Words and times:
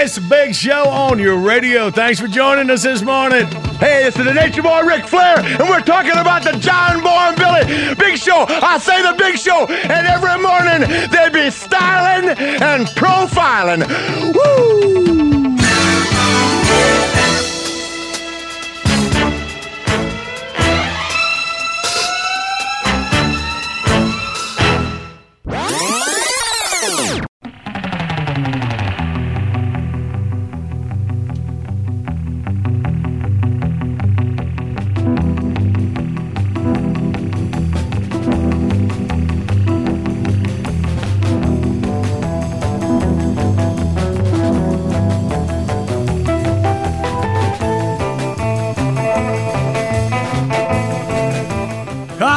Big 0.00 0.54
show 0.54 0.88
on 0.88 1.18
your 1.18 1.36
radio. 1.36 1.90
Thanks 1.90 2.18
for 2.18 2.26
joining 2.26 2.70
us 2.70 2.84
this 2.84 3.02
morning. 3.02 3.46
Hey, 3.78 4.06
it's 4.06 4.16
the 4.16 4.32
Nature 4.32 4.62
Boy 4.62 4.80
Ric 4.80 5.06
Flair, 5.06 5.38
and 5.40 5.68
we're 5.68 5.82
talking 5.82 6.12
about 6.12 6.42
the 6.42 6.52
John 6.52 7.02
Boy 7.02 7.36
Billy 7.36 7.94
Big 7.96 8.16
Show. 8.16 8.46
I 8.48 8.78
say 8.78 9.02
the 9.02 9.12
Big 9.18 9.36
Show, 9.36 9.66
and 9.66 10.06
every 10.06 10.40
morning 10.40 10.88
they 11.10 11.28
be 11.28 11.50
styling 11.50 12.30
and 12.30 12.86
profiling. 12.96 13.84
Woo! 14.34 15.09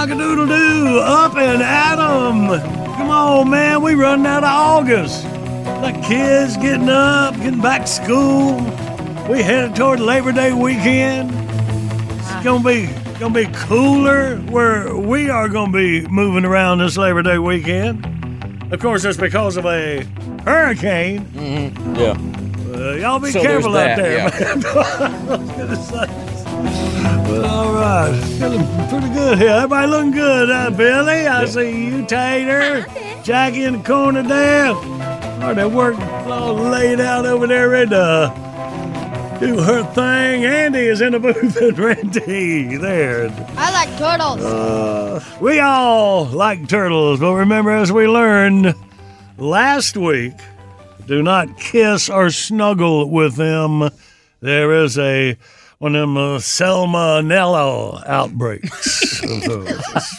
Cock-a-doodle 0.04 0.48
doo, 0.48 1.00
up 1.00 1.38
and 1.38 1.64
at 1.64 1.98
'em. 1.98 2.50
Come 2.98 3.10
on, 3.10 3.50
man, 3.50 3.82
we 3.82 3.96
running 3.96 4.26
out 4.26 4.44
of 4.44 4.50
August. 4.50 5.24
The 5.24 5.98
kids 6.06 6.58
getting 6.58 6.90
up, 6.90 7.38
getting 7.38 7.62
back 7.62 7.84
to 7.84 7.88
school. 7.88 8.56
We 9.30 9.42
headed 9.42 9.78
toward 9.78 10.02
Labor 10.02 10.34
Day 10.34 10.52
weekend. 10.52 11.32
It's 12.20 12.44
gonna 12.44 12.62
be 12.62 12.90
gonna 13.18 13.34
be 13.34 13.46
cooler 13.54 14.36
where 14.50 14.94
we 14.94 15.30
are 15.30 15.48
gonna 15.48 15.72
be 15.72 16.06
moving 16.08 16.44
around 16.44 16.80
this 16.80 16.98
Labor 16.98 17.22
Day 17.24 17.38
weekend. 17.38 18.06
Of 18.74 18.82
course, 18.82 19.04
that's 19.04 19.16
because 19.16 19.56
of 19.56 19.66
a 19.66 20.06
hurricane. 20.44 21.26
Yeah. 21.96 22.18
Uh, 22.76 22.92
y'all 22.96 23.20
be 23.20 23.32
So 23.32 23.42
careful 23.42 23.70
out 23.78 23.96
that, 23.96 23.98
there, 23.98 24.18
yeah. 24.18 24.56
man. 24.56 24.66
I 25.30 25.38
was 25.38 25.50
gonna 25.52 25.76
say. 25.78 26.13
Well, 27.64 27.78
all 27.78 28.12
right, 28.12 28.24
feeling 28.38 28.90
pretty 28.90 29.08
good 29.14 29.38
here. 29.38 29.52
Everybody 29.52 29.88
looking 29.88 30.12
good, 30.12 30.50
huh, 30.50 30.72
Billy? 30.72 31.28
I 31.28 31.46
see 31.46 31.86
you, 31.86 32.06
Tater, 32.06 32.86
Jackie 33.24 33.64
in 33.64 33.78
the 33.78 33.84
corner 33.84 34.22
there. 34.22 34.74
Oh, 34.76 35.54
they 35.56 35.66
work 35.66 35.98
all 35.98 36.56
laid 36.56 37.00
out 37.00 37.26
over 37.26 37.48
there, 37.48 37.70
ready 37.70 37.92
to 37.92 39.38
do 39.40 39.62
her 39.62 39.82
thing. 39.94 40.44
Andy 40.44 40.80
is 40.80 41.00
in 41.00 41.14
the 41.14 41.20
booth 41.20 41.56
and 41.56 41.80
Randy 41.80 42.76
there. 42.76 43.30
I 43.56 43.72
like 43.72 43.98
turtles. 43.98 44.42
Uh, 44.44 45.24
we 45.40 45.62
all 45.62 46.26
like 46.26 46.68
turtles, 46.68 47.22
but 47.22 47.34
remember, 47.34 47.72
as 47.72 47.94
we 47.94 48.10
learned 48.10 48.76
last 49.38 49.96
week, 49.96 50.34
do 51.08 51.24
not 51.24 51.58
kiss 51.58 52.10
or 52.10 52.30
snuggle 52.30 53.10
with 53.10 53.38
them. 53.38 53.90
There 54.42 54.84
is 54.84 54.98
a 54.98 55.38
one 55.84 55.96
of 55.98 56.02
them 56.02 56.16
uh, 56.16 56.38
salmonella 56.38 58.08
outbreaks. 58.08 59.22
of 59.22 59.68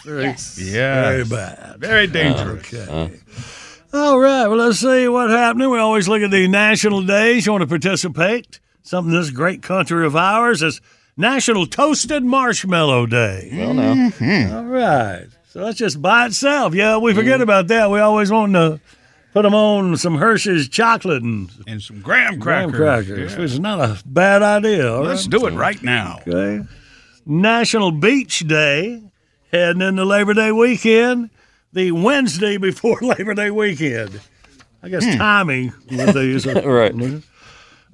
very, 0.04 0.34
Yeah. 0.58 1.02
very 1.04 1.24
bad. 1.24 1.76
Very 1.78 2.06
dangerous. 2.06 2.74
Okay. 2.74 2.82
Uh-huh. 2.82 3.98
All 3.98 4.18
right. 4.18 4.46
Well, 4.46 4.58
let's 4.58 4.80
see 4.80 5.08
what 5.08 5.30
happening. 5.30 5.70
We 5.70 5.78
always 5.78 6.06
look 6.06 6.20
at 6.20 6.30
the 6.30 6.48
national 6.48 7.06
days. 7.06 7.46
You 7.46 7.52
want 7.52 7.62
to 7.62 7.66
participate? 7.66 8.60
Something 8.82 9.14
this 9.14 9.30
great 9.30 9.62
country 9.62 10.04
of 10.04 10.14
ours 10.14 10.62
is 10.62 10.82
National 11.16 11.64
Toasted 11.64 12.24
Marshmallow 12.24 13.06
Day. 13.06 13.48
Well, 13.54 13.72
now. 13.72 13.94
Mm-hmm. 13.94 14.54
All 14.54 14.64
right. 14.64 15.28
So 15.48 15.64
that's 15.64 15.78
just 15.78 16.02
by 16.02 16.26
itself. 16.26 16.74
Yeah, 16.74 16.98
we 16.98 17.14
forget 17.14 17.40
mm. 17.40 17.44
about 17.44 17.68
that. 17.68 17.90
We 17.90 18.00
always 18.00 18.30
want 18.30 18.52
to 18.52 18.80
put 19.34 19.42
them 19.42 19.54
on 19.54 19.96
some 19.98 20.16
Hershey's 20.16 20.68
chocolate 20.68 21.22
and 21.22 21.50
And 21.66 21.82
some 21.82 22.00
graham 22.00 22.40
crackers. 22.40 22.42
graham 22.42 22.72
crackers. 22.72 23.06
crackers, 23.08 23.32
Yeah. 23.34 23.38
which 23.40 23.50
is 23.52 23.60
not 23.60 23.80
a 23.80 23.98
bad 24.06 24.40
idea. 24.42 24.90
all 24.90 25.02
Let's 25.02 25.26
right? 25.26 25.38
do 25.38 25.46
it 25.46 25.52
right 25.52 25.82
now. 25.82 26.20
Okay. 26.26 26.64
National 27.26 27.90
Beach 27.90 28.40
Day, 28.40 29.02
heading 29.52 29.82
into 29.82 30.04
Labor 30.04 30.32
Day 30.34 30.52
weekend, 30.52 31.30
the 31.72 31.90
Wednesday 31.92 32.56
before 32.56 32.98
Labor 33.02 33.34
Day 33.34 33.50
weekend. 33.50 34.20
I 34.82 34.88
guess 34.88 35.04
timing 35.16 35.72
with 35.90 36.14
these. 36.14 36.46
Right. 36.64 36.94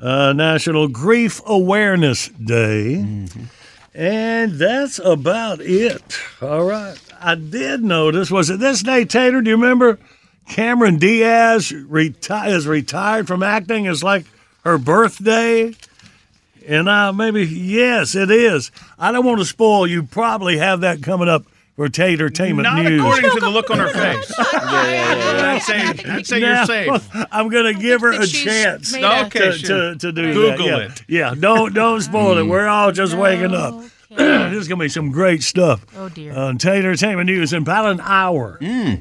Uh, 0.02 0.32
National 0.32 0.88
Grief 0.88 1.40
Awareness 1.46 2.28
Day. 2.28 3.26
And 3.94 4.52
that's 4.52 4.98
about 4.98 5.60
it. 5.60 6.18
All 6.40 6.64
right. 6.64 6.98
I 7.20 7.34
did 7.34 7.84
notice, 7.84 8.30
was 8.30 8.48
it 8.50 8.60
this 8.60 8.82
day, 8.82 9.04
Tater? 9.04 9.42
Do 9.42 9.50
you 9.50 9.56
remember 9.56 9.98
Cameron 10.50 10.98
Diaz 10.98 11.70
reti- 11.70 12.48
is 12.48 12.66
retired 12.66 13.26
from 13.28 13.42
acting? 13.42 13.86
It's 13.86 14.02
like 14.02 14.24
her 14.64 14.78
birthday. 14.78 15.74
And 16.66 16.90
I 16.90 17.10
maybe, 17.12 17.44
yes, 17.46 18.14
it 18.14 18.30
is. 18.30 18.70
I 18.98 19.12
don't 19.12 19.24
want 19.24 19.38
to 19.38 19.44
spoil. 19.44 19.86
You 19.86 20.02
probably 20.02 20.58
have 20.58 20.80
that 20.82 21.02
coming 21.02 21.28
up 21.28 21.44
for 21.76 21.88
Tatertainment 21.88 22.64
Not 22.64 22.82
News. 22.82 23.00
Not 23.00 23.06
according 23.18 23.30
to 23.30 23.40
the 23.40 23.48
look 23.48 23.70
on 23.70 23.78
her 23.78 23.88
face. 23.92 24.34
I'd 24.38 25.62
say, 25.62 26.10
I'd 26.10 26.26
say 26.26 26.40
you're 26.40 26.48
Now, 26.48 26.64
safe. 26.66 27.08
I'm 27.32 27.48
going 27.48 27.72
to 27.74 27.80
give 27.80 28.00
her 28.02 28.12
a 28.12 28.18
that 28.18 28.28
she's 28.28 28.42
chance 28.44 28.92
made 28.92 29.00
to, 29.02 29.06
a- 29.22 29.26
Okay, 29.26 29.38
to, 29.38 29.52
sure. 29.58 29.94
to 29.94 30.12
do 30.12 30.34
Google 30.34 30.66
that. 30.66 30.78
Yeah. 30.78 30.78
it. 30.86 31.02
Yeah, 31.08 31.34
don't 31.38 31.72
don't 31.72 32.00
spoil 32.00 32.38
it. 32.38 32.42
We're 32.46 32.66
all 32.68 32.92
just 32.92 33.14
waking 33.16 33.54
up. 33.54 33.82
this 34.10 34.56
is 34.56 34.68
going 34.68 34.78
to 34.80 34.84
be 34.84 34.88
some 34.88 35.12
great 35.12 35.42
stuff. 35.42 35.86
Oh, 35.96 36.08
dear. 36.08 36.34
On 36.36 36.58
Tatertainment 36.58 37.26
News 37.26 37.52
in 37.52 37.62
about 37.62 37.86
an 37.92 38.00
hour. 38.02 38.58
Hmm. 38.60 38.94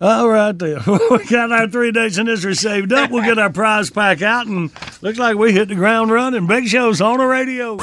All 0.00 0.28
right, 0.28 0.58
then. 0.58 0.82
we 1.10 1.24
got 1.26 1.52
our 1.52 1.68
three 1.68 1.90
days 1.90 2.18
in 2.18 2.26
history 2.26 2.54
saved 2.54 2.92
up. 2.92 3.10
We'll 3.10 3.24
get 3.24 3.38
our 3.38 3.50
prize 3.50 3.88
pack 3.90 4.20
out, 4.20 4.46
and 4.46 4.70
looks 5.02 5.18
like 5.18 5.36
we 5.36 5.52
hit 5.52 5.68
the 5.68 5.74
ground 5.74 6.10
running. 6.10 6.46
Big 6.46 6.66
shows 6.68 7.00
on 7.00 7.18
the 7.18 7.24
radio. 7.24 7.78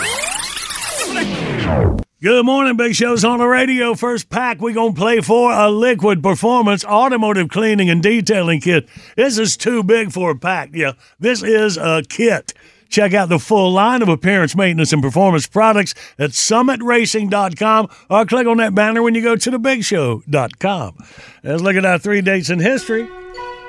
Good 2.24 2.45
morning, 2.45 2.77
Big 2.77 2.95
Show's 2.95 3.25
on 3.25 3.39
the 3.39 3.45
radio. 3.45 3.95
First 3.95 4.30
pack, 4.30 4.62
we 4.62 4.74
to 4.74 4.94
play 4.94 5.19
for 5.19 5.51
a 5.51 5.69
Liquid 5.69 6.24
Performance 6.24 6.86
Automotive 6.86 7.50
Cleaning 7.50 7.89
and 7.89 8.01
Detailing 8.01 8.62
Kit. 8.62 8.88
This 9.18 9.38
is 9.38 9.57
too 9.57 9.83
big 9.83 10.13
for 10.13 10.31
a 10.31 10.36
pack. 10.38 10.69
Yeah, 10.71 10.94
this 11.19 11.44
is 11.44 11.75
a 11.75 12.01
kit. 12.07 12.54
Check 12.94 13.16
out 13.16 13.28
the 13.28 13.40
full 13.40 13.72
line 13.72 14.04
of 14.04 14.07
appearance, 14.07 14.56
maintenance, 14.56 14.94
and 14.94 15.01
performance 15.01 15.48
products 15.48 15.95
at 16.19 16.30
summitracing.com 16.30 17.90
or 18.07 18.25
click 18.28 18.45
on 18.45 18.57
that 18.57 18.75
banner 18.75 19.01
when 19.01 19.16
you 19.16 19.24
go 19.24 19.36
to 19.36 19.51
thebigshow.com. 19.51 20.98
Let's 21.42 21.63
look 21.63 21.75
at 21.75 21.86
our 21.86 21.98
three 21.98 22.22
dates 22.22 22.51
in 22.51 22.60
history. 22.60 23.10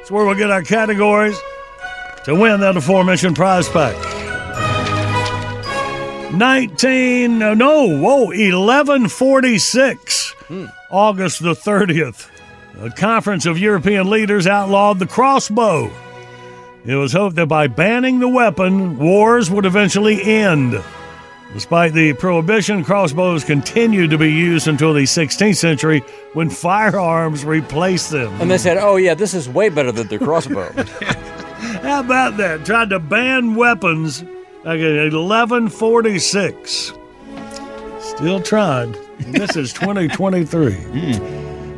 It's 0.02 0.10
where 0.10 0.26
we'll 0.26 0.34
get 0.34 0.50
our 0.50 0.60
categories 0.60 1.38
to 2.24 2.34
win 2.34 2.60
that 2.60 2.76
aforementioned 2.76 3.34
prize 3.34 3.66
pack. 3.66 3.96
19 6.34 7.38
no, 7.38 7.54
no 7.54 7.86
whoa 7.86 8.26
1146 8.26 10.30
hmm. 10.48 10.66
august 10.90 11.40
the 11.40 11.54
30th 11.54 12.28
a 12.82 12.90
conference 12.90 13.46
of 13.46 13.56
european 13.56 14.10
leaders 14.10 14.48
outlawed 14.48 14.98
the 14.98 15.06
crossbow 15.06 15.88
it 16.84 16.94
was 16.96 17.12
hoped 17.12 17.36
that 17.36 17.46
by 17.46 17.66
banning 17.66 18.20
the 18.20 18.28
weapon 18.28 18.98
wars 18.98 19.50
would 19.50 19.66
eventually 19.66 20.22
end 20.22 20.80
despite 21.52 21.92
the 21.92 22.12
prohibition 22.14 22.82
crossbows 22.84 23.44
continued 23.44 24.10
to 24.10 24.18
be 24.18 24.32
used 24.32 24.66
until 24.68 24.92
the 24.92 25.02
16th 25.04 25.56
century 25.56 26.00
when 26.32 26.50
firearms 26.50 27.44
replaced 27.44 28.10
them 28.10 28.32
And 28.40 28.50
they 28.50 28.58
said, 28.58 28.76
"Oh 28.76 28.96
yeah, 28.96 29.14
this 29.14 29.34
is 29.34 29.48
way 29.48 29.68
better 29.68 29.92
than 29.92 30.08
the 30.08 30.18
crossbow." 30.18 30.72
How 31.82 32.00
about 32.00 32.36
that? 32.38 32.64
Tried 32.66 32.90
to 32.90 32.98
ban 32.98 33.54
weapons 33.54 34.22
in 34.22 34.28
1146. 34.64 36.92
Still 38.00 38.40
tried. 38.40 38.96
This 39.18 39.56
is 39.56 39.72
2023. 39.74 40.72
Hmm. 40.72 41.12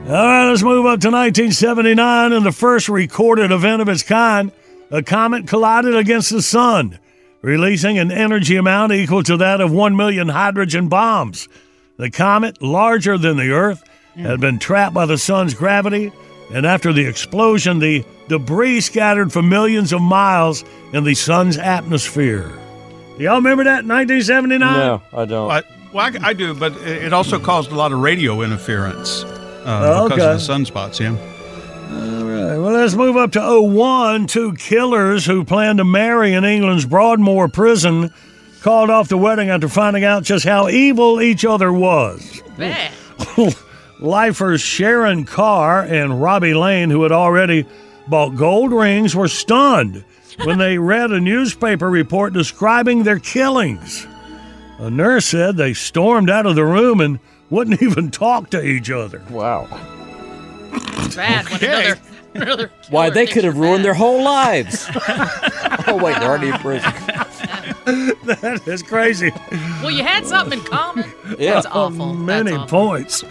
All 0.09 0.27
right, 0.27 0.49
let's 0.49 0.63
move 0.63 0.87
up 0.87 1.01
to 1.01 1.11
1979 1.11 2.33
and 2.33 2.47
the 2.47 2.53
first 2.53 2.89
recorded 2.89 3.53
event 3.53 3.83
of 3.83 3.89
its 3.89 4.03
kind. 4.03 4.53
A 4.91 5.03
comet 5.03 5.47
collided 5.49 5.97
against 5.97 6.31
the 6.31 6.43
sun, 6.43 6.99
releasing 7.43 7.99
an 7.99 8.11
energy 8.13 8.57
amount 8.57 8.93
equal 8.93 9.23
to 9.25 9.37
that 9.39 9.61
of 9.61 9.73
1 9.73 9.97
million 9.97 10.29
hydrogen 10.29 10.89
bombs. 10.89 11.49
The 11.97 12.11
comet, 12.11 12.63
larger 12.63 13.19
than 13.19 13.37
the 13.37 13.51
Earth, 13.51 13.83
had 14.17 14.41
been 14.41 14.59
trapped 14.59 14.95
by 14.95 15.07
the 15.07 15.19
sun's 15.19 15.55
gravity, 15.55 16.13
and 16.53 16.65
after 16.65 16.93
the 16.93 17.07
explosion, 17.07 17.81
the 17.81 18.05
debris 18.29 18.81
scattered 18.83 19.33
for 19.33 19.43
millions 19.43 19.93
of 19.93 20.01
miles 20.01 20.65
in 20.93 21.05
the 21.05 21.15
sun's 21.15 21.59
atmosphere. 21.59 22.53
Do 23.19 23.25
Y'all 23.25 23.37
remember 23.37 23.65
that 23.65 23.83
in 23.83 23.89
1979? 23.89 24.61
no, 24.61 25.03
I 25.13 25.25
don't. 25.25 25.49
But, 25.49 25.67
well, 25.93 26.07
I, 26.23 26.29
I 26.29 26.33
do, 26.33 26.55
but 26.55 26.73
it 26.79 27.05
it 27.05 27.13
also 27.13 27.39
caused 27.41 27.73
a 27.73 27.75
lot 27.75 27.93
of 27.93 28.01
radio 28.01 28.43
interference 28.43 29.25
uh, 29.25 30.05
Oh, 30.05 30.09
because 30.09 30.23
okay. 30.41 30.55
of 30.55 30.67
the 30.67 30.71
sunspots. 30.73 31.01
Yeah. 31.01 31.17
All 31.89 32.25
right, 32.25 32.57
well, 32.59 32.73
let's 32.73 32.95
move 32.95 33.17
up 33.17 33.33
to 33.33 33.61
01. 33.61 34.27
Two 34.27 34.55
killers 34.55 35.25
who 35.27 35.45
planned 35.45 35.79
to 35.79 35.85
marry 35.85 36.33
in 36.33 36.45
England's 36.45 36.85
Broadmoor 36.85 37.49
prison 37.49 38.11
called 38.63 38.91
off 38.91 39.09
the 39.09 39.17
wedding 39.17 39.51
after 39.51 39.69
finding 39.69 40.05
out 40.05 40.25
just 40.25 40.45
how 40.45 40.69
evil 40.69 41.21
each 41.21 41.45
other 41.45 41.73
was. 41.73 42.43
Bad. 42.57 42.93
Lifers 44.01 44.61
Sharon 44.61 45.25
Carr 45.25 45.83
and 45.83 46.21
Robbie 46.21 46.55
Lane, 46.55 46.91
who 46.91 47.03
had 47.05 47.13
already 47.13 47.65
bought 48.09 48.37
gold 48.37 48.73
rings, 48.73 49.15
were 49.15 49.29
stunned 49.29 50.05
when 50.45 50.59
they 50.59 50.77
read 50.79 51.13
a 51.13 51.21
newspaper 51.21 51.89
report 51.89 52.33
describing 52.33 53.05
their 53.05 53.19
killings. 53.21 54.07
A 54.79 54.91
nurse 54.91 55.27
said 55.27 55.57
they 55.57 55.73
stormed 55.73 56.29
out 56.29 56.45
of 56.47 56.57
the 56.57 56.65
room 56.65 57.01
and 57.01 57.21
wouldn't 57.49 57.81
even 57.83 58.11
talk 58.11 58.51
to 58.51 58.63
each 58.63 58.91
other. 58.91 59.23
wow. 59.31 59.69
Bad. 61.15 61.47
Okay. 61.53 61.67
another, 61.91 62.01
another 62.35 62.73
Why 62.91 63.11
they 63.11 63.27
could 63.27 63.45
have 63.45 63.57
ruined 63.57 63.79
bad. 63.79 63.85
their 63.87 63.95
whole 63.95 64.23
lives. 64.23 64.87
oh 65.89 65.99
wait, 66.03 66.19
they're 66.19 66.29
already 66.29 66.49
in 66.49 66.59
prison. 66.59 66.93
That 67.87 68.63
is 68.67 68.83
crazy. 68.83 69.31
Well, 69.81 69.93
you 69.93 70.03
had 70.03 70.27
something 70.27 70.59
in 70.59 70.65
common. 70.65 71.05
Yeah. 71.39 71.55
That's 71.55 71.67
awful. 71.67 72.03
Oh, 72.03 72.13
many 72.15 72.51
That's 72.51 72.63
awful. 72.65 72.79
points. 72.89 73.23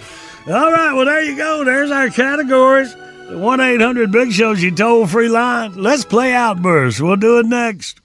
All 0.47 0.71
right, 0.71 0.93
well, 0.93 1.05
there 1.05 1.21
you 1.23 1.35
go. 1.35 1.65
There's 1.65 1.91
our 1.91 2.09
categories. 2.09 2.95
The 3.27 3.37
1 3.37 3.59
800 3.59 4.11
Big 4.13 4.31
Show's 4.31 4.63
you 4.63 4.71
toll 4.71 5.07
free 5.07 5.27
line. 5.27 5.73
Let's 5.75 6.05
play 6.05 6.33
Outburst. 6.33 7.01
We'll 7.01 7.17
do 7.17 7.39
it 7.39 7.47
next. 7.47 7.99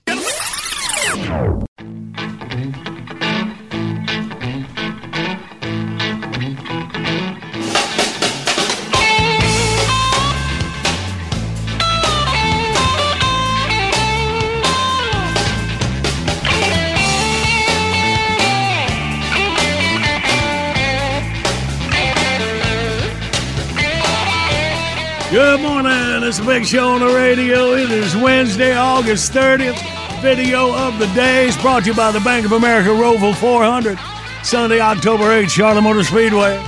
Good 25.51 25.63
morning. 25.63 26.23
It's 26.23 26.39
a 26.39 26.45
big 26.45 26.65
show 26.65 26.91
on 26.91 27.01
the 27.01 27.09
radio. 27.13 27.73
It 27.73 27.91
is 27.91 28.15
Wednesday, 28.15 28.73
August 28.73 29.33
30th. 29.33 29.83
Video 30.23 30.73
of 30.73 30.97
the 31.01 31.09
day 31.09 31.49
is 31.49 31.57
brought 31.57 31.83
to 31.83 31.89
you 31.91 31.97
by 31.97 32.13
the 32.13 32.21
Bank 32.21 32.47
of 32.47 32.53
America 32.53 32.91
Roval 32.91 33.35
400. 33.35 33.99
Sunday, 34.45 34.79
October 34.79 35.25
8th, 35.25 35.51
Charlotte 35.51 35.83
Motor 35.83 36.05
Speedway. 36.05 36.65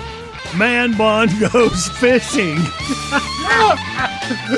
Man 0.56 0.96
Bun 0.96 1.28
goes 1.52 1.86
fishing. 1.90 2.56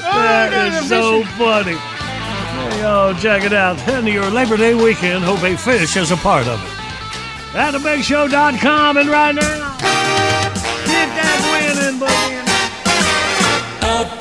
that 0.01 0.51
oh, 0.55 0.81
is 0.81 0.89
so 0.89 1.23
funny. 1.37 1.75
Hey, 1.75 2.81
yo, 2.81 3.13
check 3.21 3.45
it 3.45 3.53
out. 3.53 3.79
And 3.91 4.09
your 4.09 4.31
Labor 4.31 4.57
Day 4.57 4.73
weekend, 4.73 5.23
hope 5.23 5.43
a 5.43 5.55
fish 5.55 5.99
is 5.99 6.13
a 6.13 6.17
part 6.17 6.47
of 6.47 6.59
it. 6.65 7.55
At 7.55 7.75
thebigshow.com 7.75 8.97
and 8.97 9.09
right 9.11 9.35
now, 9.35 9.73
hit 10.87 11.11
that 11.13 11.77
winning 11.77 12.01
button. 12.01 12.44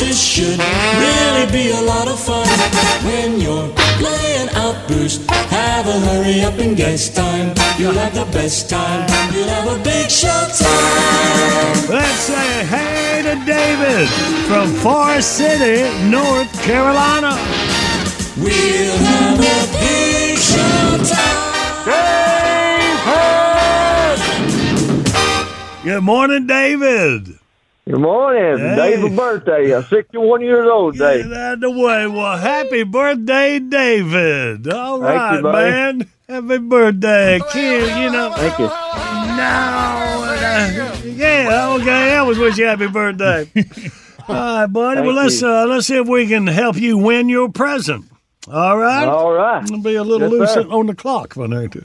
This 0.00 0.18
should 0.18 0.58
really 0.58 1.46
be 1.52 1.70
a 1.70 1.82
lot 1.82 2.08
of 2.08 2.18
fun. 2.18 2.48
When 3.04 3.40
you're 3.40 3.68
playing 4.00 4.48
Outburst, 4.54 5.30
have 5.30 5.86
a 5.86 5.98
hurry 6.08 6.42
up 6.42 6.58
and 6.58 6.76
guess 6.76 7.14
time. 7.14 7.54
You'll 7.78 7.92
have 7.92 8.14
the 8.14 8.24
best 8.32 8.70
time. 8.70 9.08
You'll 9.34 9.48
have 9.48 9.68
a 9.68 9.78
big 9.84 10.10
show 10.10 10.42
time. 10.58 11.88
Let's 11.88 12.20
say 12.32 12.64
hey 12.64 13.22
to 13.28 13.34
David 13.44 14.08
from 14.48 14.72
Forest 14.82 15.36
City, 15.36 15.84
North 16.08 16.50
Carolina. 16.62 17.36
We'll 18.36 18.96
have 18.96 19.38
a 19.38 19.60
big 19.78 20.38
show 20.38 21.14
time. 21.14 21.50
Good 25.82 26.02
morning, 26.02 26.46
David. 26.46 27.39
Good 27.90 27.98
morning. 28.00 28.58
Hey. 28.58 28.76
David's 28.76 29.16
birthday. 29.16 29.74
I'm 29.74 29.82
61 29.82 30.42
years 30.42 30.68
old 30.70 30.92
today. 30.94 31.24
Get 31.24 31.32
out 31.32 31.54
of 31.54 31.60
the 31.60 31.70
way. 31.72 32.06
Well, 32.06 32.36
happy 32.36 32.84
birthday, 32.84 33.58
David. 33.58 34.68
All 34.72 35.00
Thank 35.00 35.18
right, 35.18 35.36
you, 35.36 35.42
man. 35.42 36.08
Happy 36.28 36.58
birthday, 36.58 37.40
kid. 37.50 37.88
You 38.00 38.10
know, 38.12 38.32
Thank 38.36 38.58
you. 38.60 38.66
no. 38.66 38.72
uh, 38.72 38.76
yeah, 41.04 41.76
okay. 41.80 42.14
I 42.14 42.22
was 42.22 42.38
wish 42.38 42.56
you 42.58 42.66
happy 42.66 42.86
birthday. 42.86 43.50
All 44.28 44.34
right, 44.36 44.66
buddy. 44.66 45.00
well, 45.00 45.14
let's 45.14 45.42
uh, 45.42 45.66
let's 45.66 45.88
see 45.88 45.96
if 45.96 46.06
we 46.06 46.28
can 46.28 46.46
help 46.46 46.76
you 46.76 46.96
win 46.96 47.28
your 47.28 47.48
present. 47.50 48.04
All 48.46 48.78
right. 48.78 49.08
All 49.08 49.32
right. 49.32 49.68
I'll 49.68 49.82
be 49.82 49.96
a 49.96 50.04
little 50.04 50.30
Yes, 50.30 50.38
loose 50.56 50.64
sir. 50.66 50.68
on 50.70 50.86
the 50.86 50.94
clock 50.94 51.32
if 51.36 51.42
I 51.42 51.46
need 51.48 51.72
to. 51.72 51.84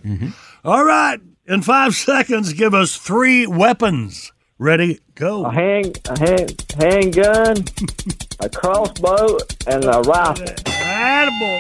All 0.64 0.86
right. 0.86 1.20
In 1.48 1.64
five 1.64 1.96
seconds, 1.96 2.54
give 2.54 2.76
us 2.76 2.96
three 2.96 3.48
weapons 3.48 4.32
Ready, 4.58 5.02
go. 5.16 5.44
a 5.46 5.52
hand, 5.52 6.00
a 6.08 6.18
hand, 6.18 6.66
handgun, 6.80 7.58
a 8.40 8.48
crossbow, 8.48 9.38
and 9.68 9.84
a 9.84 10.00
rifle. 10.08 10.46
Attaboy. 10.46 11.60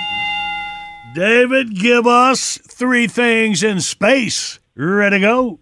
David, 1.13 1.75
give 1.75 2.07
us 2.07 2.57
three 2.57 3.07
things 3.07 3.63
in 3.63 3.81
space. 3.81 4.59
Ready, 4.75 5.19
go. 5.19 5.59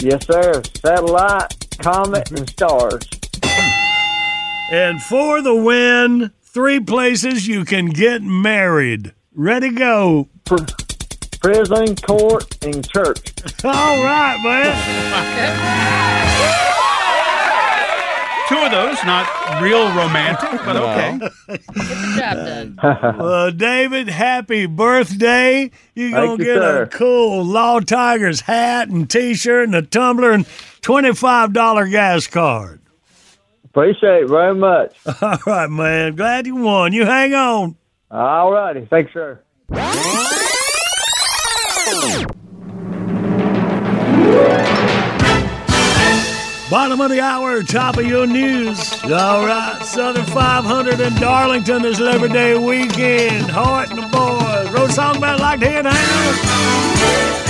Yes, 0.00 0.26
sir. 0.26 0.62
Satellite, 0.80 1.54
comet, 1.78 2.30
and 2.30 2.48
stars. 2.48 3.02
And 4.70 5.00
for 5.00 5.40
the 5.40 5.56
win, 5.56 6.30
three 6.42 6.78
places 6.78 7.48
you 7.48 7.64
can 7.64 7.86
get 7.86 8.22
married. 8.22 9.14
Ready, 9.32 9.70
go. 9.70 10.28
Pr- 11.40 11.48
prison, 11.48 11.96
court, 11.96 12.64
and 12.64 12.88
church. 12.88 13.32
All 13.64 14.02
right, 14.04 14.38
man. 14.44 14.74
Two 18.48 18.56
of 18.56 18.70
those, 18.70 18.96
not 19.04 19.60
real 19.62 19.88
romantic, 19.94 20.60
but 20.64 20.76
okay. 20.76 21.18
Good 21.48 21.60
job 22.16 22.36
done. 22.78 22.78
Uh, 22.82 23.50
David, 23.50 24.08
happy 24.08 24.64
birthday. 24.64 25.70
You're 25.94 26.10
going 26.12 26.38
to 26.38 26.44
you, 26.44 26.54
get 26.54 26.62
sir. 26.62 26.82
a 26.84 26.86
cool 26.88 27.44
Law 27.44 27.80
Tigers 27.80 28.40
hat 28.40 28.88
and 28.88 29.08
t 29.10 29.34
shirt 29.34 29.64
and 29.64 29.74
a 29.74 29.82
tumbler 29.82 30.30
and 30.32 30.46
$25 30.80 31.90
gas 31.90 32.26
card. 32.26 32.80
Appreciate 33.66 34.22
it 34.22 34.28
very 34.30 34.54
much. 34.54 34.96
All 35.22 35.38
right, 35.46 35.68
man. 35.68 36.16
Glad 36.16 36.46
you 36.46 36.56
won. 36.56 36.94
You 36.94 37.04
hang 37.04 37.34
on. 37.34 37.76
All 38.10 38.50
righty. 38.50 38.86
Thanks, 38.86 39.12
sir. 39.12 39.42
Bottom 46.70 47.00
of 47.00 47.10
the 47.10 47.20
hour, 47.22 47.62
top 47.62 47.96
of 47.96 48.06
your 48.06 48.26
news. 48.26 48.92
All 49.04 49.46
right, 49.46 49.80
Southern 49.82 50.26
500 50.26 51.00
in 51.00 51.14
Darlington 51.14 51.80
this 51.80 51.98
Labor 51.98 52.28
Day 52.28 52.58
weekend. 52.58 53.50
Hart 53.50 53.88
and 53.88 53.98
the 53.98 54.08
boys. 54.08 54.70
Wrote 54.70 54.90
a 54.90 54.92
song 54.92 55.16
about 55.16 55.38
it 55.38 55.42
like 55.42 55.60
to 55.60 55.68
hear 55.70 55.82
it. 55.82 57.47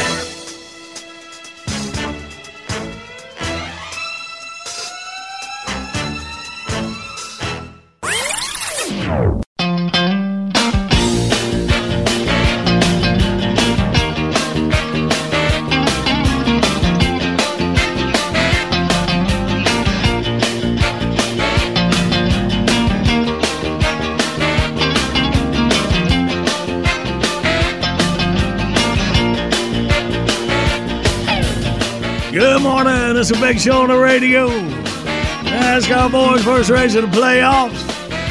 Morning. 32.69 33.17
It's 33.17 33.31
a 33.31 33.41
big 33.41 33.59
show 33.59 33.81
on 33.83 33.89
the 33.89 33.97
radio. 33.97 34.47
NASCAR 34.49 36.13
boys 36.13 36.45
first 36.45 36.69
race 36.69 36.95
of 36.95 37.11
the 37.11 37.17
playoffs. 37.19 37.79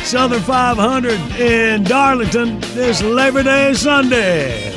Southern 0.05 0.41
500 0.41 1.19
in 1.41 1.83
Darlington 1.83 2.59
this 2.75 3.01
Labor 3.01 3.41
Day 3.41 3.73
Sunday. 3.73 4.71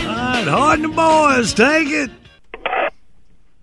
All 0.00 0.16
right, 0.16 0.48
Hard 0.48 0.80
and 0.80 0.92
the 0.92 0.96
boys, 0.96 1.54
take 1.54 1.88
it. 1.88 2.10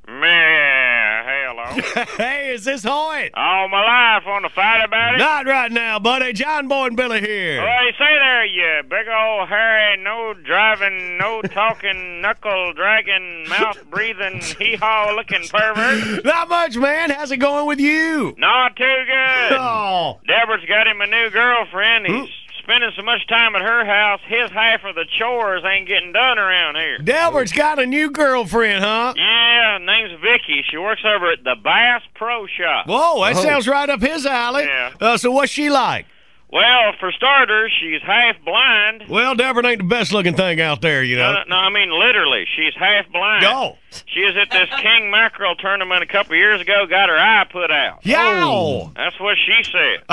Man, 0.07 1.25
hello. 1.27 2.05
hey, 2.17 2.42
is 2.53 2.63
this 2.65 2.83
Hoyt? 2.83 3.31
All 3.33 3.67
my 3.67 3.83
life 3.83 4.23
want 4.27 4.45
to 4.45 4.49
fight 4.49 4.83
about 4.83 5.15
it? 5.15 5.17
Not 5.17 5.47
right 5.47 5.71
now, 5.71 5.97
buddy. 5.97 6.33
John 6.33 6.67
Boy 6.67 6.85
and 6.85 6.95
Billy 6.95 7.19
here. 7.19 7.61
Well, 7.61 7.85
you 7.85 7.91
say 7.93 8.13
there, 8.13 8.45
you 8.45 8.83
big 8.83 9.07
old 9.07 9.49
hairy, 9.49 9.97
no 10.03 10.35
driving, 10.35 11.17
no 11.17 11.41
talking, 11.51 12.21
knuckle 12.21 12.73
dragging, 12.73 13.47
mouth 13.49 13.83
breathing, 13.89 14.39
hee 14.59 14.75
haw 14.75 15.13
looking 15.15 15.47
pervert. 15.47 16.23
Not 16.23 16.47
much, 16.49 16.77
man. 16.77 17.09
How's 17.09 17.31
it 17.31 17.37
going 17.37 17.65
with 17.65 17.79
you? 17.79 18.35
Not 18.37 18.75
too 18.75 18.83
good. 18.83 19.57
Oh. 19.57 20.19
Delbert's 20.27 20.65
got 20.65 20.85
him 20.87 21.01
a 21.01 21.07
new 21.07 21.31
girlfriend. 21.31 22.05
He's 22.05 22.29
spending 22.63 22.91
so 22.95 23.03
much 23.03 23.25
time 23.27 23.55
at 23.55 23.61
her 23.61 23.85
house, 23.85 24.21
his 24.25 24.49
half 24.51 24.83
of 24.83 24.95
the 24.95 25.05
chores 25.19 25.63
ain't 25.65 25.87
getting 25.87 26.11
done 26.13 26.39
around 26.39 26.75
here. 26.75 26.97
Delbert's 26.97 27.51
got 27.51 27.79
a 27.79 27.85
new 27.85 28.09
girlfriend, 28.09 28.83
huh? 28.83 29.13
Yeah, 29.15 29.77
name's 29.81 30.19
Vicky. 30.21 30.63
She 30.69 30.77
works 30.77 31.01
over 31.05 31.31
at 31.31 31.43
the 31.43 31.55
Bass 31.61 32.01
Pro 32.15 32.47
Shop. 32.47 32.87
Whoa, 32.87 33.23
that 33.25 33.35
sounds 33.37 33.67
right 33.67 33.89
up 33.89 34.01
his 34.01 34.25
alley. 34.25 34.63
Yeah. 34.63 34.91
Uh, 34.99 35.17
so 35.17 35.31
what's 35.31 35.51
she 35.51 35.69
like? 35.69 36.05
Well, 36.51 36.93
for 36.99 37.11
starters, 37.11 37.71
she's 37.81 38.01
half 38.03 38.35
blind. 38.45 39.05
Well, 39.09 39.33
Delbert 39.35 39.65
ain't 39.65 39.79
the 39.79 39.87
best 39.87 40.13
looking 40.13 40.35
thing 40.35 40.61
out 40.61 40.81
there, 40.81 41.03
you 41.03 41.15
No, 41.17 41.33
know. 41.33 41.39
no, 41.39 41.43
no, 41.49 41.55
I 41.55 41.69
mean 41.69 41.89
literally. 41.91 42.45
She's 42.55 42.73
half 42.77 43.11
blind. 43.11 43.43
Oh. 43.45 43.77
She 44.07 44.23
was 44.23 44.35
at 44.37 44.49
this 44.51 44.69
King 44.79 45.11
Mackerel 45.11 45.55
tournament 45.55 46.03
a 46.03 46.05
couple 46.05 46.35
years 46.35 46.61
ago, 46.61 46.85
got 46.87 47.09
her 47.09 47.17
eye 47.17 47.45
put 47.51 47.71
out. 47.71 48.05
Yow! 48.05 48.91
That's 48.95 49.19
what 49.19 49.37
she 49.37 49.63
said. 49.63 50.03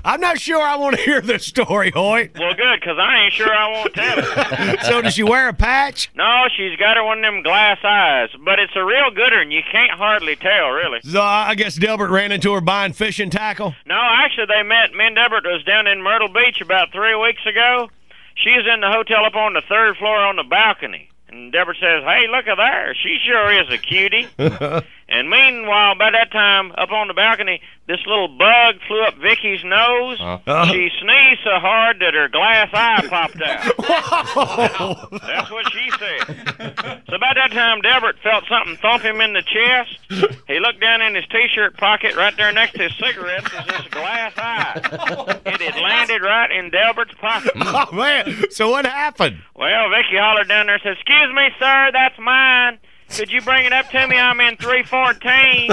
I'm 0.04 0.20
not 0.20 0.38
sure 0.38 0.60
I 0.62 0.76
want 0.76 0.96
to 0.96 1.02
hear 1.02 1.20
this 1.20 1.46
story, 1.46 1.90
Hoyt. 1.90 2.38
well, 2.38 2.54
good, 2.54 2.80
because 2.80 2.98
I 2.98 3.24
ain't 3.24 3.32
sure 3.32 3.52
I 3.52 3.70
won't 3.72 3.94
tell 3.94 4.18
it. 4.18 4.80
so 4.84 5.02
does 5.02 5.14
she 5.14 5.22
wear 5.22 5.48
a 5.48 5.54
patch? 5.54 6.10
No, 6.14 6.44
she's 6.56 6.76
got 6.78 6.96
her 6.96 7.04
one 7.04 7.18
of 7.18 7.24
them 7.24 7.42
glass 7.42 7.78
eyes, 7.84 8.30
but 8.44 8.58
it's 8.58 8.72
a 8.76 8.84
real 8.84 9.10
good 9.14 9.32
one. 9.32 9.50
You 9.50 9.62
can't 9.70 9.92
hardly 9.92 10.36
tell, 10.36 10.70
really. 10.70 11.00
So 11.02 11.20
I 11.20 11.54
guess 11.54 11.76
Delbert 11.76 12.10
ran 12.10 12.32
into 12.32 12.52
her 12.54 12.60
buying 12.60 12.92
fishing 12.92 13.30
tackle. 13.30 13.74
No, 13.86 13.98
actually, 14.00 14.46
they 14.46 14.62
met. 14.62 14.92
Me 14.92 15.06
and 15.06 15.16
Delbert 15.16 15.44
was 15.44 15.62
down 15.64 15.86
in 15.86 16.02
Myrtle 16.02 16.28
Beach 16.28 16.60
about 16.60 16.92
three 16.92 17.14
weeks 17.14 17.44
ago. 17.46 17.88
She 18.36 18.50
was 18.50 18.66
in 18.72 18.80
the 18.80 18.90
hotel 18.90 19.24
up 19.24 19.34
on 19.34 19.52
the 19.52 19.62
third 19.68 19.96
floor 19.96 20.16
on 20.24 20.36
the 20.36 20.44
balcony. 20.44 21.10
And 21.30 21.52
Delbert 21.52 21.76
says, 21.76 22.02
Hey, 22.04 22.26
look 22.28 22.46
at 22.46 22.56
there. 22.56 22.94
She 22.94 23.18
sure 23.24 23.52
is 23.62 23.68
a 23.72 23.78
cutie. 23.78 24.28
and 25.10 25.28
meanwhile, 25.28 25.96
by 25.96 26.10
that 26.12 26.30
time, 26.30 26.72
up 26.78 26.92
on 26.92 27.08
the 27.08 27.14
balcony, 27.14 27.60
this 27.88 27.98
little 28.06 28.28
bug 28.28 28.76
flew 28.86 29.02
up 29.02 29.16
Vicky's 29.18 29.64
nose. 29.64 30.18
Uh-huh. 30.20 30.66
She 30.66 30.88
sneezed 31.02 31.40
so 31.42 31.58
hard 31.58 31.98
that 31.98 32.14
her 32.14 32.28
glass 32.28 32.68
eye 32.72 33.04
popped 33.08 33.42
out. 33.42 35.10
That's 35.26 35.50
what 35.50 35.72
she 35.72 35.90
said. 35.98 37.02
So 37.08 37.16
about 37.16 37.34
that 37.34 37.50
time, 37.50 37.80
Delbert 37.80 38.16
felt 38.22 38.44
something 38.48 38.76
thump 38.76 39.02
him 39.02 39.20
in 39.20 39.32
the 39.32 39.42
chest. 39.42 39.98
He 40.46 40.60
looked 40.60 40.80
down 40.80 41.02
in 41.02 41.16
his 41.16 41.24
T-shirt 41.26 41.76
pocket. 41.76 42.14
Right 42.14 42.36
there 42.36 42.52
next 42.52 42.74
to 42.74 42.84
his 42.84 42.92
cigarettes 42.96 43.52
was 43.52 43.66
this 43.66 43.86
glass 43.90 44.32
eye. 44.36 45.40
It 45.46 45.60
had 45.60 45.82
landed 45.82 46.22
right 46.22 46.50
in 46.52 46.70
Delbert's 46.70 47.14
pocket. 47.14 47.52
oh 47.56 47.90
man! 47.92 48.44
So 48.50 48.70
what 48.70 48.86
happened? 48.86 49.42
Well, 49.56 49.90
Vicky 49.90 50.16
hollered 50.16 50.46
down 50.48 50.66
there 50.66 50.76
and 50.76 50.82
said, 50.84 50.92
"Excuse 50.92 51.34
me, 51.34 51.48
sir, 51.58 51.90
that's 51.92 52.18
mine. 52.20 52.78
Could 53.16 53.30
you 53.30 53.40
bring 53.42 53.64
it 53.66 53.72
up 53.72 53.88
to 53.90 54.06
me? 54.06 54.16
I'm 54.16 54.40
in 54.40 54.56
314." 54.56 55.70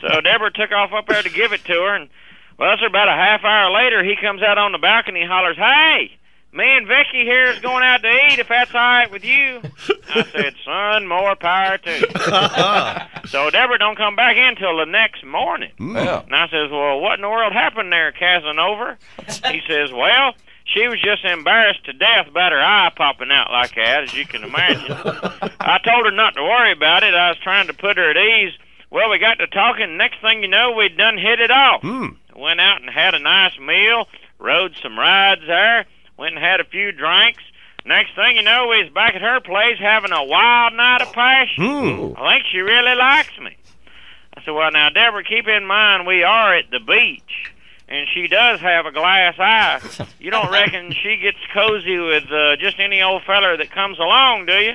so 0.00 0.20
Delbert 0.20 0.54
took 0.54 0.72
off 0.72 0.92
up 0.92 1.06
there 1.06 1.22
to 1.22 1.30
give 1.30 1.52
it 1.52 1.64
to 1.64 1.72
her, 1.72 1.94
and 1.94 2.08
well, 2.58 2.76
sir, 2.78 2.86
about 2.86 3.08
a 3.08 3.12
half 3.12 3.44
hour 3.44 3.70
later, 3.70 4.04
he 4.04 4.16
comes 4.16 4.42
out 4.42 4.58
on 4.58 4.72
the 4.72 4.78
balcony, 4.78 5.22
and 5.22 5.30
hollers, 5.30 5.56
"Hey!" 5.56 6.16
Me 6.52 6.64
and 6.64 6.84
Vicky 6.84 7.22
here 7.22 7.46
is 7.46 7.60
going 7.60 7.84
out 7.84 8.02
to 8.02 8.08
eat, 8.08 8.40
if 8.40 8.48
that's 8.48 8.74
all 8.74 8.80
right 8.80 9.10
with 9.10 9.24
you. 9.24 9.62
I 10.08 10.24
said, 10.32 10.54
son, 10.64 11.06
more 11.06 11.36
power 11.36 11.78
to 11.78 11.98
you. 12.00 12.06
so 13.28 13.50
Delbert 13.50 13.78
don't 13.78 13.96
come 13.96 14.16
back 14.16 14.36
in 14.36 14.56
till 14.56 14.76
the 14.76 14.84
next 14.84 15.24
morning. 15.24 15.70
Mm. 15.78 15.94
Yeah. 15.94 16.22
And 16.24 16.34
I 16.34 16.48
says, 16.48 16.72
well, 16.72 16.98
what 16.98 17.14
in 17.14 17.20
the 17.20 17.28
world 17.28 17.52
happened 17.52 17.92
there, 17.92 18.10
Casanova? 18.10 18.98
He 19.28 19.60
says, 19.68 19.92
well, 19.92 20.34
she 20.64 20.86
was 20.88 21.00
just 21.00 21.24
embarrassed 21.24 21.84
to 21.84 21.92
death 21.92 22.28
about 22.28 22.52
her 22.52 22.60
eye 22.60 22.92
popping 22.94 23.30
out 23.30 23.50
like 23.50 23.74
that, 23.74 24.04
as 24.04 24.14
you 24.14 24.26
can 24.26 24.44
imagine. 24.44 24.90
I 25.60 25.78
told 25.84 26.04
her 26.06 26.10
not 26.10 26.34
to 26.34 26.42
worry 26.42 26.72
about 26.72 27.02
it. 27.02 27.14
I 27.14 27.28
was 27.28 27.38
trying 27.38 27.66
to 27.66 27.74
put 27.74 27.96
her 27.96 28.10
at 28.10 28.16
ease. 28.16 28.52
Well, 28.90 29.10
we 29.10 29.18
got 29.18 29.34
to 29.34 29.46
talking. 29.46 29.96
Next 29.96 30.20
thing 30.20 30.42
you 30.42 30.48
know, 30.48 30.72
we'd 30.72 30.96
done 30.96 31.16
hit 31.16 31.40
it 31.40 31.50
off. 31.50 31.82
Hmm. 31.82 32.08
Went 32.36 32.60
out 32.60 32.80
and 32.80 32.90
had 32.90 33.14
a 33.14 33.18
nice 33.18 33.58
meal, 33.58 34.06
rode 34.38 34.76
some 34.82 34.98
rides 34.98 35.42
there, 35.46 35.86
went 36.16 36.34
and 36.34 36.44
had 36.44 36.60
a 36.60 36.64
few 36.64 36.92
drinks. 36.92 37.42
Next 37.84 38.14
thing 38.14 38.36
you 38.36 38.42
know, 38.42 38.68
we 38.68 38.82
was 38.82 38.92
back 38.92 39.14
at 39.14 39.22
her 39.22 39.40
place 39.40 39.78
having 39.78 40.12
a 40.12 40.24
wild 40.24 40.74
night 40.74 41.02
of 41.02 41.12
passion. 41.12 41.64
Hmm. 41.64 42.20
I 42.20 42.34
think 42.34 42.46
she 42.50 42.58
really 42.58 42.94
likes 42.94 43.38
me. 43.38 43.56
I 44.36 44.44
said, 44.44 44.52
well, 44.52 44.70
now, 44.70 44.90
Delbert, 44.90 45.26
keep 45.26 45.48
in 45.48 45.64
mind 45.66 46.06
we 46.06 46.22
are 46.22 46.54
at 46.54 46.70
the 46.70 46.80
beach, 46.80 47.52
and 47.90 48.06
she 48.14 48.28
does 48.28 48.60
have 48.60 48.86
a 48.86 48.92
glass 48.92 49.34
eye. 49.38 50.06
You 50.20 50.30
don't 50.30 50.50
reckon 50.52 50.92
she 50.92 51.16
gets 51.16 51.38
cozy 51.52 51.98
with 51.98 52.30
uh, 52.30 52.56
just 52.56 52.78
any 52.78 53.00
old 53.02 53.22
feller 53.24 53.56
that 53.56 53.70
comes 53.70 53.98
along, 53.98 54.46
do 54.46 54.52
you? 54.52 54.74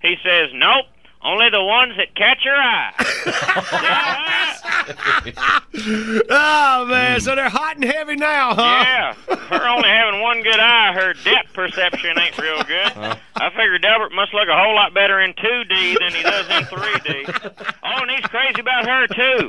He 0.00 0.16
says, 0.24 0.48
nope, 0.54 0.86
only 1.22 1.50
the 1.50 1.62
ones 1.62 1.94
that 1.96 2.14
catch 2.14 2.42
her 2.44 2.56
eye. 2.56 2.92
oh 6.30 6.86
man, 6.86 7.20
so 7.20 7.34
they're 7.34 7.50
hot 7.50 7.76
and 7.76 7.84
heavy 7.84 8.16
now, 8.16 8.54
huh? 8.54 8.84
Yeah, 8.84 9.14
her 9.48 9.68
only 9.68 9.88
having 9.88 10.22
one 10.22 10.42
good 10.42 10.58
eye, 10.58 10.92
her 10.94 11.12
depth 11.24 11.52
perception 11.52 12.18
ain't 12.18 12.38
real 12.38 12.62
good. 12.64 12.92
I 13.36 13.50
figured 13.50 13.82
Delbert 13.82 14.12
must 14.12 14.32
look 14.34 14.48
a 14.48 14.56
whole 14.56 14.74
lot 14.74 14.94
better 14.94 15.20
in 15.20 15.32
2D 15.34 15.98
than 15.98 16.12
he 16.12 16.22
does 16.22 16.46
in 16.48 16.64
3D. 16.64 17.66
Oh, 17.82 18.02
and 18.02 18.10
he's 18.10 18.24
crazy 18.26 18.60
about 18.60 18.86
her 18.86 19.06
too. 19.06 19.48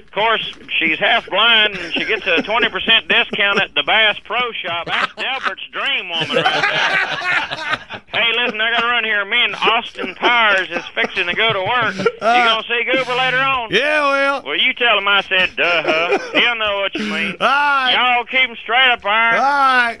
Of 0.00 0.10
course, 0.12 0.54
she's 0.78 0.98
half 0.98 1.28
blind 1.28 1.76
and 1.76 1.92
she 1.92 2.04
gets 2.04 2.26
a 2.26 2.36
20% 2.42 3.08
discount 3.08 3.60
at 3.60 3.74
the 3.74 3.82
Bass 3.82 4.18
Pro 4.24 4.52
Shop. 4.52 4.86
That's 4.86 5.14
Delbert's 5.14 5.66
dream 5.72 6.08
woman 6.08 6.36
right 6.36 6.44
there. 6.44 8.02
Hey, 8.12 8.32
listen, 8.36 8.60
I 8.60 8.70
gotta 8.72 8.86
run 8.86 9.04
here. 9.04 9.24
Me 9.24 9.42
and 9.42 9.54
Austin 9.54 10.14
Powers 10.16 10.68
is 10.70 10.84
fixing 10.94 11.09
to 11.14 11.34
go 11.34 11.52
to 11.52 11.60
work. 11.60 11.94
You 11.96 12.04
uh, 12.20 12.44
gonna 12.44 12.62
see 12.68 12.84
Goober 12.84 13.14
later 13.14 13.38
on? 13.38 13.70
Yeah, 13.70 14.00
well. 14.10 14.42
Well, 14.44 14.56
you 14.56 14.72
tell 14.74 14.98
him 14.98 15.08
I 15.08 15.20
said 15.22 15.54
duh. 15.56 15.82
huh? 15.84 16.18
He'll 16.32 16.56
know 16.56 16.80
what 16.80 16.94
you 16.94 17.04
mean. 17.04 17.36
All 17.40 17.46
right. 17.46 17.94
Y'all 18.16 18.24
keep 18.24 18.48
him 18.48 18.56
straight 18.62 18.90
up, 18.90 19.04
all 19.04 19.10
right? 19.10 19.98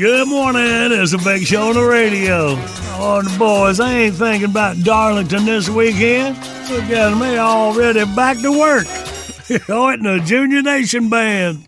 Good 0.00 0.28
morning. 0.28 0.92
It's 0.92 1.12
a 1.12 1.18
big 1.18 1.44
show 1.44 1.68
on 1.68 1.74
the 1.74 1.84
radio. 1.84 2.54
Oh, 2.96 3.20
the 3.22 3.38
boys, 3.38 3.80
I 3.80 3.92
ain't 3.92 4.14
thinking 4.14 4.48
about 4.48 4.82
Darlington 4.82 5.44
this 5.44 5.68
weekend. 5.68 6.38
Look 6.70 6.84
at 6.84 7.18
me 7.18 7.36
already 7.36 8.06
back 8.16 8.38
to 8.38 8.50
work. 8.50 8.86
oh, 9.68 9.90
in 9.90 10.02
the 10.02 10.22
Junior 10.24 10.62
Nation 10.62 11.10
Band. 11.10 11.66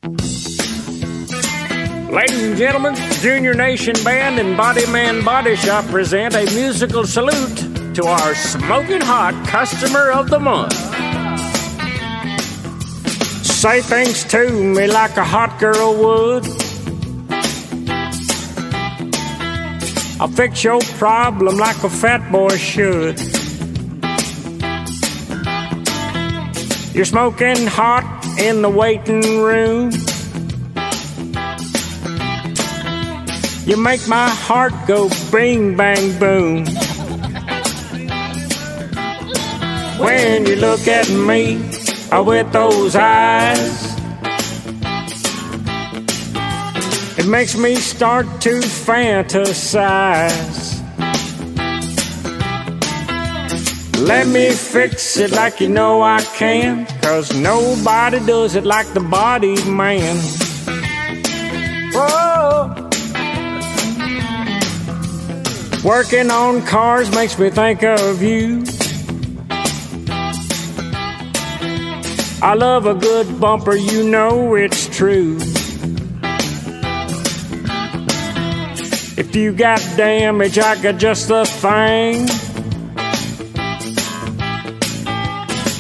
Ladies 2.11 2.43
and 2.43 2.57
gentlemen, 2.57 2.95
Junior 3.21 3.53
Nation 3.53 3.97
Band 4.03 4.39
and 4.39 4.57
Body 4.57 4.87
Man 4.87 5.23
Body 5.23 5.55
Shop 5.55 5.85
present 5.85 6.35
a 6.35 6.47
musical 6.55 7.05
salute 7.05 7.95
to 7.97 8.07
our 8.07 8.35
smoking 8.35 9.03
hot 9.03 9.47
customer 9.47 10.11
of 10.11 10.31
the 10.31 10.41
month. 10.41 10.73
Say 13.45 13.83
things 13.83 14.25
to 14.25 14.51
me 14.51 14.87
like 14.87 15.19
a 15.19 15.25
hot 15.25 15.61
girl 15.61 15.95
would. 15.99 16.62
I'll 20.23 20.29
fix 20.29 20.63
your 20.63 20.79
problem 20.99 21.57
like 21.57 21.83
a 21.83 21.91
fat 21.91 22.31
boy 22.31 22.57
should. 22.57 23.19
You're 26.95 27.05
smoking 27.05 27.67
hot 27.67 28.07
in 28.39 28.63
the 28.63 28.71
waiting 28.71 29.41
room. 29.41 29.91
You 33.67 33.77
make 33.77 34.07
my 34.07 34.31
heart 34.31 34.73
go 34.87 35.11
bing 35.33 35.77
bang 35.77 36.17
boom. 36.21 36.67
When 39.99 40.47
you 40.47 40.55
look 40.55 40.87
at 40.87 41.11
me 41.11 41.57
uh, 42.13 42.23
with 42.23 42.53
those 42.53 42.95
eyes, 42.95 43.92
it 47.19 47.27
makes 47.27 47.57
me 47.57 47.75
start 47.75 48.27
to 48.43 48.61
fantasize. 48.61 50.79
Let 54.07 54.27
me 54.27 54.51
fix 54.51 55.17
it 55.17 55.31
like 55.31 55.61
you 55.61 55.69
know 55.69 56.03
I 56.03 56.23
can, 56.23 56.87
cause 57.03 57.35
nobody 57.37 58.19
does 58.27 58.57
it 58.57 58.65
like 58.65 58.93
the 58.95 59.01
body 59.01 59.63
man. 59.71 60.17
Whoa. 61.95 62.89
Working 65.85 66.31
on 66.31 66.63
cars 66.63 67.11
makes 67.11 67.39
me 67.39 67.51
think 67.51 67.83
of 67.83 68.23
you. 68.23 68.65
I 72.43 72.55
love 72.55 72.87
a 72.87 72.95
good 72.95 73.41
bumper, 73.41 73.77
you 73.77 74.03
know 74.03 74.57
it's 74.57 74.89
true. 74.89 75.39
If 79.33 79.37
you 79.37 79.53
got 79.55 79.81
damage, 79.97 80.59
I 80.59 80.79
got 80.83 80.99
just 80.99 81.29
the 81.29 81.47
thing 81.47 82.27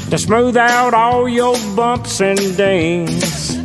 to 0.08 0.16
smooth 0.16 0.56
out 0.56 0.94
all 0.94 1.28
your 1.28 1.54
bumps 1.76 2.22
and 2.22 2.38
dings. 2.56 3.58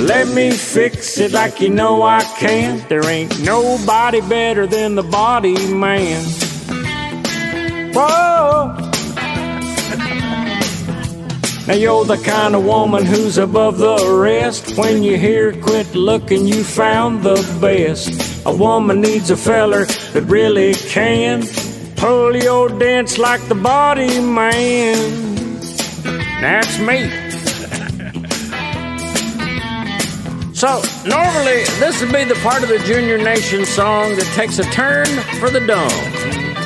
Let 0.00 0.26
me 0.34 0.50
fix 0.50 1.18
it 1.18 1.30
like 1.30 1.60
you 1.60 1.68
know 1.70 2.02
I 2.02 2.24
can. 2.40 2.84
There 2.88 3.08
ain't 3.08 3.40
nobody 3.44 4.20
better 4.22 4.66
than 4.66 4.96
the 4.96 5.04
body 5.04 5.72
man. 5.72 6.24
Whoa! 7.94 8.37
Now 11.68 11.74
you're 11.74 12.06
the 12.06 12.16
kind 12.16 12.54
of 12.54 12.64
woman 12.64 13.04
who's 13.04 13.36
above 13.36 13.76
the 13.76 13.98
rest. 14.18 14.78
When 14.78 15.02
you 15.02 15.18
hear 15.18 15.52
quit 15.52 15.94
looking, 15.94 16.46
you 16.46 16.64
found 16.64 17.22
the 17.22 17.36
best. 17.60 18.46
A 18.46 18.56
woman 18.56 19.02
needs 19.02 19.30
a 19.30 19.36
feller 19.36 19.84
that 19.84 20.22
really 20.22 20.72
can 20.72 21.44
pull 21.94 22.34
your 22.34 22.70
dance 22.70 23.18
like 23.18 23.46
the 23.48 23.54
body 23.54 24.18
man. 24.18 25.60
That's 26.40 26.78
me. 26.78 27.26
So, 30.58 30.82
normally, 31.06 31.62
this 31.78 32.00
would 32.00 32.12
be 32.12 32.24
the 32.24 32.34
part 32.42 32.64
of 32.64 32.68
the 32.68 32.80
Junior 32.80 33.16
Nation 33.16 33.64
song 33.64 34.16
that 34.16 34.26
takes 34.34 34.58
a 34.58 34.64
turn 34.64 35.06
for 35.38 35.50
the 35.50 35.60
dumb. 35.60 35.88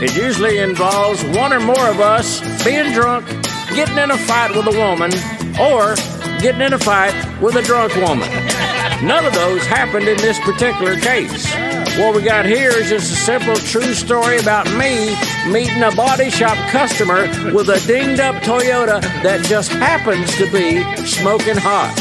It 0.03 0.17
usually 0.17 0.59
involves 0.59 1.23
one 1.37 1.53
or 1.53 1.61
more 1.61 1.89
of 1.91 2.01
us 2.01 2.41
being 2.65 2.91
drunk, 2.95 3.27
getting 3.75 3.99
in 3.99 4.11
a 4.11 4.19
fight 4.19 4.55
with 4.55 4.67
a 4.67 4.79
woman, 4.79 5.13
or 5.61 5.95
getting 6.41 6.61
in 6.61 6.73
a 6.73 6.79
fight 6.79 7.15
with 7.41 7.57
a 7.57 7.63
drunk 7.63 7.95
woman. 7.97 8.29
None 9.05 9.25
of 9.25 9.35
those 9.35 9.65
happened 9.67 10.07
in 10.07 10.17
this 10.19 10.39
particular 10.41 10.97
case. 10.97 11.53
What 11.99 12.15
we 12.15 12.23
got 12.23 12.47
here 12.47 12.71
is 12.71 12.89
just 12.89 13.13
a 13.13 13.17
simple 13.17 13.55
true 13.55 13.95
story 13.95 14.39
about 14.39 14.67
me 14.75 15.15
meeting 15.51 15.83
a 15.83 15.91
body 15.95 16.31
shop 16.31 16.57
customer 16.71 17.27
with 17.53 17.69
a 17.69 17.83
dinged 17.87 18.21
up 18.21 18.37
Toyota 18.37 19.03
that 19.23 19.45
just 19.45 19.71
happens 19.73 20.35
to 20.37 20.51
be 20.51 20.83
smoking 21.05 21.57
hot. 21.57 21.93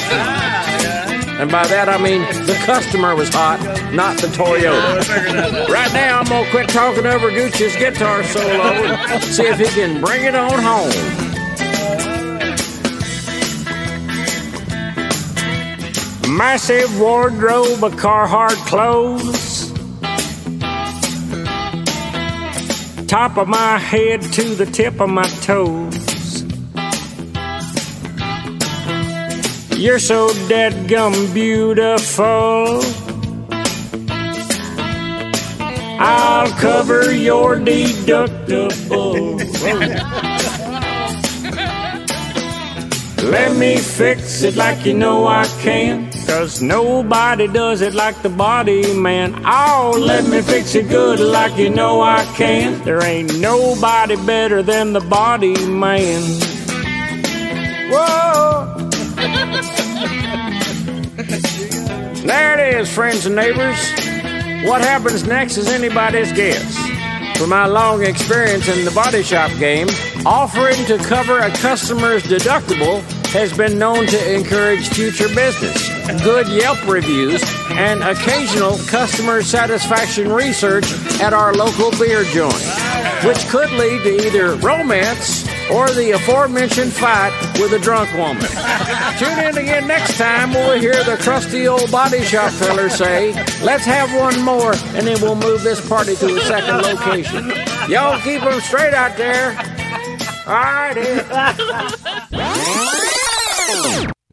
And 1.40 1.52
by 1.52 1.66
that 1.68 1.90
I 1.90 1.98
mean 1.98 2.22
the 2.46 2.54
customer 2.66 3.16
was 3.16 3.30
hot, 3.30 3.60
not 3.94 4.18
the 4.18 4.28
Toyota. 4.28 5.68
Right 5.68 5.92
now 5.92 6.20
I'm 6.20 6.26
gonna 6.26 6.50
quit 6.52 6.70
talking 6.70 7.06
over 7.06 7.30
Gucci's 7.32 7.76
guitar 7.76 8.24
solo 8.24 8.54
and 8.54 9.24
see 9.24 9.44
if 9.44 9.58
he 9.58 9.66
can 9.66 10.00
bring 10.00 10.24
it 10.24 10.36
on 10.36 10.60
home. 10.60 11.31
Massive 16.38 16.98
wardrobe 16.98 17.84
of 17.84 17.94
Carhartt 17.96 18.56
clothes. 18.66 19.70
Top 23.06 23.36
of 23.36 23.50
my 23.50 23.78
head 23.78 24.22
to 24.22 24.56
the 24.56 24.66
tip 24.66 25.02
of 25.02 25.10
my 25.10 25.28
toes. 25.42 26.44
You're 29.78 30.00
so 30.00 30.32
dead 30.48 30.88
gum 30.88 31.12
beautiful. 31.34 32.80
I'll 36.00 36.50
cover 36.62 37.14
your 37.14 37.58
deductible. 37.58 39.38
Let 43.32 43.58
me 43.58 43.78
fix 43.78 44.44
it 44.44 44.56
like 44.56 44.86
you 44.86 44.94
know 44.94 45.28
I 45.28 45.46
can. 45.62 46.11
Cause 46.32 46.62
nobody 46.62 47.46
does 47.46 47.82
it 47.82 47.94
like 47.94 48.22
the 48.22 48.30
body 48.30 48.96
man. 48.96 49.44
Oh, 49.46 49.94
let 50.00 50.26
me 50.30 50.42
fix 50.42 50.74
it 50.76 50.88
good 50.88 51.20
like 51.20 51.58
you 51.58 51.70
know 51.70 52.02
I 52.02 52.24
can. 52.38 52.82
There 52.86 53.04
ain't 53.04 53.38
nobody 53.40 54.16
better 54.16 54.64
than 54.64 54.94
the 54.94 55.02
body 55.02 55.54
man. 55.68 56.22
Whoa! 57.92 58.74
there 62.26 62.58
it 62.58 62.76
is, 62.76 62.90
friends 62.90 63.26
and 63.26 63.36
neighbors. 63.36 63.78
What 64.66 64.82
happens 64.82 65.28
next 65.28 65.58
is 65.58 65.68
anybody's 65.68 66.32
guess. 66.32 66.78
For 67.38 67.46
my 67.46 67.66
long 67.66 68.06
experience 68.06 68.70
in 68.70 68.86
the 68.86 68.92
body 68.92 69.22
shop 69.22 69.52
game, 69.60 69.90
offering 70.26 70.86
to 70.86 70.98
cover 70.98 71.40
a 71.40 71.52
customer's 71.58 72.24
deductible 72.24 73.02
has 73.34 73.52
been 73.56 73.78
known 73.78 74.08
to 74.08 74.34
encourage 74.34 74.88
future 74.88 75.28
business. 75.36 76.01
Good 76.20 76.48
Yelp 76.48 76.86
reviews, 76.88 77.42
and 77.72 78.04
occasional 78.04 78.78
customer 78.88 79.42
satisfaction 79.42 80.32
research 80.32 80.86
at 81.22 81.34
our 81.34 81.54
local 81.54 81.92
beer 81.92 82.24
joint, 82.26 82.54
which 83.24 83.48
could 83.48 83.70
lead 83.72 84.04
to 84.04 84.28
either 84.28 84.56
romance 84.56 85.48
or 85.72 85.90
the 85.90 86.12
aforementioned 86.12 86.92
fight 86.92 87.32
with 87.60 87.72
a 87.74 87.80
drunk 87.80 88.12
woman. 88.16 88.46
Tune 89.18 89.40
in 89.40 89.58
again 89.58 89.88
next 89.88 90.18
time 90.18 90.54
when 90.54 90.70
we 90.74 90.80
hear 90.80 91.04
the 91.04 91.18
trusty 91.18 91.68
old 91.68 91.90
body 91.92 92.22
shop 92.24 92.52
feller 92.52 92.90
say, 92.90 93.34
let's 93.64 93.86
have 93.86 94.14
one 94.20 94.42
more, 94.44 94.74
and 94.96 95.08
then 95.08 95.22
we'll 95.22 95.36
move 95.36 95.64
this 95.64 95.88
party 95.88 96.16
to 96.16 96.36
a 96.36 96.42
second 96.42 96.78
location. 96.78 97.52
Y'all 97.90 98.20
keep 98.22 98.42
them 98.42 98.60
straight 98.62 98.94
out 98.94 99.16
there. 99.18 99.58
All 100.48 100.56
righty. 100.56 101.22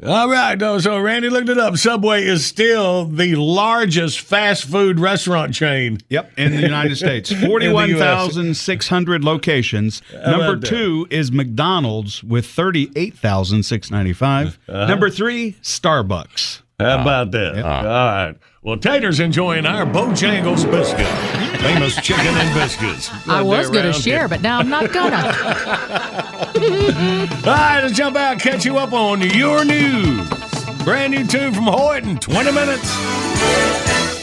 All 0.05 0.29
right. 0.31 0.59
So 0.81 0.99
Randy 0.99 1.29
looked 1.29 1.49
it 1.49 1.59
up. 1.59 1.77
Subway 1.77 2.25
is 2.25 2.47
still 2.47 3.05
the 3.07 3.35
largest 3.35 4.21
fast 4.21 4.65
food 4.65 5.01
restaurant 5.01 5.53
chain. 5.55 5.99
Yep, 6.09 6.33
in 6.37 6.53
the 6.53 6.61
United 6.61 6.97
States, 7.05 7.33
forty-one 7.33 7.97
thousand 7.97 8.57
six 8.57 8.89
hundred 8.89 9.25
locations. 9.25 10.03
How 10.13 10.37
Number 10.37 10.57
two 10.57 11.07
is 11.11 11.33
McDonald's 11.33 12.23
with 12.23 12.47
thirty-eight 12.47 13.19
thousand 13.19 13.65
six 13.65 13.91
ninety-five. 13.91 14.59
Uh-huh. 14.69 14.87
Number 14.87 15.11
three, 15.11 15.57
Starbucks. 15.63 16.63
How 16.79 16.99
uh, 16.99 17.03
about 17.03 17.33
that? 17.33 17.57
All 17.65 17.83
right. 17.83 18.37
Well, 18.63 18.77
Tater's 18.77 19.19
enjoying 19.19 19.67
our 19.67 19.85
Bojangles 19.85 20.71
biscuit, 20.71 21.07
famous 21.61 21.97
chicken 21.97 22.27
and 22.27 22.55
biscuits. 22.55 23.11
I 23.27 23.43
was 23.43 23.69
going 23.69 23.83
going 23.83 23.93
to 23.93 24.01
share, 24.01 24.29
but 24.29 24.43
now 24.43 24.59
I'm 24.61 24.69
not 24.69 24.93
gonna. 24.93 25.17
All 27.47 27.53
right, 27.53 27.81
let's 27.83 27.97
jump 27.97 28.17
out, 28.17 28.39
catch 28.39 28.65
you 28.65 28.79
up 28.79 28.93
on 28.93 29.21
your 29.23 29.65
news. 29.65 30.29
Brand 30.85 31.15
new 31.15 31.27
tune 31.27 31.53
from 31.53 31.65
Hoyt 31.65 32.05
in 32.05 32.17
20 32.17 32.53
minutes. 32.53 34.18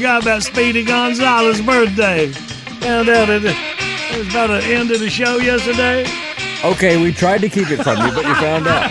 Forgot 0.00 0.22
about 0.22 0.42
Speedy 0.42 0.82
Gonzales's 0.82 1.60
birthday. 1.60 2.28
Found 2.28 3.10
out 3.10 3.28
it, 3.28 3.44
it 3.44 4.16
was 4.16 4.28
about 4.30 4.46
the 4.46 4.64
end 4.64 4.90
of 4.90 4.98
the 4.98 5.10
show 5.10 5.36
yesterday. 5.36 6.06
Okay, 6.64 6.96
we 6.96 7.12
tried 7.12 7.42
to 7.42 7.50
keep 7.50 7.70
it 7.70 7.82
from 7.82 7.98
you, 7.98 8.10
but 8.14 8.24
you 8.24 8.34
found 8.36 8.66
out. 8.66 8.90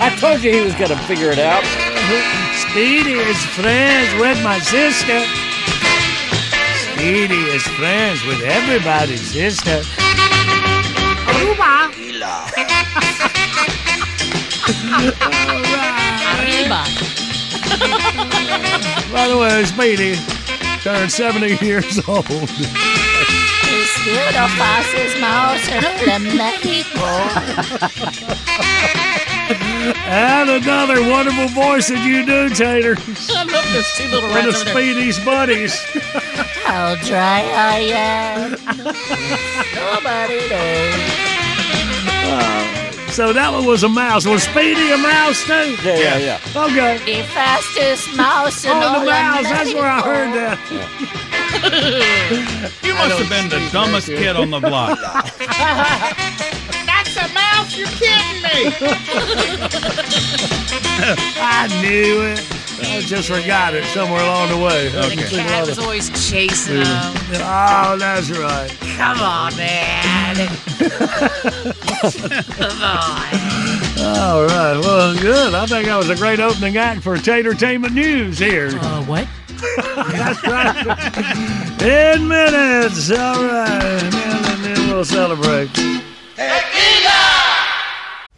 I 0.00 0.16
told 0.20 0.44
you 0.44 0.52
he 0.52 0.60
was 0.60 0.76
going 0.76 0.90
to 0.90 0.96
figure 0.98 1.32
it 1.32 1.40
out. 1.40 1.64
Speedy 2.70 3.14
is 3.14 3.44
friends 3.58 4.14
with 4.20 4.40
my 4.44 4.60
sister. 4.60 5.18
Speedy 6.94 7.42
is 7.50 7.66
friends 7.74 8.24
with 8.24 8.40
everybody's 8.42 9.32
sister. 9.32 9.82
Aruba. 11.26 11.90
Arriba. 16.78 17.07
By 19.12 19.28
the 19.28 19.36
way, 19.38 19.64
Speedy 19.64 20.16
turned 20.82 21.10
70 21.10 21.56
years 21.64 21.98
old. 22.08 22.26
Es 23.70 24.04
wird 24.04 24.34
fácil 24.56 25.20
mouse 25.20 25.68
en 26.06 26.22
México. 26.36 27.06
And 30.06 30.50
another 30.50 31.00
wonderful 31.08 31.48
voice 31.48 31.88
that 31.88 32.04
you 32.04 32.24
do, 32.26 32.48
Tater. 32.50 32.96
I 32.98 33.00
love 33.44 33.72
those 33.72 33.90
two 33.96 34.08
little 34.08 34.28
One 34.28 34.38
of 34.40 34.44
rats 34.46 34.62
over 34.62 34.64
there. 34.64 34.74
Speedy's 34.74 35.18
buddies. 35.24 35.74
How 36.64 36.94
dry 36.96 37.42
I 37.54 37.78
am. 37.94 38.50
Nobody 39.74 40.40
knows. 40.48 40.94
So 43.10 43.32
that 43.32 43.50
one 43.52 43.64
was 43.66 43.82
a 43.82 43.88
mouse. 43.88 44.24
Was 44.26 44.42
Speedy 44.44 44.92
a 44.92 44.96
mouse 44.98 45.42
too? 45.44 45.74
Yeah, 45.82 45.98
yeah, 45.98 46.18
yeah. 46.18 46.38
Okay. 46.64 46.98
The 47.04 47.22
fastest 47.28 48.14
mouse 48.16 48.64
in 48.64 48.70
Oh, 48.70 48.74
all 48.80 49.00
the 49.00 49.06
mouse. 49.06 49.42
That's 49.44 49.72
where 49.74 49.86
I 49.86 50.00
heard 50.00 50.30
Mexico. 50.34 50.76
that. 50.76 50.88
You 52.84 52.94
must 52.94 53.18
have 53.18 53.28
been 53.30 53.48
the 53.48 53.60
dumbest 53.72 54.06
kid 54.08 54.36
on 54.36 54.50
the 54.50 54.60
block. 54.60 54.98
That's 56.86 57.16
a 57.16 57.28
mouse. 57.32 57.74
You're 57.76 57.88
kidding 57.88 58.42
me. 58.42 58.72
I 61.40 61.68
knew 61.82 62.22
it. 62.22 62.57
I 62.80 63.00
just 63.00 63.28
forgot 63.28 63.74
it 63.74 63.84
somewhere 63.86 64.20
along 64.22 64.50
the 64.50 64.56
way. 64.64 64.88
The 64.88 65.26
cat 65.30 65.66
was 65.66 65.78
always 65.78 66.10
chasing 66.30 66.76
him. 66.76 66.84
Oh, 67.34 67.96
that's 67.98 68.30
right. 68.30 68.70
Come 68.96 69.20
on, 69.20 69.56
man. 69.56 70.36
Come 72.56 72.82
on. 72.82 73.24
All 74.00 74.44
right. 74.46 74.78
Well, 74.80 75.18
good. 75.20 75.54
I 75.54 75.66
think 75.66 75.86
that 75.86 75.96
was 75.96 76.08
a 76.10 76.16
great 76.16 76.40
opening 76.40 76.76
act 76.76 77.02
for 77.02 77.16
Tatertainment 77.16 77.94
News 77.94 78.38
here. 78.38 78.70
Uh, 78.80 79.04
what? 79.04 79.26
That's 80.12 80.46
right. 80.46 81.82
In 81.82 82.28
minutes. 82.28 83.10
All 83.10 83.42
right. 83.44 84.02
And 84.02 84.12
then, 84.12 84.44
and 84.52 84.64
then 84.64 84.88
we'll 84.88 85.04
celebrate. 85.04 85.70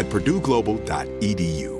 at 0.00 0.08
purdueglobal.edu. 0.08 1.79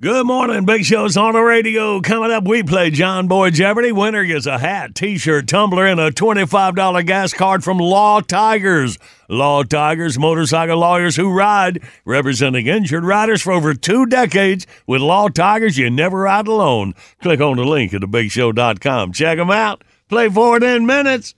Good 0.00 0.26
morning, 0.26 0.64
Big 0.64 0.84
Show's 0.84 1.16
on 1.16 1.32
the 1.32 1.40
radio. 1.40 2.00
Coming 2.00 2.30
up, 2.30 2.46
we 2.46 2.62
play 2.62 2.90
John 2.90 3.26
Boy 3.26 3.50
Jeopardy. 3.50 3.90
Winner 3.90 4.24
gets 4.24 4.46
a 4.46 4.56
hat, 4.56 4.94
t-shirt, 4.94 5.48
tumbler, 5.48 5.86
and 5.86 5.98
a 5.98 6.12
$25 6.12 7.04
gas 7.04 7.34
card 7.34 7.64
from 7.64 7.78
Law 7.78 8.20
Tigers. 8.20 8.96
Law 9.28 9.64
Tigers, 9.64 10.16
motorcycle 10.16 10.78
lawyers 10.78 11.16
who 11.16 11.28
ride, 11.32 11.82
representing 12.04 12.68
injured 12.68 13.04
riders 13.04 13.42
for 13.42 13.52
over 13.52 13.74
two 13.74 14.06
decades. 14.06 14.68
With 14.86 15.00
Law 15.00 15.30
Tigers, 15.30 15.76
you 15.78 15.90
never 15.90 16.20
ride 16.20 16.46
alone. 16.46 16.94
Click 17.20 17.40
on 17.40 17.56
the 17.56 17.64
link 17.64 17.92
at 17.92 18.02
thebigshow.com. 18.02 19.12
Check 19.12 19.38
them 19.38 19.50
out. 19.50 19.82
Play 20.08 20.28
for 20.28 20.58
it 20.58 20.62
in 20.62 20.86
minutes. 20.86 21.34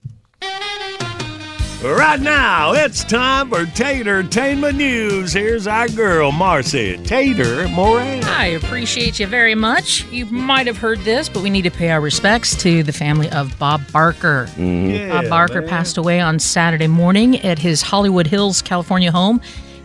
Right 1.82 2.20
now, 2.20 2.72
it's 2.74 3.02
time 3.04 3.48
for 3.48 3.64
Tatertainment 3.64 4.76
News. 4.76 5.32
Here's 5.32 5.66
our 5.66 5.88
girl, 5.88 6.30
Marcy 6.30 6.98
Tater 6.98 7.66
Moran. 7.68 8.22
I 8.24 8.48
appreciate 8.48 9.18
you 9.18 9.26
very 9.26 9.54
much. 9.54 10.04
You 10.12 10.26
might 10.26 10.66
have 10.66 10.76
heard 10.76 10.98
this, 11.00 11.30
but 11.30 11.42
we 11.42 11.48
need 11.48 11.62
to 11.62 11.70
pay 11.70 11.88
our 11.90 12.02
respects 12.02 12.54
to 12.56 12.82
the 12.82 12.92
family 12.92 13.30
of 13.30 13.58
Bob 13.58 13.80
Barker. 13.92 14.44
Mm-hmm. 14.50 14.90
Yeah, 14.90 15.22
Bob 15.22 15.30
Barker 15.30 15.60
man. 15.62 15.70
passed 15.70 15.96
away 15.96 16.20
on 16.20 16.38
Saturday 16.38 16.86
morning 16.86 17.40
at 17.40 17.58
his 17.58 17.80
Hollywood 17.80 18.26
Hills, 18.26 18.60
California 18.60 19.10
home. 19.10 19.40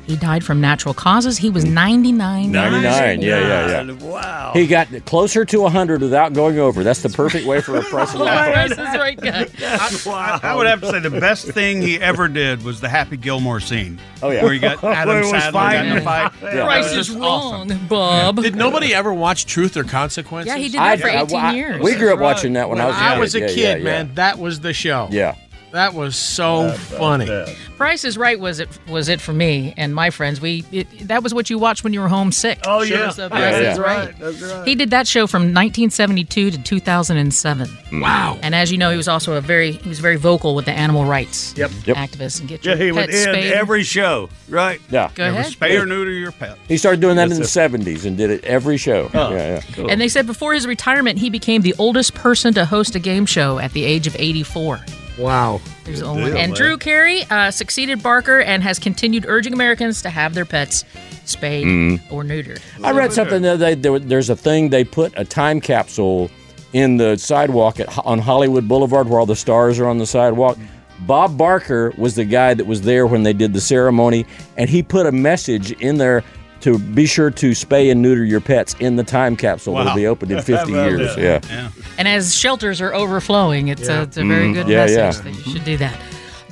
He 0.07 0.15
died 0.15 0.43
from 0.43 0.61
natural 0.61 0.93
causes. 0.93 1.37
He 1.37 1.49
was 1.49 1.65
mm. 1.65 1.71
99. 1.71 2.51
99, 2.51 3.21
yeah, 3.21 3.39
yeah, 3.39 3.83
yeah. 3.83 3.91
Wow. 3.93 4.51
He 4.53 4.67
got 4.67 4.87
closer 5.05 5.45
to 5.45 5.61
100 5.61 6.01
without 6.01 6.33
going 6.33 6.59
over. 6.59 6.83
That's 6.83 7.01
the 7.01 7.09
perfect 7.09 7.47
way 7.47 7.59
for 7.61 7.77
a 7.77 7.81
price 7.83 8.13
of 8.13 8.21
Price 8.21 8.71
is 8.71 8.77
right 8.77 9.19
guy. 9.19 9.47
I, 9.61 10.39
I 10.43 10.55
would 10.55 10.67
have 10.67 10.81
to 10.81 10.91
say 10.91 10.99
the 10.99 11.09
best 11.09 11.47
thing 11.47 11.81
he 11.81 11.99
ever 11.99 12.27
did 12.27 12.63
was 12.63 12.81
the 12.81 12.89
Happy 12.89 13.17
Gilmore 13.17 13.59
scene. 13.59 13.99
Oh, 14.21 14.29
yeah. 14.29 14.43
Where 14.43 14.53
he 14.53 14.59
got 14.59 14.83
Adam 14.83 15.23
he 15.23 15.31
Sandler 15.31 15.51
got 15.51 15.85
in 15.85 15.97
a 15.97 16.01
fight. 16.01 16.31
Yeah. 16.45 16.65
Price 16.65 16.87
is 16.87 17.07
just 17.07 17.17
wrong, 17.19 17.71
awesome. 17.71 17.87
Bob. 17.87 18.41
Did 18.41 18.55
nobody 18.55 18.93
ever 18.93 19.13
watch 19.13 19.45
Truth 19.45 19.75
or 19.77 19.83
Consequences? 19.83 20.53
Yeah, 20.53 20.57
he 20.57 20.69
did 20.69 20.79
that 20.79 20.99
for 20.99 21.07
18 21.07 21.35
I- 21.35 21.53
years. 21.53 21.81
We 21.81 21.95
grew 21.95 22.13
up 22.13 22.19
watching 22.19 22.53
that 22.53 22.69
when, 22.69 22.77
When 22.77 22.85
I 22.85 22.89
was 22.89 22.95
a 22.95 22.99
I 23.03 23.13
kid. 23.13 23.19
was 23.19 23.35
a 23.35 23.39
Yeah, 23.39 23.47
kid, 23.47 23.57
yeah, 23.57 23.75
yeah. 23.77 23.83
man. 23.83 24.11
That 24.15 24.37
was 24.37 24.59
the 24.59 24.73
show. 24.73 25.07
Yeah. 25.11 25.35
That 25.75 25.93
was 25.93 26.15
so 26.15 26.71
funny. 26.71 27.27
Price 27.75 28.05
is 28.05 28.17
Right 28.17 28.39
was 28.39 28.59
it 28.61 28.69
was 28.87 29.09
it 29.09 29.19
for 29.19 29.33
me 29.33 29.73
and 29.75 29.93
my 29.93 30.09
friends. 30.09 30.39
We 30.39 30.63
it, 30.71 30.87
that 31.09 31.21
was 31.21 31.33
what 31.33 31.49
you 31.49 31.59
watched 31.59 31.83
when 31.83 31.91
you 31.91 31.99
were 31.99 32.07
homesick. 32.07 32.59
Oh, 32.65 32.81
yeah. 32.81 33.07
Shows 33.09 33.19
of 33.19 33.31
Yeah, 33.33 33.37
Price 33.37 33.61
yeah. 33.61 33.71
is 33.73 33.79
Right. 33.79 34.17
That's 34.19 34.41
right. 34.41 34.65
He 34.67 34.75
did 34.75 34.91
that 34.91 35.05
show 35.05 35.27
from 35.27 35.53
1972 35.53 36.51
to 36.51 36.57
2007. 36.63 37.67
Mm. 37.67 38.01
Wow. 38.01 38.39
And 38.41 38.55
as 38.55 38.71
you 38.71 38.77
know, 38.77 38.89
he 38.89 38.95
was 38.97 39.09
also 39.09 39.33
a 39.33 39.41
very 39.41 39.73
he 39.73 39.89
was 39.89 39.99
very 39.99 40.15
vocal 40.15 40.55
with 40.55 40.63
the 40.63 40.71
animal 40.71 41.03
rights 41.03 41.53
Yep. 41.57 41.71
Yep. 41.85 41.97
activist 41.97 42.39
and 42.39 42.47
get 42.47 42.63
Yeah, 42.63 42.75
your 42.75 42.85
he 42.85 42.91
would 42.93 43.09
pets 43.09 43.25
end 43.25 43.35
spayed. 43.35 43.51
every 43.53 43.83
show, 43.83 44.29
right? 44.47 44.79
Yeah. 44.89 45.11
Go 45.15 45.27
ahead. 45.27 45.51
Spay 45.53 45.77
or 45.79 45.85
neuter 45.85 46.11
your 46.11 46.31
pet. 46.31 46.57
He 46.69 46.77
started 46.77 47.01
doing 47.01 47.17
that 47.17 47.27
Yes, 47.27 47.35
in 47.37 47.41
the 47.43 47.47
sir. 47.49 47.67
70s 47.67 48.05
and 48.05 48.15
did 48.15 48.29
it 48.29 48.45
every 48.45 48.77
show. 48.77 49.11
Oh. 49.13 49.31
Yeah, 49.35 49.61
yeah. 49.77 49.87
And 49.89 49.99
they 49.99 50.07
said 50.07 50.25
before 50.25 50.53
his 50.53 50.65
retirement, 50.65 51.19
he 51.19 51.29
became 51.29 51.61
the 51.63 51.75
oldest 51.77 52.13
person 52.13 52.53
to 52.53 52.63
host 52.63 52.95
a 52.95 52.99
game 52.99 53.25
show 53.25 53.59
at 53.59 53.73
the 53.73 53.83
age 53.83 54.07
of 54.07 54.15
84. 54.17 54.79
Wow. 55.17 55.61
There's 55.83 56.01
Good 56.01 56.07
only- 56.07 56.25
deal, 56.31 56.37
and 56.37 56.51
man. 56.51 56.57
Drew 56.57 56.77
Carey 56.77 57.23
uh, 57.29 57.51
succeeded 57.51 58.03
Barker 58.03 58.39
and 58.41 58.61
has 58.63 58.79
continued 58.79 59.25
urging 59.27 59.53
Americans 59.53 60.01
to 60.03 60.09
have 60.09 60.33
their 60.33 60.45
pets 60.45 60.83
spayed 61.25 61.65
Mm-hmm. 61.65 62.13
or 62.13 62.23
neutered. 62.23 62.61
I 62.83 62.91
read 62.91 63.13
something 63.13 63.41
the 63.41 63.53
other 63.53 63.65
day. 63.65 63.75
There, 63.75 63.97
there's 63.99 64.29
a 64.29 64.35
thing 64.35 64.69
they 64.69 64.83
put 64.83 65.13
a 65.15 65.25
time 65.25 65.59
capsule 65.61 66.29
in 66.73 66.97
the 66.97 67.17
sidewalk 67.17 67.79
at, 67.79 67.97
on 68.05 68.19
Hollywood 68.19 68.67
Boulevard 68.67 69.07
where 69.07 69.19
all 69.19 69.25
the 69.25 69.35
stars 69.35 69.79
are 69.79 69.87
on 69.87 69.97
the 69.97 70.05
sidewalk. 70.05 70.57
Bob 71.01 71.37
Barker 71.37 71.93
was 71.97 72.15
the 72.15 72.25
guy 72.25 72.53
that 72.53 72.65
was 72.67 72.81
there 72.81 73.05
when 73.07 73.23
they 73.23 73.33
did 73.33 73.53
the 73.53 73.61
ceremony, 73.61 74.25
and 74.57 74.69
he 74.69 74.81
put 74.83 75.05
a 75.05 75.11
message 75.11 75.71
in 75.73 75.97
there 75.97 76.23
to 76.65 76.79
be 76.79 77.05
sure 77.05 77.29
to 77.29 77.51
spay 77.51 77.91
and 77.91 78.01
neuter 78.01 78.25
your 78.25 78.41
pets 78.41 78.75
in 78.79 78.95
the 78.95 79.03
time 79.03 79.35
capsule. 79.35 79.75
Wow. 79.75 79.81
It'll 79.81 79.95
be 79.95 80.07
opened 80.07 80.31
in 80.31 80.41
50 80.41 80.71
years. 80.71 81.15
Yeah. 81.15 81.39
Yeah. 81.47 81.69
And 81.99 82.07
as 82.07 82.33
shelters 82.35 82.81
are 82.81 82.91
overflowing, 82.93 83.67
it's, 83.67 83.87
a, 83.87 84.01
it's 84.01 84.17
a 84.17 84.25
very 84.25 84.47
Mhm. 84.47 84.53
good 84.55 84.67
Yeah, 84.67 84.85
message 84.87 84.97
yeah. 85.25 85.31
that 85.31 85.45
you 85.45 85.51
should 85.53 85.63
do 85.63 85.77
that. 85.77 85.95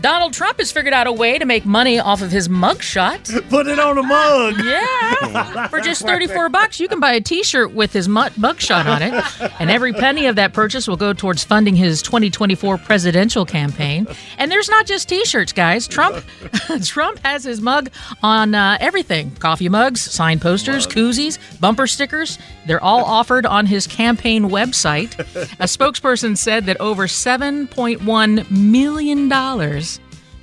Donald 0.03 0.33
Trump 0.33 0.57
has 0.59 0.69
figured 0.69 0.93
out 0.93 1.07
a 1.07 1.13
way 1.13 1.39
to 1.39 1.45
make 1.45 1.65
money 1.65 1.97
off 1.97 2.21
of 2.21 2.29
his 2.29 2.49
mugshot. 2.49 3.23
Put 3.49 3.67
it 3.67 3.79
on 3.79 3.97
a 3.97 4.03
mug. 4.03 4.55
Yeah. 4.63 5.67
For 5.67 5.79
just 5.79 6.01
34 6.05 6.49
bucks, 6.49 6.79
you 6.79 6.87
can 6.87 6.99
buy 6.99 7.13
a 7.13 7.21
t-shirt 7.21 7.71
with 7.73 7.93
his 7.93 8.09
mu- 8.09 8.29
mugshot 8.31 8.85
on 8.85 9.01
it, 9.01 9.13
and 9.59 9.69
every 9.71 9.93
penny 9.93 10.25
of 10.25 10.35
that 10.35 10.51
purchase 10.53 10.87
will 10.87 10.97
go 10.97 11.13
towards 11.13 11.43
funding 11.43 11.75
his 11.75 12.01
2024 12.01 12.77
presidential 12.79 13.45
campaign. 13.45 14.05
And 14.37 14.51
there's 14.51 14.69
not 14.69 14.85
just 14.85 15.07
t-shirts, 15.07 15.53
guys. 15.53 15.87
Trump 15.87 16.23
Trump 16.83 17.19
has 17.23 17.43
his 17.43 17.61
mug 17.61 17.89
on 18.21 18.53
uh, 18.55 18.77
everything. 18.81 19.31
Coffee 19.35 19.69
mugs, 19.69 20.01
signed 20.01 20.41
posters, 20.41 20.85
koozies, 20.85 21.37
bumper 21.61 21.87
stickers. 21.87 22.37
They're 22.65 22.83
all 22.83 23.05
offered 23.05 23.45
on 23.45 23.65
his 23.65 23.87
campaign 23.87 24.49
website. 24.49 25.17
A 25.59 25.65
spokesperson 25.65 26.37
said 26.37 26.65
that 26.65 26.79
over 26.81 27.07
7.1 27.07 28.51
million 28.51 29.29
dollars 29.29 29.92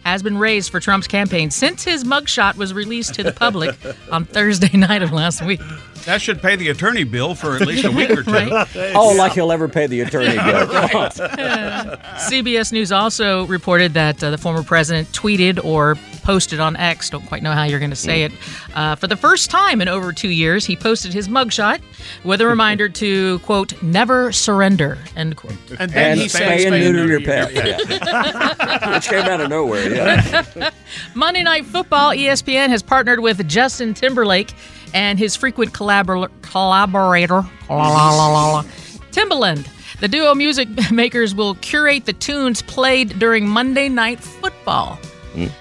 has 0.05 0.23
been 0.23 0.39
raised 0.39 0.71
for 0.71 0.81
Trump's 0.81 1.07
campaign 1.07 1.51
since 1.51 1.85
his 1.85 2.05
mugshot 2.05 2.57
was 2.57 2.73
released 2.75 3.15
to 3.15 3.23
the 3.23 3.33
public 3.33 3.77
on 4.13 4.25
Thursday 4.25 4.77
night 4.77 5.03
of 5.03 5.13
last 5.13 5.45
week. 5.45 5.61
That 6.07 6.21
should 6.23 6.41
pay 6.43 6.57
the 6.57 6.69
attorney 6.69 7.05
bill 7.05 7.35
for 7.35 7.57
at 7.57 7.63
least 7.63 7.85
a 7.85 7.91
week 7.91 8.11
or 8.11 8.23
two. 8.25 8.31
Right. 8.33 8.69
Oh, 8.95 9.15
like 9.17 9.33
he'll 9.33 9.53
ever 9.53 9.69
pay 9.69 9.87
the 9.87 10.01
attorney 10.01 10.35
bill. 10.37 10.67
Come 10.89 11.03
on. 11.03 11.11
CBS 12.19 12.73
News 12.73 12.91
also 12.93 13.47
reported 13.47 13.95
that 13.95 14.23
uh, 14.23 14.31
the 14.31 14.39
former 14.39 14.63
president 14.63 15.09
tweeted 15.13 15.63
or 15.65 15.97
posted 16.23 16.61
on 16.61 16.77
X, 16.77 17.11
don't 17.11 17.27
quite 17.27 17.43
know 17.43 17.53
how 17.53 17.65
you're 17.65 17.79
going 17.79 17.91
to 17.91 17.97
say 17.97 18.23
it, 18.25 18.33
uh, 18.75 18.95
for 18.95 19.07
the 19.07 19.17
first 19.17 19.51
time 19.51 19.81
in 19.81 19.89
over 19.89 20.13
two 20.13 20.29
years, 20.29 20.65
he 20.67 20.77
posted 20.77 21.13
his 21.13 21.29
mugshot 21.29 21.81
with 22.25 22.41
a 22.41 22.47
reminder 22.47 22.89
to, 22.89 23.39
quote, 23.41 23.81
never 23.83 24.31
surrender, 24.33 24.99
end 25.17 25.37
quote. 25.37 25.55
And 25.79 25.91
then 25.91 26.13
And 26.13 26.21
he 26.21 26.29
said, 26.29 26.43
spay 26.61 26.67
and 26.67 26.95
neuter 26.95 27.07
your 27.07 27.21
pet. 27.21 27.53
pet. 27.55 27.89
Yeah. 27.89 28.95
Which 28.95 29.09
came 29.09 29.25
out 29.25 29.41
of 29.41 29.49
nowhere. 29.49 29.95
Yeah. 29.95 30.71
Monday 31.15 31.43
Night 31.43 31.65
Football, 31.65 32.11
ESPN 32.11 32.69
has 32.69 32.83
partnered 32.83 33.21
with 33.21 33.47
Justin 33.49 33.95
Timberlake 33.95 34.53
and 34.95 35.19
his 35.19 35.37
frequent 35.37 35.73
collabor- 35.73 36.31
collaborator, 36.43 37.43
Timbaland. 39.13 39.67
The 40.01 40.09
duo 40.09 40.35
music 40.35 40.69
makers 40.93 41.35
will 41.35 41.55
curate 41.57 42.07
the 42.07 42.13
tunes 42.13 42.63
played 42.63 43.19
during 43.19 43.49
Monday 43.49 43.89
Night 43.89 44.21
Football. 44.21 44.99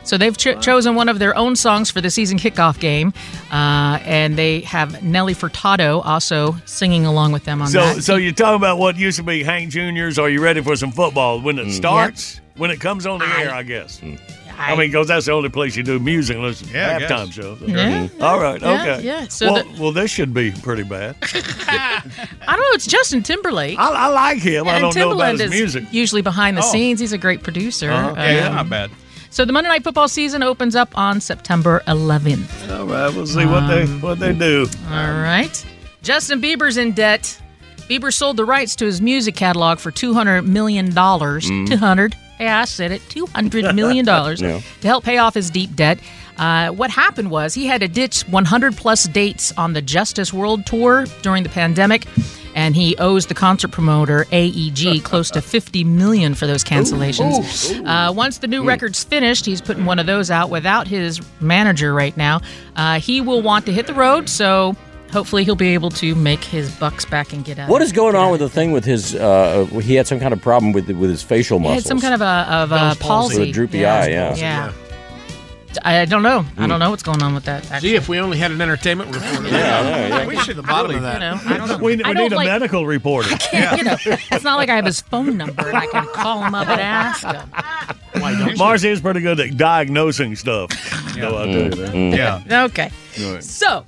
So 0.03 0.17
they've 0.17 0.35
cho- 0.35 0.59
chosen 0.59 0.95
one 0.95 1.09
of 1.09 1.19
their 1.19 1.35
own 1.37 1.55
songs 1.55 1.91
for 1.91 2.01
the 2.01 2.09
season 2.09 2.39
kickoff 2.39 2.79
game, 2.79 3.13
uh, 3.51 3.99
and 4.03 4.35
they 4.35 4.61
have 4.61 5.03
Nelly 5.03 5.35
Furtado 5.35 6.03
also 6.03 6.55
singing 6.65 7.05
along 7.05 7.33
with 7.33 7.45
them 7.45 7.61
on 7.61 7.67
So, 7.67 7.79
that. 7.79 8.03
so 8.03 8.15
you're 8.15 8.31
talking 8.33 8.55
about 8.55 8.79
what 8.79 8.97
used 8.97 9.17
to 9.17 9.23
be 9.23 9.43
Hank 9.43 9.69
Juniors? 9.69 10.17
Are 10.17 10.27
you 10.27 10.41
ready 10.41 10.61
for 10.63 10.75
some 10.75 10.91
football 10.91 11.39
when 11.39 11.59
it 11.59 11.71
starts? 11.71 12.41
When 12.57 12.71
it 12.71 12.79
comes 12.79 13.05
on 13.05 13.19
the 13.19 13.25
air, 13.27 13.53
I 13.53 13.61
guess. 13.61 14.01
I, 14.59 14.75
mean, 14.75 14.89
because 14.89 15.07
that's 15.07 15.25
the 15.25 15.31
only 15.31 15.49
place 15.49 15.75
you 15.75 15.83
do 15.83 15.99
music 15.99 16.35
unless 16.37 16.61
it's 16.61 16.71
Yeah, 16.71 16.97
I 16.97 17.01
halftime 17.01 17.25
guess. 17.27 17.33
show. 17.35 17.57
Yeah, 17.65 18.07
All 18.21 18.39
right. 18.39 18.61
yeah, 18.61 18.81
okay. 18.95 19.05
yeah. 19.05 19.27
So 19.27 19.53
well, 19.53 19.63
the- 19.63 19.81
well, 19.81 19.91
this 19.91 20.11
should 20.11 20.33
be 20.33 20.51
pretty 20.51 20.83
bad. 20.83 21.15
I 21.23 22.01
don't 22.47 22.59
know. 22.59 22.73
It's 22.73 22.87
Justin 22.87 23.23
Timberlake. 23.23 23.77
I, 23.79 23.89
I 23.91 24.07
like 24.07 24.39
him. 24.39 24.67
I 24.67 24.79
don't 24.79 24.95
know 24.95 25.11
about 25.11 25.35
Timbaland 25.35 25.39
his 25.39 25.41
is 25.41 25.49
music. 25.51 25.83
usually 25.91 26.21
behind 26.21 26.57
the 26.57 26.61
Oh. 26.63 26.71
scenes. 26.71 26.99
He's 26.99 27.13
a 27.13 27.17
great 27.17 27.43
producer. 27.43 27.89
Uh-huh. 27.91 28.13
Yeah, 28.17 28.31
yeah, 28.35 28.47
Um, 28.49 28.55
not 28.55 28.69
bad. 28.69 28.91
So 29.31 29.45
the 29.45 29.53
Monday 29.53 29.69
Night 29.69 29.83
Football 29.83 30.07
season 30.07 30.41
opens 30.43 30.75
up 30.75 30.89
on 30.97 31.21
September 31.21 31.83
11th. 31.87 32.71
All 32.79 32.85
right. 32.85 33.13
We'll 33.13 33.27
see 33.27 33.45
what 33.45 33.67
they 33.67 33.85
what 33.85 34.19
they 34.19 34.33
do. 34.33 34.67
All 34.89 35.13
right. 35.21 35.65
Justin 36.01 36.41
Bieber's 36.41 36.77
in 36.77 36.93
debt. 36.93 37.39
Bieber 37.89 38.13
sold 38.13 38.37
the 38.37 38.45
rights 38.45 38.75
to 38.77 38.85
his 38.85 39.01
music 39.01 39.35
catalog 39.35 39.79
for 39.79 39.91
$200 39.91 40.45
million. 40.45 40.89
Mm. 40.91 41.67
200 41.67 42.15
Yeah, 42.39 42.61
I 42.61 42.65
said 42.65 42.91
it. 42.91 43.01
$200 43.09 43.75
million 43.75 44.05
Yeah. 44.37 44.61
to 44.81 44.87
help 44.87 45.03
pay 45.03 45.17
off 45.17 45.33
his 45.33 45.49
deep 45.49 45.75
debt. 45.75 45.99
Uh, 46.37 46.69
what 46.69 46.89
happened 46.89 47.29
was 47.29 47.53
he 47.53 47.65
had 47.67 47.81
to 47.81 47.87
ditch 47.89 48.21
100 48.29 48.77
plus 48.77 49.03
dates 49.09 49.51
on 49.57 49.73
the 49.73 49.81
Justice 49.81 50.31
World 50.33 50.65
Tour 50.65 51.05
during 51.21 51.43
the 51.43 51.49
pandemic, 51.49 52.05
and 52.55 52.77
he 52.77 52.95
owes 52.97 53.25
the 53.25 53.33
concert 53.33 53.71
promoter 53.71 54.25
AEG 54.31 54.99
close 55.03 55.29
to 55.31 55.41
50 55.41 55.83
million 55.83 56.33
for 56.33 56.47
those 56.47 56.63
cancellations. 56.63 57.85
Uh, 57.85 58.13
once 58.13 58.37
the 58.37 58.47
new 58.47 58.63
record's 58.65 59.03
finished, 59.03 59.45
he's 59.45 59.59
putting 59.59 59.83
one 59.85 59.99
of 59.99 60.05
those 60.05 60.31
out 60.31 60.49
without 60.49 60.87
his 60.87 61.19
manager 61.41 61.93
right 61.93 62.15
now. 62.15 62.39
Uh, 62.77 63.01
he 63.01 63.19
will 63.19 63.41
want 63.41 63.65
to 63.65 63.73
hit 63.73 63.85
the 63.85 63.93
road, 63.93 64.29
so 64.29 64.77
hopefully 65.11 65.43
he'll 65.43 65.55
be 65.55 65.73
able 65.73 65.89
to 65.91 66.15
make 66.15 66.43
his 66.43 66.69
bucks 66.77 67.05
back 67.05 67.33
and 67.33 67.43
get 67.45 67.59
out. 67.59 67.69
What 67.69 67.81
is 67.81 67.91
going 67.91 68.15
on 68.15 68.31
with 68.31 68.39
the 68.41 68.49
thing 68.49 68.71
with 68.71 68.85
his? 68.85 69.15
Uh, 69.15 69.65
he 69.81 69.95
had 69.95 70.07
some 70.07 70.19
kind 70.19 70.33
of 70.33 70.41
problem 70.41 70.71
with 70.73 70.89
with 70.89 71.09
his 71.09 71.21
facial 71.23 71.59
He 71.59 71.63
muscles. 71.63 71.83
had 71.83 71.87
some 71.87 71.99
kind 72.01 72.13
of 72.13 72.21
a 72.21 72.25
of 72.53 72.71
a 72.71 72.75
palsy. 72.77 72.99
palsy. 72.99 73.39
With 73.39 73.49
a 73.49 73.51
droopy 73.51 73.79
yeah. 73.79 73.95
eye, 73.95 74.07
yeah. 74.07 74.35
Yeah. 74.35 74.71
I 75.85 76.05
don't 76.05 76.23
know. 76.23 76.39
I 76.57 76.65
Mm. 76.65 76.67
don't 76.69 76.79
know 76.79 76.89
what's 76.89 77.03
going 77.03 77.21
on 77.21 77.35
with 77.35 77.45
that. 77.45 77.63
Actually. 77.71 77.89
See, 77.89 77.95
if 77.95 78.09
we 78.09 78.17
only 78.19 78.39
had 78.39 78.49
an 78.49 78.59
entertainment 78.59 79.13
reporter. 79.13 79.47
Yeah, 79.49 79.79
I 79.79 80.07
yeah. 80.07 80.25
We 80.27 80.35
should 80.37 80.55
have 80.55 80.65
bottom 80.65 80.95
of 80.95 81.03
that. 81.03 81.13
You 81.13 81.19
know, 81.19 81.39
I 81.45 81.57
don't 81.57 81.67
know. 81.69 81.77
We, 81.77 81.95
we 81.97 82.03
I 82.03 82.07
need 82.13 82.15
don't 82.15 82.33
a 82.33 82.35
like- 82.37 82.47
medical 82.47 82.87
reporter. 82.87 83.29
You 83.53 83.83
know, 83.83 83.95
it's 84.03 84.43
not 84.43 84.57
like 84.57 84.69
I 84.69 84.75
have 84.77 84.85
his 84.85 84.99
phone 85.01 85.37
number 85.37 85.67
and 85.67 85.77
I 85.77 85.85
can 85.85 86.07
call 86.07 86.43
him 86.43 86.55
up 86.55 86.67
and 86.67 86.81
ask 86.81 87.23
him. 87.23 88.57
Marcy 88.57 88.89
is 88.89 88.99
pretty 88.99 89.21
good 89.21 89.39
at 89.39 89.57
diagnosing 89.57 90.35
stuff. 90.35 90.71
No, 91.15 91.35
I'll 91.35 91.45
tell. 91.45 91.69
Mm, 91.93 92.17
Yeah. 92.17 92.63
Okay. 92.65 92.89
So, 93.39 93.85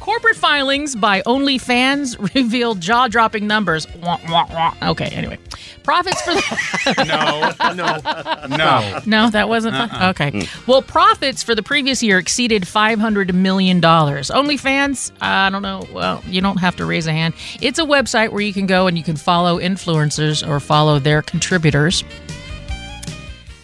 corporate 0.00 0.36
filings 0.36 0.96
by 0.96 1.22
OnlyFans 1.22 2.18
reveal 2.34 2.74
jaw-dropping 2.74 3.46
numbers. 3.46 3.86
Wah, 3.96 4.18
wah, 4.28 4.46
wah. 4.50 4.74
Okay. 4.90 5.06
Anyway, 5.10 5.38
profits 5.82 6.20
for 6.22 6.34
the 6.34 7.04
no, 7.68 7.74
no, 7.74 8.56
no. 8.56 9.00
No, 9.06 9.30
that 9.30 9.48
wasn't 9.48 9.76
fun. 9.76 9.90
Uh-uh. 9.90 10.10
Okay. 10.10 10.30
Mm. 10.32 10.66
Well, 10.66 10.82
profits 10.82 11.42
for 11.42 11.54
the 11.54 11.62
previous 11.62 12.02
year 12.02 12.18
exceeded 12.18 12.62
$500 12.62 13.32
million. 13.34 13.80
OnlyFans, 13.80 15.12
I 15.20 15.50
don't 15.50 15.62
know. 15.62 15.84
Well, 15.92 16.22
you 16.26 16.40
don't 16.40 16.58
have 16.58 16.76
to 16.76 16.84
raise 16.86 17.06
a 17.06 17.12
hand. 17.12 17.34
It's 17.60 17.78
a 17.78 17.84
website 17.84 18.30
where 18.32 18.40
you 18.42 18.52
can 18.52 18.66
go 18.66 18.86
and 18.86 18.96
you 18.98 19.04
can 19.04 19.16
follow 19.16 19.58
influencers 19.60 20.46
or 20.46 20.60
follow 20.60 20.98
their 20.98 21.22
contributors. 21.22 22.02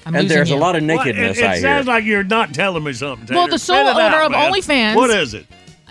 I'm 0.05 0.15
and 0.15 0.31
there's 0.31 0.51
you. 0.51 0.57
a 0.57 0.59
lot 0.59 0.77
of 0.77 0.85
Well, 0.87 0.99
nakedness. 0.99 1.39
it, 1.39 1.43
it 1.43 1.47
I 1.47 1.53
hear. 1.55 1.63
sounds 1.63 1.87
like 1.89 2.05
you're 2.05 2.23
not 2.23 2.55
telling 2.55 2.85
me 2.85 2.93
something. 2.93 3.35
Well, 3.35 3.49
the 3.49 3.59
sole 3.59 3.77
Spit 3.87 3.97
it 3.97 4.01
owner 4.01 4.17
out, 4.17 4.27
of 4.27 4.31
man. 4.33 4.53
OnlyFans- 4.53 4.95
What 4.95 5.11
is 5.11 5.35
it? 5.35 5.47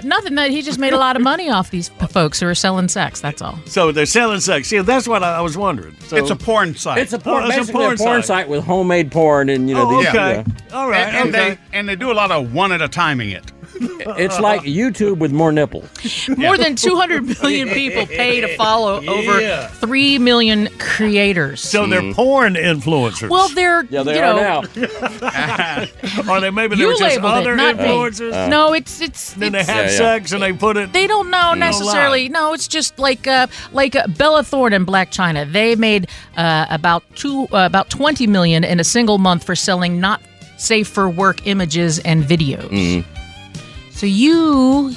Nothing 0.06 0.36
that 0.36 0.52
he 0.52 0.62
just 0.62 0.78
made 0.78 0.94
a 0.94 0.98
lot 0.98 1.16
of 1.16 1.22
money 1.24 1.50
off 1.50 1.72
these 1.72 1.90
p- 1.90 2.06
folks 2.08 2.40
who 2.40 2.48
are 2.48 2.54
selling 2.56 2.88
sex. 2.88 3.20
That's 3.22 3.42
all. 3.42 3.58
So 3.66 3.92
they're 3.92 4.06
selling 4.06 4.40
sex. 4.40 4.72
Yeah, 4.72 4.84
that's 4.84 5.08
what 5.08 5.24
I, 5.24 5.38
I 5.38 5.42
was 5.42 5.58
wondering. 5.58 5.96
So, 6.02 6.16
It's 6.16 6.30
a 6.30 6.36
porn 6.36 6.76
site. 6.76 7.00
It's 7.00 7.14
a 7.14 7.18
oh, 7.18 7.20
porn, 7.20 7.44
Oh, 7.44 7.48
it's 7.48 7.56
a 7.56 7.60
basically 7.62 7.84
a 7.84 7.88
porn, 7.88 7.98
porn 7.98 8.22
site. 8.22 8.26
site. 8.26 8.50
with 8.50 8.64
homemade 8.64 9.12
porn, 9.12 9.50
and 9.50 9.68
you 9.68 9.74
know 9.76 9.90
Oh, 9.90 9.98
these. 9.98 10.08
okay. 10.10 10.44
yeah. 10.48 10.78
All 10.78 10.90
right. 10.90 11.08
and, 11.08 11.16
and 11.16 11.30
okay. 11.36 11.50
they 11.72 11.78
and 11.78 11.90
they 11.90 11.96
do 11.96 12.12
a 12.12 12.14
lot 12.14 12.32
of 12.32 12.54
one 12.54 12.72
at 12.72 12.82
a 12.82 12.88
timing 12.88 13.32
it. 13.32 13.52
It's 13.80 14.40
like 14.40 14.62
YouTube 14.62 15.18
with 15.18 15.32
more 15.32 15.52
nipples. 15.52 15.90
More 16.38 16.58
than 16.58 16.76
200 16.76 17.42
million 17.42 17.70
people 17.70 18.06
pay 18.06 18.42
to 18.42 18.56
follow 18.56 19.02
Yeah. 19.02 19.12
over 19.12 19.68
3 19.86 20.20
million 20.20 20.70
creators. 20.80 21.62
so 21.62 21.86
they're 21.88 22.14
porn 22.14 22.54
influencers. 22.56 23.30
well, 23.30 23.50
they're 23.50 23.84
Yeah, 23.90 24.04
they 24.04 24.16
you 24.18 24.24
are 24.24 24.34
know, 24.34 24.62
now. 24.76 25.86
or 26.30 26.40
they 26.42 26.50
maybe 26.52 26.76
they 26.76 26.82
you 26.82 26.88
were 26.88 26.94
just 26.94 27.16
labeled 27.16 27.34
other 27.34 27.54
it, 27.54 27.58
not 27.58 27.78
me. 27.78 27.84
influencers. 27.84 28.50
no, 28.50 28.74
it's 28.74 29.02
it's, 29.02 29.34
Then 29.34 29.52
they 29.52 29.60
have 29.64 29.68
Yeah, 29.68 29.82
yeah. 29.92 29.98
sex 29.98 30.32
and 30.32 30.42
they 30.42 30.54
put 30.54 30.78
it. 30.78 30.94
they 30.94 31.08
don't 31.08 31.30
know 31.30 31.54
necessarily. 31.54 32.30
No, 32.30 32.54
it's 32.54 32.68
just 32.68 32.98
like 33.00 33.28
uh, 33.28 33.48
like 33.74 33.96
uh, 33.96 34.08
Bella 34.08 34.44
Thorne 34.44 34.74
and 34.74 34.86
Blac 34.88 35.08
Chyna. 35.12 35.52
They 35.52 35.76
made 35.76 36.08
uh, 36.38 36.66
about 36.70 37.04
two 37.16 37.48
uh, 37.52 37.66
about 37.66 37.90
20 37.90 38.28
million 38.28 38.64
in 38.64 38.80
a 38.80 38.84
single 38.84 39.18
month 39.18 39.44
for 39.44 39.56
selling 39.56 40.00
not 40.00 40.22
safe 40.58 40.88
for 40.88 41.10
work 41.10 41.46
images 41.48 42.00
and 42.00 42.24
videos. 42.24 42.70
Mm-hmm. 42.70 43.12
So 43.96 44.06
you 44.06 44.94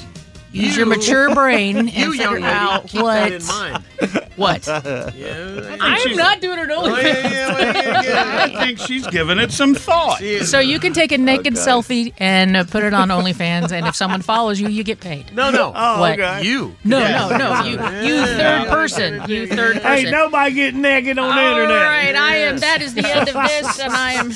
use 0.51 0.75
your 0.75 0.85
mature 0.85 1.33
brain 1.33 1.77
and 1.89 1.89
figure 1.89 2.39
out 2.41 2.93
what 2.93 3.29
that 3.29 3.31
in 3.31 3.45
mind. 3.45 4.28
What. 4.39 4.67
Yeah, 5.19 5.77
I'm 5.81 6.15
not 6.15 6.39
doing 6.41 6.59
it 6.59 6.69
Oh, 6.71 6.85
only. 6.85 7.01
yeah, 7.01 7.27
yeah, 7.29 7.53
well, 7.53 7.75
yeah, 7.75 8.01
yeah. 8.03 8.43
I 8.59 8.65
think 8.65 8.79
she's 8.79 9.05
giving 9.07 9.37
it 9.39 9.51
some 9.51 9.75
thought. 9.75 10.19
So 10.43 10.59
you 10.59 10.79
can 10.79 10.93
take 10.93 11.11
a 11.11 11.17
naked 11.17 11.53
selfie 11.55 12.13
and 12.17 12.55
uh, 12.55 12.63
put 12.63 12.83
it 12.83 12.93
on 12.93 13.09
OnlyFans, 13.09 13.71
and 13.71 13.85
if 13.87 13.95
someone 13.95 14.21
follows 14.21 14.59
you, 14.59 14.69
you 14.69 14.83
get 14.83 14.99
paid. 14.99 15.33
No, 15.35 15.49
no. 15.51 15.73
Oh, 15.75 15.99
What? 15.99 16.19
okay. 16.19 16.43
You. 16.43 16.75
No, 16.83 16.99
no, 16.99 17.37
no. 17.37 17.63
You, 17.63 17.71
you 18.07 18.25
third 18.25 18.67
person. 18.69 19.29
You 19.29 19.47
third 19.47 19.81
person. 19.81 19.91
Ain't 20.07 20.11
nobody 20.11 20.53
getting 20.53 20.81
naked 20.81 21.17
on 21.19 21.35
the 21.35 21.41
All 21.41 21.51
internet. 21.51 21.81
right, 21.83 22.15
I 22.15 22.35
am. 22.37 22.57
That 22.59 22.81
is 22.81 22.93
the 22.93 23.05
end 23.07 23.27
of 23.29 23.35
this, 23.35 23.79
and 23.79 23.93
I 23.93 24.13
am. 24.13 24.31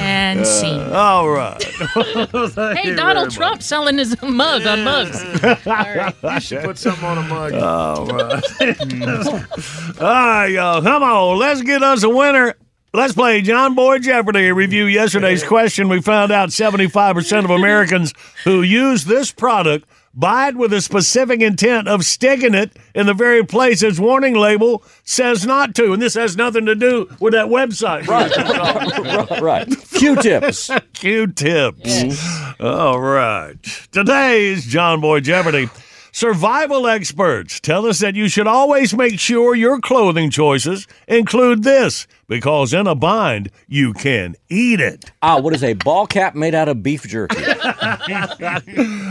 And 0.00 0.46
scene. 0.46 0.80
All 0.92 1.28
right. 1.30 1.64
Hey, 2.80 2.94
Donald 2.94 3.30
Trump 3.30 3.62
selling 3.62 3.98
his 3.98 4.20
mug 4.22 4.66
on 4.66 4.84
mugs. 4.84 5.22
All 5.44 5.56
right. 5.66 6.14
You 6.22 6.40
should 6.40 6.62
put 6.64 6.78
something 6.78 7.04
on 7.04 7.18
a 7.18 7.22
mug. 7.22 7.52
All 7.54 8.06
right. 8.12 10.00
All 10.00 10.06
right, 10.06 10.46
y'all. 10.46 10.82
Come 10.82 11.02
on. 11.02 11.38
Let's 11.38 11.62
get 11.62 11.82
us 11.82 12.02
a 12.02 12.08
winner. 12.08 12.54
Let's 12.92 13.14
play 13.14 13.40
John 13.40 13.74
Boy 13.74 13.98
Jeopardy. 13.98 14.50
Review 14.50 14.86
yesterday's 14.86 15.44
question. 15.44 15.88
We 15.88 16.00
found 16.00 16.32
out 16.32 16.48
75% 16.48 17.44
of 17.44 17.50
Americans 17.50 18.12
who 18.44 18.62
use 18.62 19.04
this 19.04 19.30
product 19.30 19.86
buy 20.14 20.48
it 20.48 20.56
with 20.56 20.72
a 20.72 20.80
specific 20.80 21.40
intent 21.40 21.88
of 21.88 22.04
sticking 22.04 22.54
it 22.54 22.76
in 22.94 23.06
the 23.06 23.14
very 23.14 23.44
place 23.44 23.82
its 23.82 23.98
warning 23.98 24.34
label 24.34 24.82
says 25.04 25.46
not 25.46 25.74
to. 25.76 25.92
And 25.92 26.02
this 26.02 26.14
has 26.14 26.36
nothing 26.36 26.66
to 26.66 26.74
do 26.74 27.08
with 27.20 27.32
that 27.32 27.46
website. 27.46 28.06
right, 28.06 29.40
right. 29.40 29.68
Q-tips. 29.92 30.70
Q-tips. 30.94 31.78
Mm-hmm. 32.02 32.64
All 32.64 33.00
right. 33.00 33.56
Today's 33.92 34.66
John 34.66 35.00
Boy 35.00 35.20
Jeopardy. 35.20 35.68
Survival 36.12 36.88
experts 36.88 37.60
tell 37.60 37.86
us 37.86 38.00
that 38.00 38.14
you 38.16 38.28
should 38.28 38.46
always 38.46 38.94
make 38.94 39.20
sure 39.20 39.54
your 39.54 39.80
clothing 39.80 40.30
choices 40.30 40.86
include 41.06 41.62
this 41.62 42.06
because 42.28 42.72
in 42.74 42.86
a 42.86 42.94
bind, 42.94 43.50
you 43.68 43.92
can 43.92 44.34
eat 44.48 44.80
it. 44.80 45.12
Ah, 45.22 45.38
what 45.38 45.54
is 45.54 45.62
a 45.62 45.74
ball 45.74 46.06
cap 46.06 46.34
made 46.34 46.54
out 46.54 46.68
of 46.68 46.82
beef 46.82 47.04
jerky? 47.04 47.36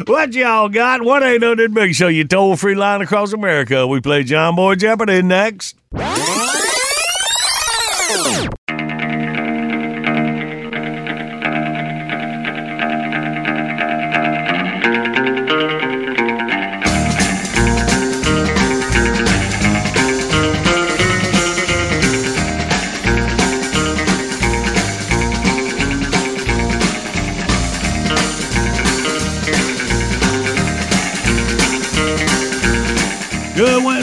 What 0.07 0.33
y'all 0.33 0.69
got? 0.69 1.03
What 1.03 1.23
ain't 1.23 1.43
on 1.43 1.57
that 1.57 1.73
big 1.73 1.93
show? 1.93 2.07
You 2.07 2.25
toll 2.25 2.55
free 2.55 2.75
line 2.75 3.01
across 3.01 3.31
America. 3.33 3.85
We 3.87 4.01
play 4.01 4.23
John 4.23 4.55
Boy 4.55 4.75
Jeopardy 4.75 5.21
next. 5.21 5.75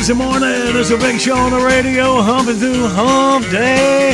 Good 0.06 0.18
morning. 0.18 0.76
It's 0.76 0.90
a 0.90 0.96
big 0.96 1.20
show 1.20 1.34
on 1.34 1.50
the 1.50 1.58
radio, 1.58 2.22
humping 2.22 2.54
through 2.58 2.86
hump 2.86 3.44
day. 3.50 4.10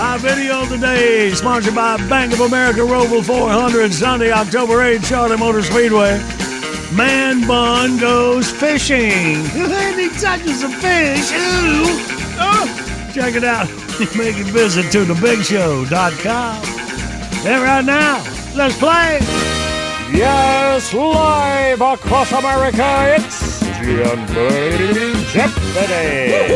Our 0.00 0.18
video 0.18 0.62
of 0.62 0.70
the 0.70 0.78
day, 0.78 1.30
sponsored 1.32 1.74
by 1.74 1.98
Bank 2.08 2.32
of 2.32 2.40
America 2.40 2.80
Roval 2.80 3.22
400, 3.22 3.92
Sunday, 3.92 4.32
October 4.32 4.76
8th, 4.76 5.04
Charlotte 5.04 5.38
Motor 5.38 5.60
Speedway. 5.60 6.18
Man 6.94 7.46
Bun 7.46 7.98
goes 7.98 8.50
fishing. 8.50 9.02
and 9.52 10.00
he 10.00 10.08
touches 10.18 10.62
a 10.62 10.70
fish. 10.70 11.32
Ooh. 11.32 11.84
Oh, 12.40 13.10
check 13.12 13.34
it 13.34 13.44
out. 13.44 13.68
Make 14.16 14.38
a 14.38 14.44
visit 14.44 14.90
to 14.92 15.04
thebigshow.com. 15.04 16.64
And 17.46 17.62
right 17.62 17.84
now, 17.84 18.24
let's 18.56 18.78
play. 18.78 19.18
Yes, 20.16 20.94
live 20.94 21.82
across 21.82 22.32
America, 22.32 23.16
it's 23.18 23.69
John 23.82 24.26
Boy 24.34 24.76
Jeopardy. 25.32 26.54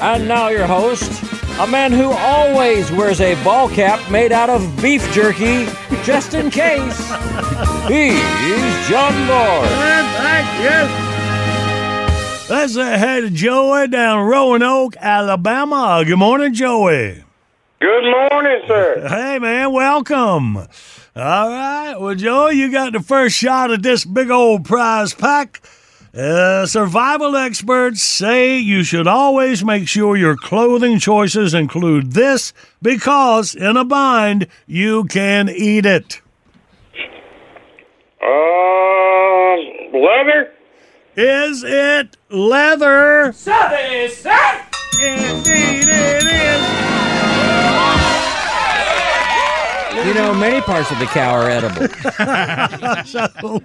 And 0.00 0.28
now 0.28 0.48
your 0.48 0.66
host, 0.66 1.10
a 1.58 1.66
man 1.66 1.90
who 1.90 2.10
always 2.12 2.90
wears 2.92 3.20
a 3.20 3.34
ball 3.42 3.68
cap 3.68 4.10
made 4.10 4.30
out 4.30 4.48
of 4.48 4.80
beef 4.80 5.02
jerky, 5.12 5.66
just 6.04 6.34
in 6.34 6.50
case. 6.50 6.98
He's 7.88 8.88
John 8.88 9.12
Boy. 9.26 9.68
Let's 12.48 12.74
say 12.74 12.98
hey 12.98 13.20
to 13.22 13.30
Joey 13.30 13.88
down 13.88 14.26
Roanoke, 14.26 14.96
Alabama. 14.98 16.02
Good 16.06 16.18
morning, 16.18 16.54
Joey. 16.54 17.24
Good 17.80 18.04
morning, 18.04 18.62
sir. 18.68 19.06
Hey, 19.08 19.38
man, 19.40 19.72
welcome. 19.72 20.58
All 20.58 20.66
right. 21.16 21.94
Well, 21.98 22.14
Joey, 22.14 22.54
you 22.54 22.70
got 22.70 22.92
the 22.92 23.00
first 23.00 23.36
shot 23.36 23.70
at 23.72 23.82
this 23.82 24.04
big 24.04 24.30
old 24.30 24.64
prize 24.64 25.12
pack. 25.14 25.60
Uh, 26.16 26.64
survival 26.64 27.34
experts 27.34 28.00
say 28.00 28.56
you 28.56 28.84
should 28.84 29.08
always 29.08 29.64
make 29.64 29.88
sure 29.88 30.16
your 30.16 30.36
clothing 30.36 30.96
choices 31.00 31.54
include 31.54 32.12
this 32.12 32.52
because 32.80 33.52
in 33.52 33.76
a 33.76 33.84
bind 33.84 34.46
you 34.64 35.02
can 35.06 35.48
eat 35.48 35.84
it. 35.84 36.20
Uh, 38.22 39.56
leather? 39.92 40.52
Is 41.16 41.64
it 41.64 42.16
leather? 42.30 43.32
Indeed 45.02 45.88
it 45.88 46.24
is. 46.24 46.83
You 50.04 50.12
know, 50.14 50.34
many 50.34 50.60
parts 50.60 50.90
of 50.90 50.98
the 50.98 51.06
cow 51.06 51.34
are 51.34 51.48
edible. 51.48 51.88
so, 53.06 53.62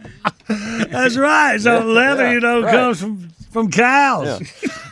that's 0.87 1.17
right. 1.17 1.59
So 1.59 1.79
Yeah, 1.79 1.83
leather, 1.83 2.25
yeah, 2.27 2.31
you 2.31 2.39
know, 2.39 2.61
right. 2.61 2.71
comes 2.71 3.01
from 3.01 3.29
from 3.51 3.69
cows. 3.71 4.27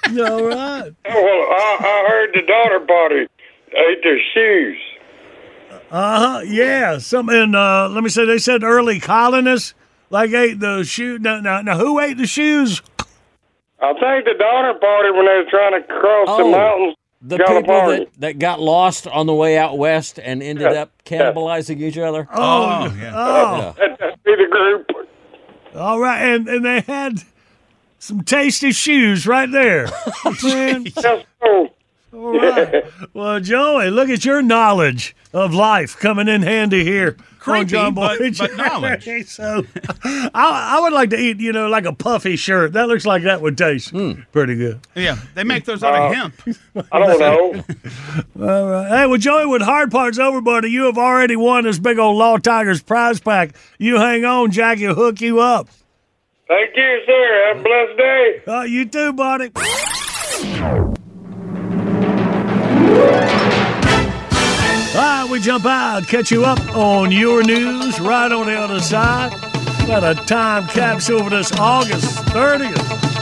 All 0.10 0.44
right. 0.44 0.92
Oh, 1.06 1.24
well, 1.24 1.48
I, 1.52 1.78
I 1.80 2.10
heard 2.10 2.30
the 2.34 2.42
Donner 2.48 2.86
party 2.86 3.28
ate 3.72 4.04
their 4.04 4.20
shoes. 4.34 4.78
Uh 5.90 6.20
huh. 6.20 6.42
Yeah. 6.46 6.98
Some 6.98 7.30
and 7.30 7.56
uh, 7.56 7.88
let 7.90 8.04
me 8.04 8.10
say 8.10 8.26
they 8.26 8.40
said 8.40 8.64
early 8.64 9.00
colonists 9.00 9.74
like 10.10 10.32
ate 10.32 10.60
the 10.60 10.84
shoe. 10.84 11.18
Now, 11.20 11.40
now, 11.40 11.62
now 11.62 11.78
who 11.78 12.00
ate 12.00 12.18
the 12.18 12.28
shoes? 12.28 12.82
I 13.80 13.94
think 13.94 14.26
the 14.26 14.34
Donner 14.38 14.74
party 14.74 15.12
when 15.12 15.26
they 15.28 15.36
were 15.36 15.46
trying 15.50 15.82
to 15.82 15.88
cross 15.88 16.28
the 16.38 16.44
Oh, 16.44 16.52
mountains. 16.52 16.96
The 17.22 17.38
got 17.38 17.50
a 17.58 17.62
people 17.62 17.74
party. 17.74 17.98
that, 18.06 18.20
that 18.20 18.40
got 18.40 18.60
lost 18.60 19.08
on 19.08 19.26
the 19.26 19.34
way 19.34 19.58
out 19.58 19.78
west 19.78 20.20
and 20.20 20.44
ended 20.44 20.72
Yeah, 20.72 20.84
up 20.84 20.92
cannibalizing 21.04 21.82
each 21.82 21.98
other. 21.98 22.28
Oh, 22.32 22.86
oh. 22.86 22.90
That, 22.90 23.14
oh. 23.16 23.76
that'd 23.78 24.24
be 24.24 24.36
the 24.36 24.48
group. 24.86 25.08
All 25.76 26.00
right, 26.00 26.20
and 26.22 26.48
and 26.48 26.64
they 26.66 26.82
had 26.82 27.24
some 28.00 28.22
tasty 28.24 28.72
shoes 28.72 29.26
right 29.28 29.52
there. 29.52 29.88
Man. 30.44 30.86
All 32.18 32.40
right. 32.40 32.84
Well, 33.14 33.40
Joey, 33.40 33.90
look 33.90 34.10
at 34.10 34.26
your 34.26 34.42
knowledge 34.42 35.16
of 35.34 35.54
life 35.54 35.98
coming 35.98 36.28
in 36.28 36.42
handy 36.44 36.84
here. 36.84 37.16
on 37.20 37.26
Creepy, 37.40 37.66
John 37.66 37.94
but- 37.94 38.18
Boy 38.20 38.32
but 38.38 38.56
knowledge. 38.58 39.06
Jerry. 39.06 39.24
So, 39.24 39.64
I, 40.04 40.30
I 40.78 40.80
would 40.82 40.94
like 40.94 41.10
to 41.12 41.18
eat, 41.18 41.40
you 41.40 41.52
know, 41.52 41.68
like 41.68 41.86
a 41.86 41.94
puffy 41.94 42.36
shirt. 42.36 42.74
That 42.74 42.88
looks 42.88 43.06
like 43.06 43.24
that 43.24 43.42
would 43.42 43.58
taste 43.58 43.94
pretty 44.32 44.56
good. 44.56 44.80
Yeah, 44.96 45.18
they 45.36 45.44
make 45.44 45.66
those 45.66 45.84
out 45.84 45.96
of 45.96 46.14
hemp. 46.14 46.58
I 46.92 47.00
don't 47.00 47.20
know. 47.20 47.64
All 48.48 48.70
right. 48.70 48.90
Hey, 48.90 49.08
well, 49.08 49.18
Joey, 49.18 49.46
with 49.48 49.62
hard 49.62 49.90
parts 49.92 50.18
over, 50.20 50.42
buddy, 50.42 50.70
you 50.70 50.84
have 50.86 50.98
already 50.98 51.36
won 51.36 51.64
this 51.64 51.80
big 51.80 51.98
old 52.00 52.18
Law 52.18 52.38
Tigers 52.38 52.82
prize 52.84 53.20
pack. 53.20 53.56
You 53.78 53.98
hang 53.98 54.26
on, 54.26 54.52
Jackie 54.52 54.88
will 54.88 54.96
hook 54.96 55.22
you 55.22 55.40
up. 55.40 55.70
Thank 56.48 56.76
you, 56.76 57.02
sir. 57.06 57.54
Have 57.54 57.58
a 57.60 57.64
blessed 57.64 57.98
day. 57.98 58.42
Uh, 58.48 58.62
you 58.64 58.86
too, 58.86 59.14
buddy. 59.14 59.52
All 64.98 65.04
right, 65.04 65.30
we 65.30 65.40
jump 65.40 65.68
out, 65.68 66.08
catch 66.08 66.32
you 66.32 66.44
up 66.44 66.60
on 66.76 67.12
your 67.12 67.44
news 67.44 68.00
right 68.00 68.32
on 68.32 68.48
the 68.48 68.56
other 68.56 68.80
side. 68.80 69.30
Got 69.86 70.04
a 70.04 70.16
time 70.26 70.66
capsule 70.66 71.24
for 71.24 71.30
this 71.30 71.52
August 71.52 72.18
30th. 72.30 73.17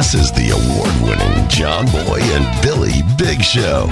This 0.00 0.14
is 0.14 0.32
the 0.32 0.48
award 0.48 0.94
winning 1.02 1.46
John 1.50 1.84
Boy 1.84 2.20
and 2.22 2.62
Billy 2.62 3.02
Big 3.18 3.42
Show. 3.42 3.84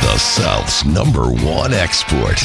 The 0.00 0.16
South's 0.16 0.84
number 0.84 1.24
one 1.24 1.74
export. 1.74 2.38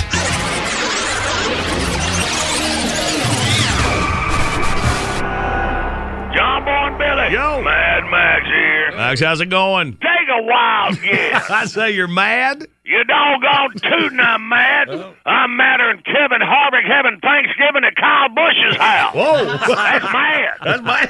John 6.34 6.66
Boy 6.66 6.72
and 6.72 6.98
Billy. 6.98 7.32
Yo. 7.32 7.62
Mad 7.62 8.10
Max 8.10 8.46
here. 8.48 8.98
Max, 8.98 9.20
how's 9.22 9.40
it 9.40 9.52
going? 9.52 10.00
A 10.32 10.42
wild 10.44 11.02
guess. 11.04 11.50
I 11.50 11.66
say 11.66 11.92
you're 11.92 12.08
mad. 12.08 12.66
You 12.84 13.04
doggone 13.06 13.72
tootin' 13.78 14.20
I'm 14.20 14.50
mad. 14.50 14.90
I'm 15.26 15.56
madder 15.56 15.94
than 15.94 16.02
Kevin 16.04 16.42
Harvick 16.42 16.84
having 16.84 17.20
Thanksgiving 17.22 17.86
at 17.86 17.96
Kyle 17.96 18.28
Busch's 18.34 18.76
house. 18.76 19.14
Whoa. 19.16 19.46
That's 19.46 20.08
mad. 20.12 20.50
That's 20.66 20.82
mad. 20.84 21.08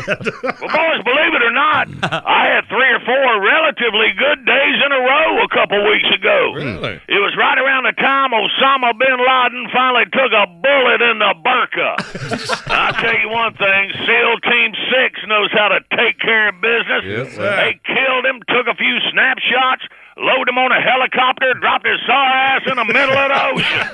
Well, 0.62 0.68
boys, 0.68 1.02
believe 1.08 1.34
it 1.34 1.42
or 1.42 1.56
not, 1.56 1.88
I 2.04 2.52
had 2.54 2.68
three 2.68 2.92
or 2.92 3.00
four 3.02 3.24
relatively 3.42 4.12
good 4.14 4.46
days 4.46 4.78
in 4.84 4.92
a 4.92 5.00
row 5.00 5.42
a 5.42 5.50
couple 5.50 5.80
weeks 5.90 6.12
ago. 6.14 6.54
Really? 6.60 7.00
It 7.08 7.22
was 7.24 7.34
right 7.40 7.58
around 7.58 7.88
the 7.90 7.96
time 7.98 8.30
Osama 8.36 8.92
bin 9.00 9.18
Laden 9.18 9.66
finally 9.72 10.06
took 10.12 10.32
a 10.36 10.46
bullet 10.52 11.02
in 11.02 11.18
the 11.24 11.34
burqa. 11.40 12.68
I'll 12.70 12.94
tell 13.00 13.16
you 13.18 13.30
one 13.30 13.56
thing, 13.56 13.96
SEAL 14.06 14.34
Team 14.44 14.76
6 14.76 15.20
knows 15.26 15.50
how 15.56 15.70
to 15.70 15.80
take 15.98 16.20
care 16.20 16.50
of 16.50 16.60
business. 16.62 17.02
Yes, 17.08 17.34
sir. 17.40 17.48
They 17.58 17.80
killed 17.88 18.26
him, 18.28 18.44
a 18.72 18.76
few 18.80 18.96
snapshots, 19.12 19.84
load 20.16 20.48
him 20.48 20.58
on 20.58 20.72
a 20.72 20.80
helicopter, 20.80 21.54
dropped 21.60 21.86
his 21.86 22.00
sore 22.08 22.16
ass 22.16 22.64
in 22.66 22.76
the 22.80 22.88
middle 22.88 23.12
of 23.16 23.28
the 23.28 23.42
ocean. 23.52 23.86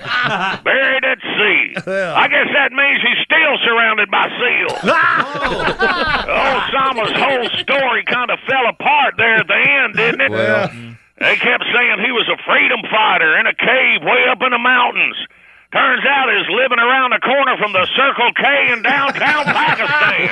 Buried 0.63 1.03
at 1.05 1.17
sea. 1.21 1.73
I 2.13 2.29
guess 2.29 2.47
that 2.53 2.69
means 2.71 3.01
he's 3.01 3.21
still 3.25 3.55
surrounded 3.65 4.09
by 4.13 4.29
SEALs. 4.29 4.79
Oh, 6.29 6.59
Osama's 6.59 7.13
whole 7.15 7.47
story 7.63 8.03
kind 8.05 8.29
of 8.31 8.37
fell 8.47 8.67
apart 8.69 9.15
there 9.17 9.37
at 9.37 9.47
the 9.47 9.55
end, 9.55 9.95
didn't 9.95 10.21
it? 10.21 10.31
Well. 10.31 10.69
They 11.19 11.35
kept 11.37 11.63
saying 11.73 11.97
he 12.05 12.11
was 12.11 12.27
a 12.29 12.37
freedom 12.45 12.81
fighter 12.91 13.39
in 13.39 13.47
a 13.47 13.55
cave 13.55 14.03
way 14.03 14.27
up 14.29 14.41
in 14.41 14.51
the 14.51 14.59
mountains. 14.59 15.17
Turns 15.73 16.05
out 16.07 16.31
he's 16.31 16.47
living 16.55 16.79
around 16.79 17.11
the 17.11 17.19
corner 17.19 17.57
from 17.59 17.73
the 17.75 17.83
Circle 17.91 18.31
K 18.39 18.71
in 18.71 18.81
downtown 18.87 19.43
Pakistan. 19.51 20.31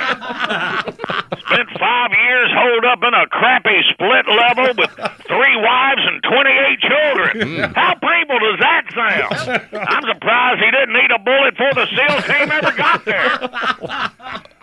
Spent 1.44 1.68
five 1.76 2.10
years 2.16 2.48
holed 2.56 2.84
up 2.88 3.04
in 3.04 3.12
a 3.12 3.26
crappy 3.28 3.84
split 3.92 4.24
level 4.32 4.72
with 4.80 4.90
three 5.28 5.56
wives 5.60 6.02
and 6.08 6.22
28 6.24 6.80
children. 6.80 7.32
Hmm. 7.36 7.76
How 7.76 7.94
painful 8.00 8.38
does 8.40 8.58
that 8.64 8.84
sound? 8.96 9.36
I'm 9.76 10.04
surprised 10.08 10.58
he 10.64 10.70
didn't 10.72 10.96
need 10.96 11.12
a 11.12 11.20
bullet 11.20 11.52
before 11.52 11.74
the 11.84 11.86
SEAL 11.92 12.18
team 12.24 12.48
ever 12.50 12.72
got 12.72 13.04
there. 13.04 13.28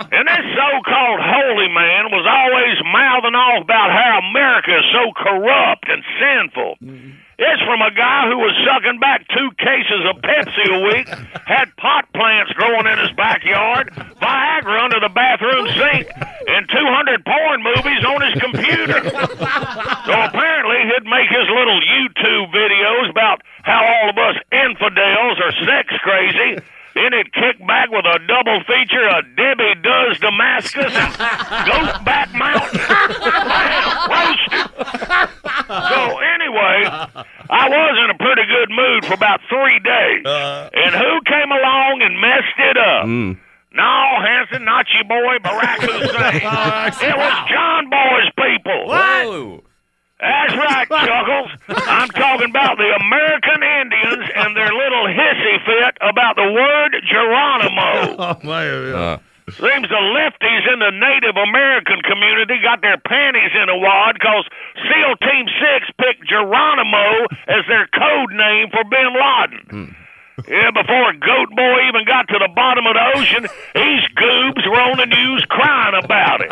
And 0.10 0.26
this 0.28 0.46
so-called 0.58 1.22
holy 1.22 1.70
man 1.70 2.10
was 2.10 2.26
always 2.26 2.78
mouthing 2.90 3.38
off 3.38 3.62
about 3.64 3.90
how 3.94 4.20
America 4.30 4.74
is 4.78 4.86
so 4.92 5.14
corrupt 5.16 5.86
and 5.88 6.02
sinful. 6.18 6.78
Mm-hmm. 6.82 7.23
It's 7.38 7.62
from 7.66 7.82
a 7.82 7.90
guy 7.92 8.30
who 8.30 8.38
was 8.38 8.54
sucking 8.62 9.00
back 9.00 9.26
two 9.34 9.50
cases 9.58 10.02
of 10.06 10.22
Pepsi 10.22 10.66
a 10.70 10.80
week, 10.86 11.08
had 11.46 11.76
pot 11.78 12.06
plants 12.14 12.54
growing 12.54 12.86
in 12.86 12.98
his 13.00 13.12
backyard, 13.18 13.90
Viagra 14.22 14.84
under 14.86 15.00
the 15.02 15.10
bathroom 15.10 15.66
sink, 15.74 16.08
and 16.48 16.70
200 16.70 17.26
porn 17.26 17.64
movies 17.64 18.04
on 18.06 18.22
his 18.22 18.36
computer. 18.42 19.02
So 20.04 20.12
apparently 20.12 20.78
he'd 20.84 21.06
make 21.08 21.30
his 21.30 21.48
little 21.48 21.80
YouTube 21.80 22.52
videos 22.52 23.10
about 23.10 23.42
how 23.64 23.82
all 23.86 24.10
of 24.10 24.18
us 24.18 24.36
infidels 24.52 25.40
are 25.40 25.52
sex 25.66 25.94
crazy. 26.04 26.60
Then 26.94 27.14
he'd 27.14 27.34
kick 27.34 27.66
back 27.66 27.90
with 27.90 28.06
a 28.06 28.20
double 28.28 28.60
feature 28.68 29.08
of 29.08 29.24
Debbie 29.36 29.76
Does 29.82 30.20
Damascus 30.20 30.94
and 30.94 31.18
Goat 31.66 32.04
Back 32.06 32.34
Mountain. 32.34 32.80
Roasted. 34.12 35.43
So 35.74 36.18
anyway, 36.20 36.86
I 37.50 37.66
was 37.70 37.94
in 38.04 38.10
a 38.14 38.18
pretty 38.18 38.46
good 38.46 38.70
mood 38.70 39.06
for 39.06 39.14
about 39.14 39.42
three 39.50 39.80
days. 39.80 40.24
and 40.26 40.94
who 40.96 41.22
came 41.26 41.52
along 41.52 42.02
and 42.02 42.20
messed 42.22 42.60
it 42.60 42.78
up? 42.78 43.06
No, 43.76 44.04
Hanson, 44.22 44.66
not 44.66 44.86
your 44.94 45.04
boy 45.06 45.38
Barack 45.42 45.82
Hussein. 45.82 47.10
it 47.10 47.18
was 47.18 47.50
John 47.50 47.90
Boy's 47.90 48.30
people. 48.38 48.86
What? 48.88 49.64
That's 50.20 50.56
right, 50.56 50.88
Chuckles. 51.08 51.50
I'm 51.88 52.08
talking 52.10 52.50
about 52.50 52.78
the 52.78 52.96
American 53.02 53.62
Indians 53.82 54.30
and 54.36 54.56
their 54.56 54.72
little 54.72 55.08
hissy 55.08 55.66
fit 55.66 55.98
about 56.02 56.36
the 56.38 56.50
word 56.54 56.96
Geronimo. 57.10 58.16
Oh, 58.20 58.38
man. 58.48 59.20
Seems 59.60 59.88
the 59.90 60.04
lefties 60.18 60.66
in 60.74 60.80
the 60.80 60.92
Native 60.92 61.38
American 61.38 62.02
community 62.02 62.58
got 62.62 62.82
their 62.82 62.98
panties 62.98 63.52
in 63.54 63.70
a 63.70 63.78
wad 63.78 64.16
because 64.16 64.46
SEAL 64.76 65.16
Team 65.22 65.46
6 65.46 65.92
picked 65.98 66.28
Geronimo 66.28 67.28
as 67.48 67.64
their 67.68 67.88
code 67.88 68.32
name 68.34 68.70
for 68.70 68.84
bin 68.84 69.14
Laden. 69.14 69.62
Hmm. 69.70 70.03
Yeah, 70.50 70.72
before 70.74 71.14
Goat 71.14 71.50
Boy 71.54 71.78
even 71.88 72.06
got 72.10 72.28
to 72.34 72.38
the 72.42 72.50
bottom 72.58 72.90
of 72.90 72.98
the 72.98 73.06
ocean, 73.16 73.44
these 73.78 74.04
goobs 74.18 74.66
were 74.66 74.82
on 74.82 74.98
the 74.98 75.06
news 75.06 75.46
crying 75.46 75.94
about 75.94 76.42
it. 76.42 76.50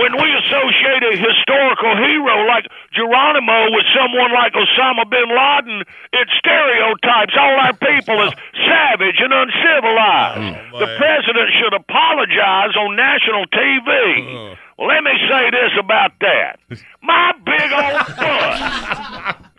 When 0.00 0.16
we 0.16 0.28
associate 0.40 1.04
a 1.12 1.14
historical 1.14 2.00
hero 2.00 2.48
like 2.48 2.64
Geronimo 2.96 3.76
with 3.76 3.84
someone 3.92 4.32
like 4.32 4.56
Osama 4.56 5.04
bin 5.04 5.28
Laden, 5.28 5.84
it 6.16 6.28
stereotypes 6.40 7.36
all 7.36 7.56
our 7.60 7.76
people 7.76 8.16
as 8.24 8.32
savage 8.64 9.20
and 9.20 9.32
uncivilized. 9.36 10.56
Oh, 10.72 10.80
the 10.80 10.88
president 10.96 11.48
should 11.60 11.74
apologize 11.76 12.72
on 12.74 12.96
national 12.96 13.44
TV. 13.52 13.88
Uh-huh. 13.92 14.56
Well, 14.78 14.88
let 14.88 15.04
me 15.04 15.12
say 15.28 15.50
this 15.52 15.72
about 15.78 16.12
that. 16.20 16.58
My 17.02 17.32
big 17.44 17.68
old 17.68 18.16
butt. 18.16 19.36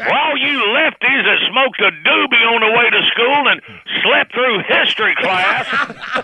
All 0.00 0.34
you 0.38 0.56
lefties 0.72 1.22
that 1.24 1.38
smoked 1.50 1.80
a 1.80 1.90
doobie 2.04 2.46
on 2.48 2.60
the 2.64 2.72
way 2.72 2.88
to 2.90 3.02
school 3.12 3.40
and 3.48 3.60
slept 4.02 4.32
through 4.32 4.62
history 4.68 5.14
class, 5.20 5.66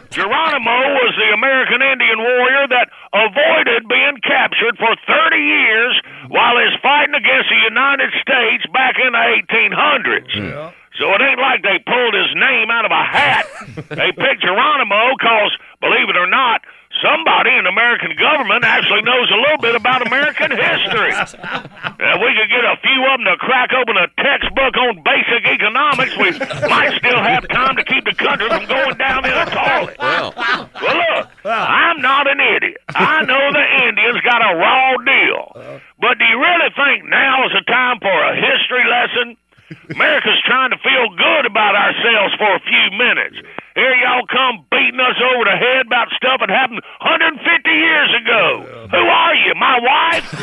Geronimo 0.11 0.79
was 1.03 1.13
the 1.17 1.33
American 1.35 1.83
Indian 1.83 2.19
warrior 2.19 2.69
that 2.69 2.89
avoided 3.13 3.89
being 3.89 4.17
captured 4.23 4.77
for 4.79 4.93
30 5.07 5.37
years 5.37 5.95
while 6.29 6.57
he's 6.57 6.79
fighting 6.81 7.15
against 7.15 7.49
the 7.51 7.61
United 7.69 8.11
States 8.21 8.65
back 8.73 8.97
in 9.01 9.13
the 9.13 9.25
1800s. 9.49 10.73
So 10.99 11.09
it 11.15 11.23
ain't 11.25 11.41
like 11.41 11.63
they 11.63 11.79
pulled 11.89 12.13
his 12.15 12.29
name 12.37 12.69
out 12.71 12.85
of 12.85 12.93
a 12.93 13.05
hat. 13.05 13.47
they 13.89 14.13
picked 14.13 14.43
Geronimo 14.45 15.17
because, 15.17 15.57
believe 15.81 16.09
it 16.13 16.17
or 16.17 16.27
not, 16.29 16.61
somebody 17.03 17.51
in 17.59 17.65
the 17.67 17.75
American 17.75 18.15
government 18.17 18.65
actually 18.65 19.03
knows 19.03 19.29
a 19.31 19.39
little 19.43 19.59
bit 19.61 19.75
about 19.75 20.07
American 20.07 20.51
history. 20.57 21.13
If 21.13 22.17
we 22.23 22.31
could 22.39 22.51
get 22.51 22.65
a 22.65 22.79
few 22.81 23.01
of 23.11 23.19
them 23.19 23.27
to 23.27 23.37
crack 23.43 23.71
open 23.75 23.97
a 23.99 24.09
textbook 24.23 24.75
on 24.79 25.03
basic 25.03 25.43
economics, 25.51 26.15
we 26.17 26.31
might 26.71 26.95
still 26.99 27.19
have 27.21 27.47
time 27.49 27.77
to 27.77 27.85
keep 27.85 28.05
the 28.07 28.15
country 28.15 28.49
from 28.49 28.65
going 28.67 28.97
down 28.97 29.25
in 29.27 29.35
a 29.35 29.47
toilet. 29.51 29.97
Well, 29.99 30.31
look, 30.33 31.27
I'm 31.45 32.01
not 32.01 32.31
an 32.31 32.39
idiot. 32.41 32.79
I 32.95 33.23
know 33.27 33.43
the 33.53 33.67
Indians 33.91 34.21
got 34.23 34.41
a 34.41 34.57
raw 34.57 34.97
deal. 35.03 35.81
But 35.99 36.19
do 36.19 36.25
you 36.25 36.39
really 36.39 36.71
think 36.75 37.05
now 37.11 37.47
is 37.47 37.53
the 37.53 37.65
time 37.67 37.99
for 38.01 38.11
a 38.15 38.35
history 38.35 38.85
lesson? 38.87 39.37
America's 39.91 40.37
trying 40.45 40.71
to 40.71 40.77
feel 40.79 41.09
good 41.17 41.47
about 41.47 41.75
ourselves 41.75 42.35
for 42.37 42.55
a 42.57 42.61
few 42.61 42.99
minutes. 42.99 43.37
Here 43.75 43.95
y'all 44.05 44.27
come 44.29 44.67
beating 44.71 45.01
us 45.01 45.17
over 45.17 45.45
the 45.49 45.57
head 45.57 45.87
about 45.89 46.13
stuff 46.13 46.45
that 46.45 46.53
happened 46.53 46.85
150 47.01 47.41
years 47.73 48.11
ago. 48.21 48.45
Who 48.93 49.01
are 49.01 49.35
you, 49.35 49.53
my 49.57 49.77
wife? 49.81 50.29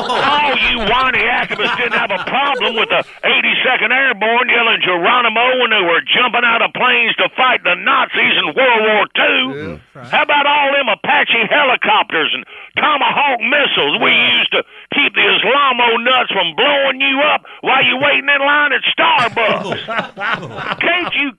oh, 0.00 0.56
you 0.56 0.80
whiny 0.88 1.20
activists 1.28 1.76
didn't 1.76 1.98
have 2.00 2.10
a 2.10 2.24
problem 2.24 2.76
with 2.80 2.88
the 2.88 3.04
82nd 3.20 3.92
Airborne 3.92 4.48
yelling 4.48 4.80
Geronimo 4.80 5.60
when 5.60 5.70
they 5.76 5.84
were 5.84 6.00
jumping 6.08 6.44
out 6.44 6.64
of 6.64 6.72
planes 6.72 7.12
to 7.20 7.28
fight 7.36 7.60
the 7.64 7.76
Nazis 7.76 8.34
in 8.40 8.46
World 8.56 8.82
War 8.88 9.04
II. 9.12 9.80
How 10.08 10.22
about 10.24 10.46
all 10.48 10.72
them 10.72 10.88
Apache 10.88 11.44
helicopters 11.52 12.32
and 12.32 12.44
Tomahawk 12.80 13.40
missiles 13.44 14.00
we 14.00 14.12
used 14.12 14.52
to 14.56 14.64
keep 14.96 15.12
the 15.12 15.24
Islamo 15.24 16.00
nuts 16.00 16.32
from 16.32 16.56
blowing 16.56 17.00
you 17.00 17.20
up 17.28 17.44
while 17.60 17.84
you 17.84 17.96
waiting 18.00 18.28
in 18.28 18.40
line 18.40 18.72
at 18.72 18.84
Starbucks? 18.96 20.80
Can't 20.80 21.14
you 21.14 21.32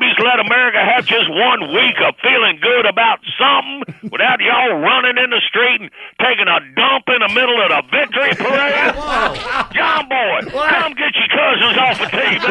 crybabies 0.00 0.18
let 0.24 0.40
America 0.40 0.78
have 0.78 1.04
just 1.06 1.28
one 1.30 1.72
week 1.72 1.96
of 2.04 2.14
feeling 2.22 2.58
good 2.60 2.86
about 2.86 3.20
something 3.38 4.10
without 4.10 4.40
y'all 4.40 4.78
running 4.78 5.22
in 5.22 5.30
the 5.30 5.40
street 5.48 5.80
and 5.80 5.90
taking 6.20 6.48
a 6.48 6.60
dump 6.74 7.04
in 7.08 7.20
the 7.20 7.28
middle 7.34 7.60
of 7.60 7.68
the 7.68 7.82
victory 7.90 8.34
parade? 8.34 8.94
John 9.74 10.08
Boy, 10.08 10.50
come 10.50 10.92
get 10.94 11.14
your 11.14 11.28
cousins 11.30 11.76
off 11.78 11.98
the 11.98 12.08
TV. 12.10 12.44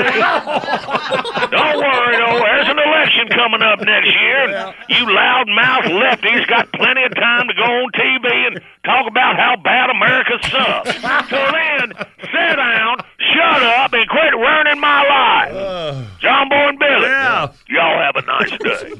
Don't 1.51 1.77
worry, 1.77 2.17
though. 2.17 2.39
There's 2.39 2.69
an 2.69 2.79
election 2.79 3.27
coming 3.29 3.61
up 3.61 3.79
next 3.81 4.13
year, 4.13 4.49
and 4.49 4.75
you 4.89 5.05
loudmouth 5.05 5.89
lefties 5.89 6.47
got 6.47 6.71
plenty 6.73 7.03
of 7.03 7.15
time 7.15 7.47
to 7.47 7.53
go 7.53 7.63
on 7.63 7.91
TV 7.93 8.27
and 8.47 8.61
talk 8.85 9.07
about 9.07 9.35
how 9.37 9.55
bad 9.57 9.89
America 9.89 10.37
sucks. 10.43 10.93
Till 11.29 11.51
then, 11.51 11.93
sit 12.21 12.55
down, 12.55 12.97
shut 13.33 13.63
up, 13.63 13.93
and 13.93 14.09
quit 14.09 14.33
ruining 14.35 14.79
my 14.79 15.03
life. 15.03 16.07
John 16.19 16.49
Boy 16.49 16.69
and 16.69 16.79
Billy. 16.79 17.07
Yeah. 17.07 17.51
Y'all 17.67 17.99
have 17.99 18.15
a 18.15 18.21
nice 18.21 18.51
day. 18.59 18.93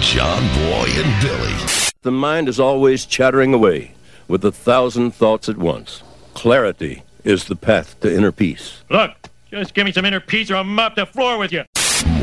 John 0.00 0.42
Boy 0.54 0.88
and 0.94 1.22
Billy. 1.22 1.54
The 2.02 2.10
mind 2.10 2.48
is 2.48 2.58
always 2.58 3.06
chattering 3.06 3.54
away 3.54 3.94
with 4.28 4.44
a 4.44 4.52
thousand 4.52 5.12
thoughts 5.14 5.48
at 5.48 5.56
once. 5.56 6.02
Clarity 6.34 7.02
is 7.24 7.44
the 7.44 7.56
path 7.56 7.98
to 8.00 8.14
inner 8.14 8.32
peace. 8.32 8.82
Look, 8.90 9.12
just 9.50 9.74
give 9.74 9.84
me 9.84 9.92
some 9.92 10.04
inner 10.04 10.20
peace 10.20 10.50
or 10.50 10.56
I'll 10.56 10.64
mop 10.64 10.96
the 10.96 11.06
floor 11.06 11.38
with 11.38 11.52
you. 11.52 11.64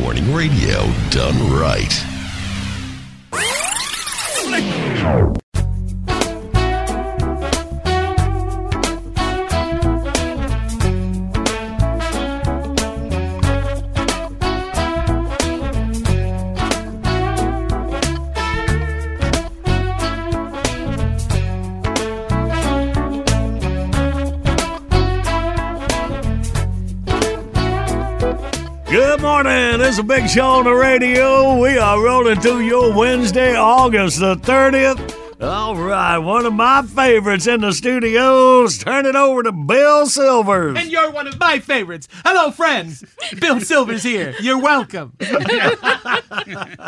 Morning 0.01 0.33
radio 0.33 0.91
done 1.09 1.51
right. 1.51 1.93
Good 28.89 29.21
morning. 29.21 29.81
Is 29.81 29.99
a 29.99 30.03
big 30.03 30.27
show 30.27 30.47
on 30.47 30.63
the 30.63 30.73
radio. 30.73 31.59
We 31.61 31.77
are 31.77 32.03
rolling 32.03 32.41
through 32.41 32.61
your 32.61 32.91
Wednesday, 32.91 33.55
August 33.55 34.19
the 34.19 34.35
30th. 34.35 35.18
All 35.41 35.73
right, 35.77 36.17
one 36.17 36.45
of 36.45 36.51
my 36.53 36.81
favorites 36.81 37.47
in 37.47 37.61
the 37.61 37.71
studios. 37.71 38.77
Turn 38.77 39.05
it 39.05 39.15
over 39.15 39.41
to 39.43 39.53
Bill 39.53 40.05
Silvers. 40.05 40.77
And 40.77 40.91
you're 40.91 41.11
one 41.11 41.27
of 41.27 41.39
my 41.39 41.59
favorites. 41.59 42.09
Hello, 42.25 42.51
friends. 42.51 43.05
Bill 43.39 43.61
Silvers 43.61 44.03
here. 44.03 44.35
You're 44.41 44.59
welcome. 44.61 45.13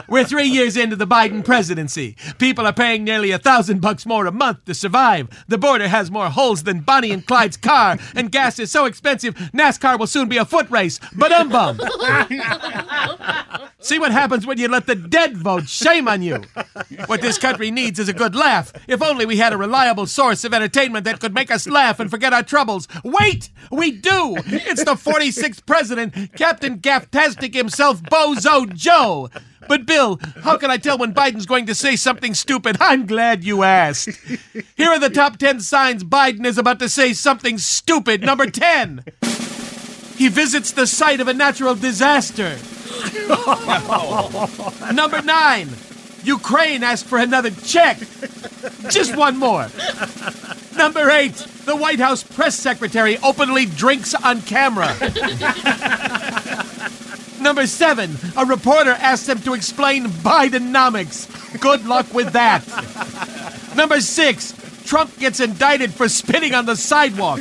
We're 0.09 0.25
three 0.25 0.47
years 0.47 0.75
into 0.75 0.97
the 0.97 1.07
Biden 1.07 1.45
presidency. 1.45 2.17
People 2.39 2.67
are 2.67 2.73
paying 2.73 3.05
nearly 3.05 3.31
a 3.31 3.39
thousand 3.39 3.79
bucks 3.79 4.05
more 4.05 4.25
a 4.25 4.33
month 4.33 4.65
to 4.65 4.73
survive. 4.73 5.29
The 5.47 5.57
border 5.57 5.87
has 5.87 6.11
more 6.11 6.29
holes 6.29 6.63
than 6.63 6.81
Bonnie 6.81 7.11
and 7.11 7.25
Clyde's 7.25 7.55
car, 7.55 7.97
and 8.15 8.33
gas 8.33 8.59
is 8.59 8.69
so 8.69 8.83
expensive, 8.83 9.33
NASCAR 9.53 9.97
will 9.97 10.07
soon 10.07 10.27
be 10.27 10.35
a 10.35 10.43
foot 10.43 10.69
race. 10.69 10.99
But 11.15 11.31
um 11.31 11.47
bum. 11.47 11.79
See 13.82 13.97
what 13.97 14.11
happens 14.11 14.45
when 14.45 14.59
you 14.59 14.67
let 14.67 14.86
the 14.86 14.95
dead 14.95 15.36
vote. 15.36 15.67
Shame 15.67 16.07
on 16.07 16.21
you. 16.21 16.41
What 17.07 17.21
this 17.21 17.38
country 17.38 17.71
needs 17.71 17.99
is 17.99 18.09
a 18.09 18.13
good 18.13 18.36
laugh. 18.36 18.71
If 18.88 19.01
only 19.01 19.25
we 19.25 19.38
had 19.38 19.53
a 19.53 19.57
reliable 19.57 20.05
source 20.05 20.43
of 20.43 20.53
entertainment 20.53 21.05
that 21.05 21.19
could 21.19 21.34
make 21.34 21.49
us 21.49 21.67
laugh 21.67 21.99
and 21.99 22.09
forget 22.09 22.32
our 22.32 22.43
troubles. 22.43 22.88
Wait! 23.03 23.49
We 23.71 23.91
do! 23.91 24.36
It's 24.45 24.84
the 24.84 24.93
46th 24.93 25.65
president, 25.65 26.13
Captain 26.36 26.79
Gafftastic 26.79 27.55
himself, 27.55 28.03
Bozo 28.03 28.71
Joe. 28.71 29.29
But 29.67 29.86
Bill, 29.86 30.19
how 30.43 30.57
can 30.57 30.69
I 30.69 30.77
tell 30.77 30.97
when 30.97 31.13
Biden's 31.13 31.45
going 31.45 31.65
to 31.65 31.75
say 31.75 31.95
something 31.95 32.34
stupid? 32.34 32.77
I'm 32.82 33.05
glad 33.05 33.43
you 33.43 33.63
asked. 33.63 34.09
Here 34.75 34.89
are 34.89 34.99
the 34.99 35.09
top 35.09 35.38
10 35.38 35.59
signs 35.61 36.03
Biden 36.03 36.45
is 36.45 36.57
about 36.57 36.79
to 36.79 36.89
say 36.89 37.13
something 37.13 37.57
stupid. 37.57 38.21
Number 38.21 38.45
10. 38.47 39.05
He 40.17 40.27
visits 40.27 40.71
the 40.71 40.86
site 40.86 41.19
of 41.19 41.27
a 41.27 41.34
natural 41.34 41.73
disaster. 41.73 42.57
Number 44.93 45.21
9. 45.21 45.69
Ukraine 46.23 46.83
asked 46.83 47.05
for 47.05 47.17
another 47.17 47.49
check. 47.49 47.97
Just 48.89 49.15
one 49.15 49.37
more. 49.37 49.67
Number 50.77 51.09
8. 51.09 51.33
The 51.65 51.75
White 51.75 51.99
House 51.99 52.23
press 52.23 52.55
secretary 52.55 53.17
openly 53.19 53.65
drinks 53.65 54.13
on 54.15 54.41
camera. 54.41 54.95
Number 57.41 57.65
seven, 57.65 58.17
a 58.37 58.45
reporter 58.45 58.91
asked 58.91 59.27
him 59.27 59.39
to 59.39 59.55
explain 59.55 60.05
Bidenomics. 60.05 61.59
Good 61.59 61.87
luck 61.87 62.13
with 62.13 62.33
that. 62.33 62.61
Number 63.75 63.99
six, 63.99 64.53
Trump 64.85 65.17
gets 65.17 65.39
indicted 65.39 65.91
for 65.91 66.07
spitting 66.07 66.53
on 66.53 66.67
the 66.67 66.75
sidewalk. 66.75 67.39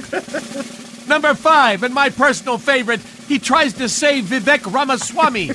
Number 1.06 1.34
five, 1.34 1.82
and 1.82 1.92
my 1.92 2.08
personal 2.08 2.56
favorite, 2.56 3.00
he 3.30 3.38
tries 3.38 3.74
to 3.74 3.88
save 3.88 4.24
Vivek 4.24 4.72
Ramaswamy. 4.72 5.52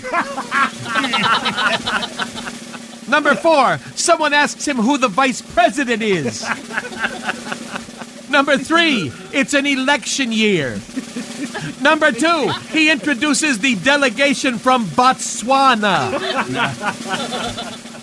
Number 3.10 3.36
four, 3.36 3.80
someone 3.96 4.32
asks 4.34 4.66
him 4.66 4.78
who 4.78 4.98
the 4.98 5.10
vice 5.10 5.42
president 5.42 6.02
is. 6.02 6.42
Number 8.30 8.58
three, 8.58 9.12
it's 9.34 9.54
an 9.54 9.66
election 9.66 10.32
year. 10.32 10.80
Number 11.82 12.14
two, 12.14 12.50
he 12.72 12.90
introduces 12.90 13.60
the 13.60 13.76
delegation 13.76 14.58
from 14.58 14.86
Botswana. 14.86 16.14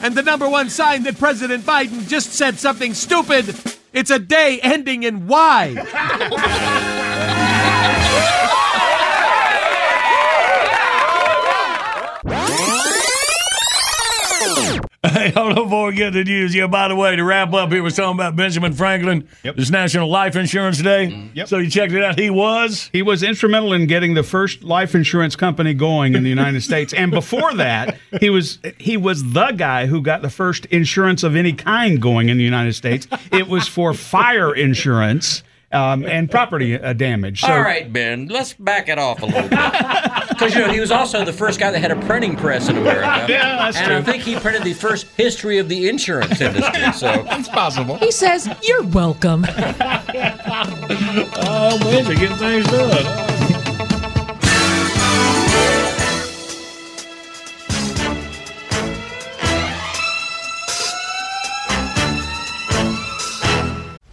and 0.03 0.15
the 0.15 0.23
number 0.23 0.51
one 0.51 0.69
sign 0.69 1.05
that 1.05 1.19
President 1.19 1.65
Biden 1.65 2.07
just 2.07 2.35
said 2.35 2.59
something 2.59 2.93
stupid 2.93 3.57
it's 3.95 4.11
a 4.11 4.19
day 4.19 4.59
ending 4.63 5.03
in 5.03 5.29
Y. 5.29 5.75
Hey, 15.05 15.31
hold 15.31 15.59
on 15.59 15.65
before 15.65 15.87
we 15.89 15.95
get 15.95 16.13
to 16.13 16.19
the 16.19 16.25
news. 16.25 16.55
Yeah, 16.55 16.69
by 16.69 16.89
the 16.89 16.97
way, 16.97 17.17
to 17.17 17.25
wrap 17.25 17.53
up, 17.53 17.73
he 17.73 17.81
was 17.81 17.97
talking 17.97 18.17
about 18.17 18.37
Benjamin 18.37 18.73
Franklin. 18.73 19.29
Yep. 19.43 19.59
It's 19.59 19.71
National 19.71 20.09
Life 20.09 20.37
Insurance 20.37 20.81
Day. 20.81 21.09
Mm-hmm. 21.09 21.37
Yep. 21.37 21.49
So 21.49 21.59
you 21.59 21.69
checked 21.69 21.93
it 21.93 22.03
out. 22.03 22.19
He 22.19 22.31
was? 22.31 22.89
He 22.93 23.03
was 23.03 23.23
instrumental 23.23 23.73
in 23.73 23.87
getting 23.87 24.15
the 24.15 24.23
first 24.23 24.63
life 24.63 24.95
insurance 24.95 25.37
company 25.37 25.75
going 25.75 26.15
in 26.15 26.23
the 26.23 26.29
United 26.29 26.63
States. 26.63 26.93
And 26.93 27.11
before 27.11 27.53
that, 27.55 27.99
he 28.21 28.31
was 28.31 28.59
he 28.79 28.97
was 28.97 29.33
the 29.33 29.53
guy 29.53 29.87
who 29.87 30.01
got 30.01 30.23
the 30.23 30.31
first 30.31 30.67
insurance 30.67 31.23
of 31.23 31.37
any 31.37 31.53
kind 31.53 32.01
going 32.01 32.29
in 32.29 32.39
the 32.39 32.45
United 32.45 32.75
States. 32.75 33.07
It 33.33 33.49
was 33.49 33.69
for 33.69 33.93
fire 33.95 34.55
insurance. 34.55 35.43
Um, 35.73 36.05
and 36.05 36.31
property 36.31 36.79
uh, 36.79 36.93
damage. 36.93 37.41
So, 37.41 37.49
All 37.51 37.63
right, 37.63 37.91
Ben, 37.91 38.27
let's 38.27 38.53
back 38.53 38.89
it 38.91 38.99
off 38.99 39.23
a 39.23 39.27
little 39.27 39.49
bit. 39.49 39.59
Because, 40.33 40.55
you 40.57 40.61
know, 40.67 40.73
he 40.73 40.81
was 40.81 40.91
also 40.91 41.25
the 41.25 41.33
first 41.33 41.61
guy 41.61 41.71
that 41.71 41.79
had 41.79 41.93
a 41.93 42.01
printing 42.07 42.35
press 42.35 42.69
in 42.69 42.77
America. 42.77 43.27
Yeah, 43.33 43.57
that's 43.59 43.77
and 43.77 43.87
true. 43.87 43.97
I 43.97 44.03
think 44.03 44.25
he 44.25 44.35
printed 44.35 44.65
the 44.65 44.73
first 44.75 45.07
history 45.17 45.59
of 45.59 45.69
the 45.69 45.89
insurance 45.89 46.41
industry. 46.41 46.93
So 46.95 47.25
it's 47.31 47.49
possible. 47.49 47.97
He 47.99 48.11
says, 48.11 48.49
You're 48.63 48.83
welcome. 48.83 49.47
Oh, 51.45 51.79
man, 51.85 52.05
to 52.07 52.15
get 52.17 52.37
things 52.39 52.67
done. 52.67 53.42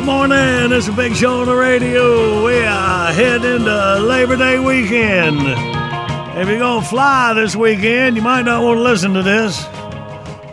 Good 0.00 0.06
morning. 0.06 0.72
It's 0.72 0.88
a 0.88 0.92
big 0.92 1.14
show 1.14 1.42
on 1.42 1.46
the 1.46 1.54
radio. 1.54 2.42
We 2.42 2.62
are 2.62 3.12
heading 3.12 3.56
into 3.56 3.98
Labor 3.98 4.34
Day 4.34 4.58
weekend. 4.58 5.36
If 6.38 6.48
you're 6.48 6.58
going 6.58 6.82
to 6.82 6.88
fly 6.88 7.34
this 7.34 7.54
weekend, 7.54 8.16
you 8.16 8.22
might 8.22 8.46
not 8.46 8.62
want 8.62 8.78
to 8.78 8.82
listen 8.82 9.12
to 9.12 9.22
this. 9.22 9.62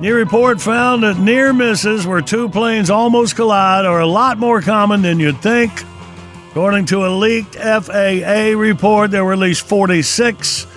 New 0.01 0.13
report 0.13 0.59
found 0.59 1.03
that 1.03 1.17
near 1.17 1.53
misses 1.53 2.05
where 2.05 2.19
two 2.19 2.49
planes 2.49 2.89
almost 2.89 3.37
collide 3.37 3.85
are 3.85 4.01
a 4.01 4.05
lot 4.05 4.37
more 4.37 4.59
common 4.59 5.01
than 5.01 5.17
you'd 5.17 5.41
think. 5.41 5.71
According 6.49 6.87
to 6.87 7.05
a 7.05 7.07
leaked 7.07 7.55
FAA 7.55 8.51
report, 8.59 9.11
there 9.11 9.23
were 9.23 9.31
at 9.31 9.39
least 9.39 9.65
46 9.65 10.67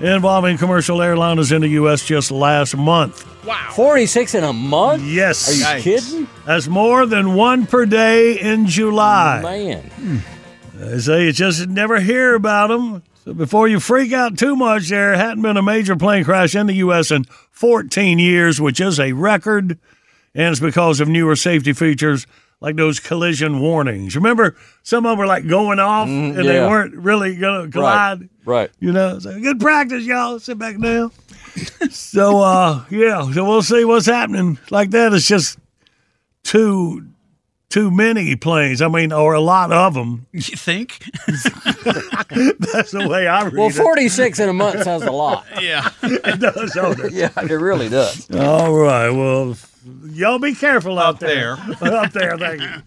involving 0.00 0.58
commercial 0.58 0.98
airliners 0.98 1.50
in 1.50 1.62
the 1.62 1.68
U.S. 1.68 2.04
just 2.04 2.30
last 2.30 2.76
month. 2.76 3.24
Wow. 3.48 3.70
46 3.72 4.34
in 4.34 4.44
a 4.44 4.52
month? 4.52 5.02
Yes. 5.04 5.64
Are 5.64 5.78
you 5.78 5.82
kidding? 5.82 6.28
That's 6.44 6.68
more 6.68 7.06
than 7.06 7.34
one 7.34 7.66
per 7.66 7.86
day 7.86 8.38
in 8.38 8.66
July. 8.66 9.40
Man. 9.42 9.82
Hmm. 9.84 10.18
They 10.74 10.98
say 10.98 11.24
you 11.24 11.32
just 11.32 11.66
never 11.66 11.98
hear 11.98 12.34
about 12.34 12.66
them. 12.68 13.02
So 13.24 13.32
before 13.32 13.66
you 13.66 13.80
freak 13.80 14.12
out 14.12 14.36
too 14.36 14.54
much, 14.54 14.90
there 14.90 15.16
hadn't 15.16 15.40
been 15.40 15.56
a 15.56 15.62
major 15.62 15.96
plane 15.96 16.24
crash 16.24 16.54
in 16.54 16.66
the 16.66 16.74
U.S. 16.74 17.10
in 17.10 17.24
14 17.24 18.18
years, 18.18 18.60
which 18.60 18.80
is 18.80 19.00
a 19.00 19.12
record. 19.12 19.78
And 20.34 20.50
it's 20.52 20.60
because 20.60 21.00
of 21.00 21.08
newer 21.08 21.34
safety 21.34 21.72
features 21.72 22.26
like 22.60 22.76
those 22.76 22.98
collision 23.00 23.60
warnings. 23.60 24.16
Remember, 24.16 24.56
some 24.82 25.06
of 25.06 25.10
them 25.10 25.18
were 25.18 25.26
like 25.26 25.46
going 25.46 25.78
off 25.78 26.08
and 26.08 26.36
they 26.36 26.42
Mm-hmm. 26.42 26.48
yeah. 26.50 26.68
weren't 26.68 26.94
really 26.94 27.36
going 27.36 27.66
to 27.66 27.70
collide. 27.72 28.28
Right. 28.44 28.70
You 28.80 28.92
know, 28.92 29.18
so 29.18 29.38
good 29.40 29.60
practice, 29.60 30.04
y'all. 30.04 30.38
Sit 30.40 30.58
back 30.58 30.80
down. 30.80 31.12
so, 31.90 32.40
uh, 32.40 32.84
yeah, 32.90 33.30
so 33.32 33.44
we'll 33.44 33.62
see 33.62 33.84
what's 33.84 34.06
happening. 34.06 34.58
Like 34.70 34.90
that, 34.90 35.12
it's 35.12 35.26
just 35.28 35.58
too 36.44 37.06
too 37.68 37.90
many 37.90 38.34
planes. 38.34 38.80
I 38.80 38.88
mean, 38.88 39.12
or 39.12 39.34
a 39.34 39.40
lot 39.40 39.70
of 39.70 39.92
them. 39.94 40.26
You 40.32 40.40
think? 40.40 41.04
That's 41.26 42.92
the 42.92 43.06
way 43.10 43.26
I 43.26 43.44
read 43.44 43.54
Well, 43.54 43.68
it. 43.68 43.74
46 43.74 44.38
in 44.40 44.48
a 44.48 44.52
month 44.52 44.82
sounds 44.84 45.02
a 45.04 45.10
lot. 45.12 45.44
Yeah. 45.60 45.88
it 46.02 46.40
does, 46.40 46.72
don't 46.72 46.98
it? 47.00 47.12
Yeah, 47.12 47.30
it 47.36 47.50
really 47.50 47.88
does. 47.88 48.30
All 48.34 48.72
right. 48.74 49.10
Well, 49.10 49.56
y'all 50.12 50.38
be 50.38 50.54
careful 50.54 50.98
out, 50.98 51.20
there. 51.20 51.52
up 51.80 52.12
there. 52.12 52.36
Thank 52.36 52.62
you. 52.62 52.82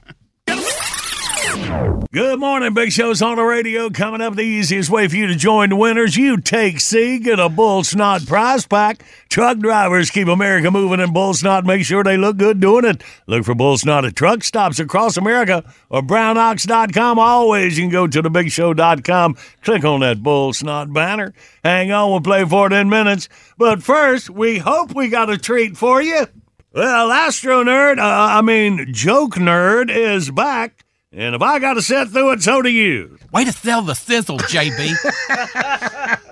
Good 2.14 2.39
morning, 2.39 2.74
Big 2.74 2.91
Show's 2.91 3.22
on 3.22 3.38
the 3.38 3.43
radio. 3.43 3.89
Coming 3.89 4.20
up, 4.20 4.36
the 4.36 4.41
easiest 4.41 4.89
way 4.89 5.08
for 5.08 5.16
you 5.16 5.28
to 5.28 5.36
join 5.36 5.70
the 5.70 5.78
winners. 5.78 6.18
You 6.18 6.38
take 6.38 6.82
C, 6.82 7.20
get 7.20 7.39
a 7.39 7.47
Bull 7.47 7.86
Snot 7.86 8.28
prize 8.28 8.68
pack. 8.68 9.06
Truck 9.30 9.60
drivers 9.60 10.10
keep 10.10 10.28
America 10.28 10.70
moving 10.70 10.99
and 10.99 11.14
Bull 11.14 11.34
Snot. 11.34 11.66
Make 11.66 11.86
sure 11.86 12.04
they 12.04 12.18
look 12.18 12.36
good 12.36 12.60
doing 12.60 12.84
it. 12.84 13.02
Look 13.28 13.45
for 13.45 13.56
Bull 13.56 13.78
Snot 13.78 14.04
at 14.04 14.16
truck 14.16 14.43
stops 14.43 14.78
across 14.78 15.16
America 15.16 15.64
or 15.89 16.02
brownox.com. 16.02 17.18
Always, 17.18 17.78
you 17.78 17.86
can 17.86 17.91
go 17.91 18.08
to 18.08 18.22
thebigshow.com, 18.22 19.38
click 19.62 19.86
on 19.86 20.02
that 20.02 20.22
Bull 20.22 20.52
Snot 20.52 20.91
banner. 20.91 21.34
Hang 21.64 21.93
on, 21.93 22.12
we'll 22.12 22.22
play 22.22 22.43
for 22.43 22.68
it 22.68 22.74
in 22.74 22.89
minutes. 22.89 23.30
But 23.58 23.82
first, 23.82 24.30
we 24.30 24.58
hope 24.58 24.93
we 24.93 25.08
got 25.08 25.30
a 25.30 25.38
treat 25.38 25.78
for 25.78 26.02
you. 26.02 26.28
Well, 26.74 27.12
Astro 27.12 27.66
Nerd, 27.66 27.98
uh, 28.00 28.02
I 28.38 28.42
mean, 28.42 28.94
Joke 28.94 29.36
Nerd 29.36 29.94
is 29.94 30.32
back. 30.32 30.86
And 31.12 31.36
if 31.36 31.42
I 31.42 31.60
got 31.60 31.74
to 31.74 31.82
sit 31.82 32.08
through 32.08 32.32
it, 32.32 32.42
so 32.42 32.62
do 32.62 32.70
you. 32.70 33.18
Way 33.34 33.44
to 33.44 33.52
sell 33.52 33.82
the 33.82 33.94
sizzle, 33.94 34.38
JB. 34.38 34.96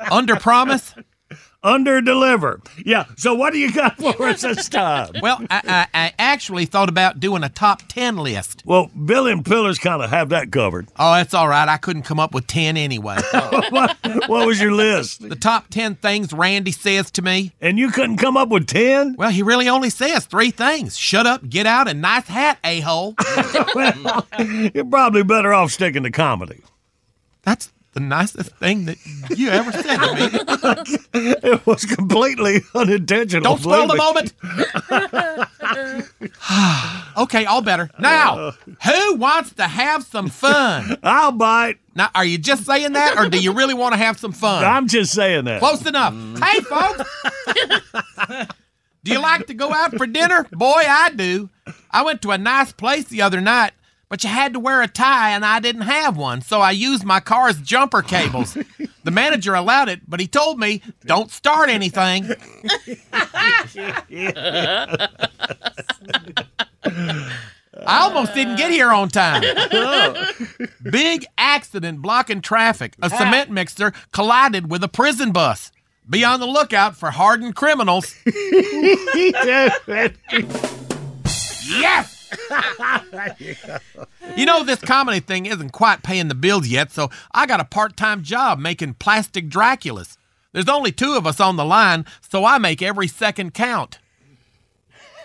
Under 0.11 0.37
promise? 0.37 0.95
Under 1.61 1.99
deliver. 1.99 2.61
Yeah, 2.85 3.05
so 3.17 3.33
what 3.33 3.51
do 3.51 3.59
you 3.59 3.73
got 3.73 3.97
for 3.97 4.27
us 4.27 4.41
this 4.41 4.69
time? 4.69 5.11
Well, 5.21 5.45
I, 5.49 5.87
I, 5.93 6.05
I 6.05 6.13
actually 6.17 6.65
thought 6.65 6.87
about 6.87 7.19
doing 7.19 7.43
a 7.43 7.49
top 7.49 7.81
10 7.89 8.15
list. 8.15 8.63
Well, 8.65 8.87
Bill 8.87 9.27
and 9.27 9.45
Pillars 9.45 9.77
kind 9.77 10.01
of 10.01 10.09
have 10.09 10.29
that 10.29 10.53
covered. 10.53 10.87
Oh, 10.97 11.13
that's 11.15 11.33
all 11.33 11.49
right. 11.49 11.67
I 11.67 11.75
couldn't 11.75 12.03
come 12.03 12.17
up 12.17 12.33
with 12.33 12.47
10 12.47 12.77
anyway. 12.77 13.17
what, 13.71 13.97
what 14.27 14.47
was 14.47 14.61
your 14.61 14.71
list? 14.71 15.27
The 15.27 15.35
top 15.35 15.67
10 15.69 15.95
things 15.95 16.31
Randy 16.31 16.71
says 16.71 17.11
to 17.11 17.21
me. 17.21 17.51
And 17.59 17.77
you 17.77 17.91
couldn't 17.91 18.17
come 18.17 18.37
up 18.37 18.47
with 18.47 18.65
10? 18.67 19.15
Well, 19.17 19.29
he 19.29 19.43
really 19.43 19.67
only 19.67 19.89
says 19.89 20.25
three 20.25 20.51
things 20.51 20.97
shut 20.97 21.27
up, 21.27 21.47
get 21.49 21.65
out, 21.65 21.89
and 21.89 22.01
nice 22.01 22.27
hat, 22.27 22.57
a 22.63 22.79
hole. 22.79 23.15
well, 23.75 24.25
you're 24.73 24.85
probably 24.85 25.23
better 25.23 25.53
off 25.53 25.71
sticking 25.71 26.03
to 26.03 26.11
comedy. 26.11 26.61
That's 27.43 27.69
the 27.99 28.05
nicest 28.05 28.51
thing 28.55 28.85
that 28.85 28.97
you 29.35 29.49
ever 29.49 29.71
said 29.71 29.97
to 29.97 30.13
me. 30.15 30.29
it 31.43 31.65
was 31.65 31.85
completely 31.85 32.61
unintentional. 32.73 33.43
Don't 33.43 33.61
spoil 33.61 33.87
the 33.87 33.95
moment. 33.95 34.33
okay, 37.17 37.45
all 37.45 37.61
better. 37.61 37.89
Now, 37.99 38.51
who 38.85 39.15
wants 39.15 39.53
to 39.53 39.63
have 39.63 40.03
some 40.03 40.29
fun? 40.29 40.97
I'll 41.03 41.31
bite. 41.33 41.77
Now, 41.95 42.09
are 42.15 42.23
you 42.23 42.37
just 42.37 42.65
saying 42.65 42.93
that, 42.93 43.17
or 43.17 43.27
do 43.27 43.39
you 43.39 43.51
really 43.51 43.73
want 43.73 43.93
to 43.93 43.97
have 43.97 44.17
some 44.17 44.31
fun? 44.31 44.63
I'm 44.63 44.87
just 44.87 45.11
saying 45.11 45.45
that. 45.45 45.59
Close 45.59 45.85
enough. 45.85 46.13
Hey, 46.41 46.61
folks. 46.61 47.03
do 49.03 49.11
you 49.11 49.19
like 49.19 49.47
to 49.47 49.53
go 49.53 49.73
out 49.73 49.95
for 49.97 50.07
dinner? 50.07 50.47
Boy, 50.51 50.83
I 50.87 51.11
do. 51.13 51.49
I 51.91 52.03
went 52.03 52.21
to 52.21 52.31
a 52.31 52.37
nice 52.37 52.71
place 52.71 53.05
the 53.05 53.21
other 53.21 53.41
night, 53.41 53.73
but 54.09 54.23
you 54.23 54.29
had 54.29 54.53
to 54.53 54.59
wear 54.59 54.81
a 54.81 54.87
tie, 54.87 55.29
and 55.31 55.45
I 55.45 55.59
didn't 55.59 55.83
have 55.83 56.17
one, 56.17 56.41
so 56.41 56.61
I 56.61 56.71
used 56.71 57.03
my 57.03 57.19
car's 57.19 57.61
jumper 57.61 58.01
cables. 58.01 58.57
The 59.01 59.11
manager 59.11 59.55
allowed 59.55 59.87
it, 59.87 60.01
but 60.07 60.19
he 60.19 60.27
told 60.27 60.59
me, 60.59 60.81
don't 61.05 61.31
start 61.31 61.69
anything. 61.69 62.29
I 67.85 68.01
almost 68.01 68.33
didn't 68.33 68.57
get 68.57 68.71
here 68.71 68.91
on 68.91 69.07
time. 69.09 69.41
Big 70.83 71.25
accident 71.37 72.01
blocking 72.01 72.41
traffic. 72.41 72.95
A 73.01 73.09
cement 73.09 73.49
mixer 73.49 73.93
collided 74.11 74.69
with 74.69 74.83
a 74.83 74.89
prison 74.89 75.31
bus. 75.31 75.71
Be 76.07 76.23
on 76.25 76.39
the 76.39 76.45
lookout 76.45 76.95
for 76.95 77.11
hardened 77.11 77.55
criminals. 77.55 78.15
yes! 81.65 82.18
you 84.37 84.45
know, 84.45 84.63
this 84.63 84.81
comedy 84.81 85.19
thing 85.19 85.45
isn't 85.45 85.71
quite 85.71 86.03
paying 86.03 86.27
the 86.27 86.35
bills 86.35 86.67
yet, 86.67 86.91
so 86.91 87.09
I 87.31 87.45
got 87.45 87.59
a 87.59 87.65
part 87.65 87.97
time 87.97 88.23
job 88.23 88.59
making 88.59 88.95
plastic 88.95 89.49
Draculas. 89.49 90.17
There's 90.51 90.69
only 90.69 90.91
two 90.91 91.15
of 91.15 91.27
us 91.27 91.39
on 91.39 91.55
the 91.55 91.65
line, 91.65 92.05
so 92.21 92.45
I 92.45 92.57
make 92.57 92.81
every 92.81 93.07
second 93.07 93.53
count. 93.53 93.99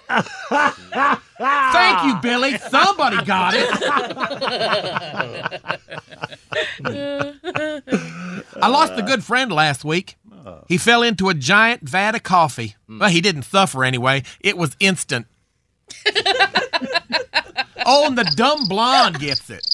Thank 0.09 2.05
you, 2.05 2.17
Billy. 2.21 2.59
Somebody 2.59 3.25
got 3.25 3.55
it. 3.55 3.69
I 8.61 8.69
lost 8.69 8.93
a 8.97 9.03
good 9.03 9.25
friend 9.25 9.51
last 9.51 9.85
week. 9.85 10.17
He 10.69 10.77
fell 10.77 11.03
into 11.03 11.31
a 11.31 11.35
giant 11.35 11.89
vat 11.89 12.15
of 12.15 12.23
coffee. 12.23 12.77
Well, 12.89 13.09
he 13.09 13.23
didn't 13.23 13.45
suffer 13.45 13.83
anyway. 13.83 14.25
It 14.41 14.59
was 14.59 14.77
instant. 14.79 15.27
Oh, 17.85 18.07
and 18.07 18.19
the 18.19 18.25
dumb 18.37 18.67
blonde 18.67 19.19
gets 19.19 19.51
it. 19.51 19.65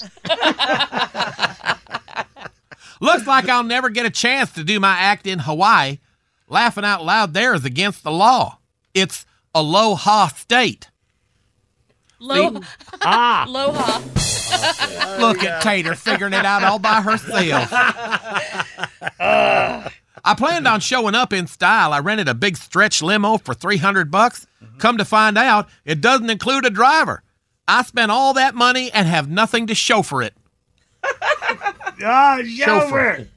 Looks 3.01 3.25
like 3.25 3.49
I'll 3.49 3.63
never 3.63 3.89
get 3.89 4.05
a 4.05 4.11
chance 4.11 4.51
to 4.53 4.63
do 4.63 4.79
my 4.79 4.97
act 4.97 5.25
in 5.25 5.39
Hawaii. 5.39 5.99
Laughing 6.47 6.85
out 6.85 7.03
loud 7.03 7.33
there 7.33 7.53
is 7.53 7.65
against 7.65 8.03
the 8.03 8.11
law. 8.11 8.59
It's 8.93 9.25
Aloha 9.55 10.27
State. 10.27 10.89
Low, 12.19 12.61
ah. 13.01 13.45
Aloha. 13.47 13.99
Look 15.19 15.43
at 15.43 15.63
Tater 15.63 15.95
figuring 15.95 16.33
it 16.33 16.45
out 16.45 16.63
all 16.63 16.77
by 16.77 17.01
herself. 17.01 17.69
I 20.23 20.35
planned 20.37 20.67
on 20.67 20.81
showing 20.81 21.15
up 21.15 21.33
in 21.33 21.47
style. 21.47 21.93
I 21.93 21.99
rented 21.99 22.27
a 22.27 22.35
big 22.35 22.57
stretch 22.57 23.01
limo 23.01 23.37
for 23.37 23.55
300 23.55 24.11
bucks. 24.11 24.45
Come 24.77 24.97
to 24.97 25.05
find 25.05 25.37
out, 25.37 25.67
it 25.85 26.01
doesn't 26.01 26.29
include 26.29 26.65
a 26.65 26.69
driver. 26.69 27.23
I 27.67 27.83
spent 27.83 28.11
all 28.11 28.33
that 28.33 28.55
money 28.55 28.91
and 28.91 29.07
have 29.07 29.29
nothing 29.29 29.67
to 29.67 29.75
show 29.75 30.01
for 30.01 30.21
it. 30.21 30.33
Ah, 32.03 32.39
Chauffeur. 32.43 33.27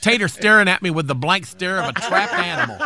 Tater 0.00 0.26
staring 0.26 0.66
at 0.66 0.82
me 0.82 0.90
with 0.90 1.06
the 1.06 1.14
blank 1.14 1.46
stare 1.46 1.78
of 1.80 1.90
a 1.90 1.92
trapped 1.92 2.32
animal. 2.32 2.76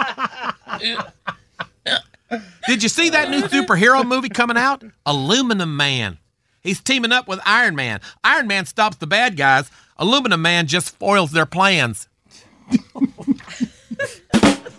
Did 2.67 2.83
you 2.83 2.91
see 2.91 3.09
that 3.09 3.31
new 3.31 3.41
superhero 3.43 4.05
movie 4.07 4.29
coming 4.29 4.59
out? 4.59 4.83
Aluminum 5.07 5.79
Man. 5.79 6.19
He's 6.61 6.81
teaming 6.81 7.11
up 7.13 7.27
with 7.27 7.41
Iron 7.47 7.75
Man. 7.75 8.01
Iron 8.23 8.47
Man 8.49 8.67
stops 8.67 8.99
the 8.99 9.07
bad 9.07 9.39
guys. 9.39 9.71
Aluminum 9.97 10.43
Man 10.43 10.67
just 10.67 10.99
foils 10.99 11.31
their 11.33 11.47
plans. 11.47 12.07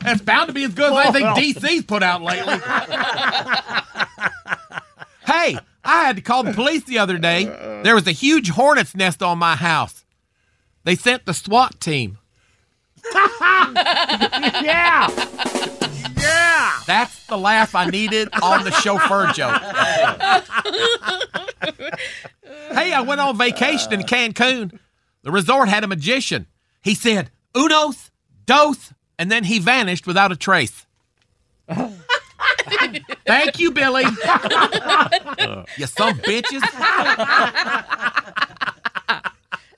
That's 0.05 0.21
bound 0.21 0.47
to 0.47 0.53
be 0.53 0.63
as 0.63 0.73
good 0.73 0.93
as 0.93 1.15
anything 1.15 1.25
DC's 1.53 1.83
put 1.85 2.03
out 2.03 2.21
lately. 2.21 2.57
hey, 5.25 5.57
I 5.83 6.03
had 6.05 6.15
to 6.15 6.21
call 6.21 6.43
the 6.43 6.53
police 6.53 6.83
the 6.83 6.99
other 6.99 7.17
day. 7.17 7.45
There 7.83 7.95
was 7.95 8.07
a 8.07 8.11
huge 8.11 8.49
hornet's 8.49 8.95
nest 8.95 9.21
on 9.21 9.37
my 9.37 9.55
house. 9.55 10.05
They 10.83 10.95
sent 10.95 11.25
the 11.25 11.33
SWAT 11.33 11.79
team. 11.79 12.19
yeah. 13.13 15.07
Yeah. 16.17 16.79
That's 16.87 17.25
the 17.27 17.37
laugh 17.37 17.75
I 17.75 17.87
needed 17.89 18.29
on 18.41 18.63
the 18.63 18.71
chauffeur 18.71 19.31
joke. 19.33 19.61
hey, 22.75 22.93
I 22.93 23.01
went 23.01 23.21
on 23.21 23.37
vacation 23.37 23.93
in 23.93 24.01
Cancun. 24.01 24.79
The 25.23 25.31
resort 25.31 25.69
had 25.69 25.83
a 25.83 25.87
magician. 25.87 26.47
He 26.81 26.93
said, 26.95 27.31
unos, 27.55 28.11
dos, 28.45 28.93
and 29.17 29.31
then 29.31 29.43
he 29.45 29.59
vanished 29.59 30.07
without 30.07 30.31
a 30.31 30.35
trace. 30.35 30.85
Thank 33.25 33.59
you, 33.59 33.71
Billy. 33.71 34.03
you 35.77 35.87
some 35.87 36.17
bitches. 36.19 36.61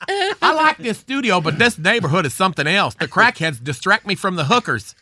I 0.09 0.53
like 0.53 0.77
this 0.77 0.97
studio, 0.97 1.41
but 1.41 1.59
this 1.59 1.77
neighborhood 1.77 2.25
is 2.25 2.33
something 2.33 2.65
else. 2.67 2.95
The 2.95 3.07
crackheads 3.07 3.61
distract 3.63 4.07
me 4.07 4.15
from 4.15 4.35
the 4.35 4.45
hookers. 4.45 4.95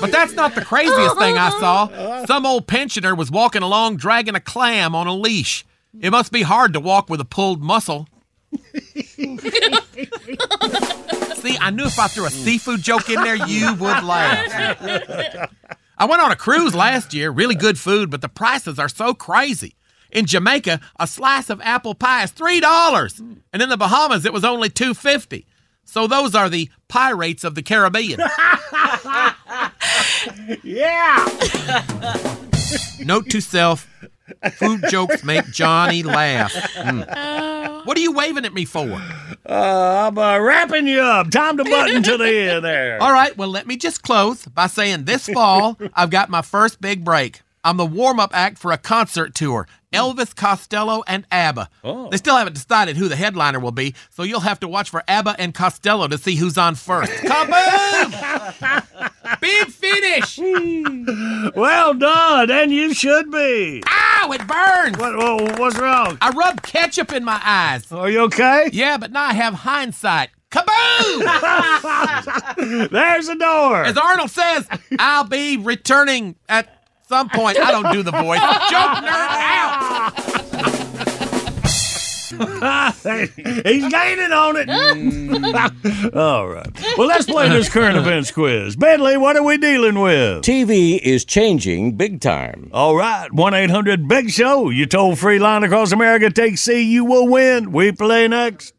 But 0.00 0.12
that's 0.12 0.32
not 0.34 0.54
the 0.54 0.64
craziest 0.64 1.18
thing 1.18 1.36
I 1.38 1.50
saw. 1.58 2.24
Some 2.26 2.46
old 2.46 2.66
pensioner 2.66 3.14
was 3.14 3.30
walking 3.30 3.62
along 3.62 3.96
dragging 3.96 4.34
a 4.34 4.40
clam 4.40 4.94
on 4.94 5.06
a 5.06 5.14
leash. 5.14 5.64
It 6.00 6.10
must 6.10 6.30
be 6.30 6.42
hard 6.42 6.72
to 6.74 6.80
walk 6.80 7.08
with 7.08 7.20
a 7.20 7.24
pulled 7.24 7.62
muscle. 7.62 8.08
See, 11.36 11.56
I 11.60 11.70
knew 11.70 11.84
if 11.84 11.98
I 11.98 12.08
threw 12.08 12.26
a 12.26 12.30
seafood 12.30 12.82
joke 12.82 13.08
in 13.08 13.22
there, 13.22 13.36
you 13.46 13.74
would 13.74 14.02
laugh. 14.02 15.50
I 15.98 16.04
went 16.04 16.20
on 16.20 16.30
a 16.30 16.36
cruise 16.36 16.74
last 16.74 17.14
year, 17.14 17.30
really 17.30 17.54
good 17.54 17.78
food, 17.78 18.10
but 18.10 18.20
the 18.20 18.28
prices 18.28 18.78
are 18.78 18.88
so 18.88 19.14
crazy. 19.14 19.74
In 20.10 20.26
Jamaica, 20.26 20.80
a 21.00 21.06
slice 21.06 21.50
of 21.50 21.60
apple 21.62 21.94
pie 21.94 22.24
is 22.24 22.30
three 22.30 22.60
dollars, 22.60 23.20
and 23.52 23.62
in 23.62 23.68
the 23.68 23.76
Bahamas, 23.76 24.24
it 24.24 24.32
was 24.32 24.44
only 24.44 24.68
two 24.68 24.94
fifty. 24.94 25.46
So 25.84 26.06
those 26.06 26.34
are 26.34 26.48
the 26.48 26.70
pie 26.88 27.10
rates 27.10 27.44
of 27.44 27.54
the 27.54 27.62
Caribbean. 27.62 28.20
yeah. 30.62 31.24
Note 33.00 33.28
to 33.30 33.40
self: 33.40 33.88
food 34.52 34.84
jokes 34.90 35.24
make 35.24 35.46
Johnny 35.50 36.02
laugh. 36.02 36.52
Mm. 36.74 37.86
What 37.86 37.96
are 37.96 38.00
you 38.00 38.12
waving 38.12 38.44
at 38.44 38.52
me 38.52 38.64
for? 38.64 39.00
Uh, 39.48 40.08
I'm 40.08 40.18
uh, 40.18 40.38
wrapping 40.38 40.86
you 40.88 41.00
up. 41.00 41.30
Time 41.30 41.56
to 41.56 41.64
button 41.64 42.02
to 42.02 42.16
the 42.16 42.28
end 42.28 42.64
there. 42.64 43.00
All 43.02 43.12
right, 43.12 43.36
well, 43.36 43.48
let 43.48 43.66
me 43.66 43.76
just 43.76 44.02
close 44.02 44.44
by 44.46 44.66
saying 44.66 45.04
this 45.04 45.28
fall, 45.28 45.78
I've 45.94 46.10
got 46.10 46.28
my 46.28 46.42
first 46.42 46.80
big 46.80 47.04
break. 47.04 47.42
I'm 47.62 47.76
the 47.76 47.86
warm 47.86 48.20
up 48.20 48.30
act 48.32 48.58
for 48.58 48.70
a 48.70 48.78
concert 48.78 49.34
tour. 49.34 49.66
Elvis 49.92 50.34
Costello 50.34 51.02
and 51.06 51.26
ABBA. 51.32 51.68
They 52.10 52.16
still 52.16 52.36
haven't 52.36 52.52
decided 52.52 52.96
who 52.96 53.08
the 53.08 53.16
headliner 53.16 53.58
will 53.58 53.72
be, 53.72 53.94
so 54.10 54.22
you'll 54.22 54.40
have 54.40 54.60
to 54.60 54.68
watch 54.68 54.90
for 54.90 55.02
ABBA 55.08 55.36
and 55.38 55.54
Costello 55.54 56.06
to 56.06 56.18
see 56.18 56.36
who's 56.36 56.58
on 56.58 56.74
first. 56.74 57.10
Kaboom! 57.12 58.92
Big 59.40 59.68
finish! 59.68 60.38
Well 61.54 61.94
done, 61.94 62.50
and 62.50 62.72
you 62.72 62.92
should 62.92 63.30
be. 63.30 63.82
Ow, 63.86 64.32
it 64.32 64.46
burns! 64.46 64.98
What, 64.98 65.16
what, 65.16 65.58
what's 65.58 65.78
wrong? 65.78 66.18
I 66.20 66.30
rubbed 66.30 66.62
ketchup 66.62 67.12
in 67.12 67.24
my 67.24 67.40
eyes. 67.44 67.90
Are 67.92 68.10
you 68.10 68.20
okay? 68.22 68.68
Yeah, 68.72 68.96
but 68.96 69.12
now 69.12 69.24
I 69.26 69.32
have 69.32 69.54
hindsight. 69.54 70.30
Kaboom! 70.50 71.20
There's 72.90 73.26
the 73.28 73.36
door. 73.36 73.84
As 73.84 73.96
Arnold 73.96 74.30
says, 74.30 74.66
I'll 74.98 75.24
be 75.24 75.56
returning 75.56 76.36
at 76.48 76.84
some 77.08 77.28
point. 77.28 77.58
I 77.58 77.70
don't 77.70 77.92
do 77.92 78.02
the 78.02 78.10
voice. 78.12 78.40
Joke 78.40 78.96
nerd 79.04 79.06
out! 79.06 80.72
He's 83.36 83.88
gaining 83.90 84.32
on 84.32 84.56
it. 84.56 84.68
Mm. 84.68 86.14
All 86.16 86.48
right. 86.48 86.66
Well, 86.96 87.08
let's 87.08 87.26
play 87.26 87.48
this 87.48 87.68
current 87.68 87.96
events 87.96 88.30
quiz. 88.30 88.76
Bentley, 88.76 89.16
what 89.16 89.36
are 89.36 89.42
we 89.42 89.58
dealing 89.58 89.98
with? 90.00 90.42
TV 90.42 90.98
is 90.98 91.24
changing 91.24 91.96
big 91.96 92.20
time. 92.20 92.70
All 92.72 92.96
right. 92.96 93.32
1 93.32 93.54
800 93.54 94.08
Big 94.08 94.30
Show. 94.30 94.70
You 94.70 94.86
told 94.86 95.18
free 95.18 95.38
line 95.38 95.64
across 95.64 95.92
America. 95.92 96.30
Take 96.30 96.58
C. 96.58 96.82
You 96.82 97.04
will 97.04 97.28
win. 97.28 97.72
We 97.72 97.92
play 97.92 98.28
next. 98.28 98.72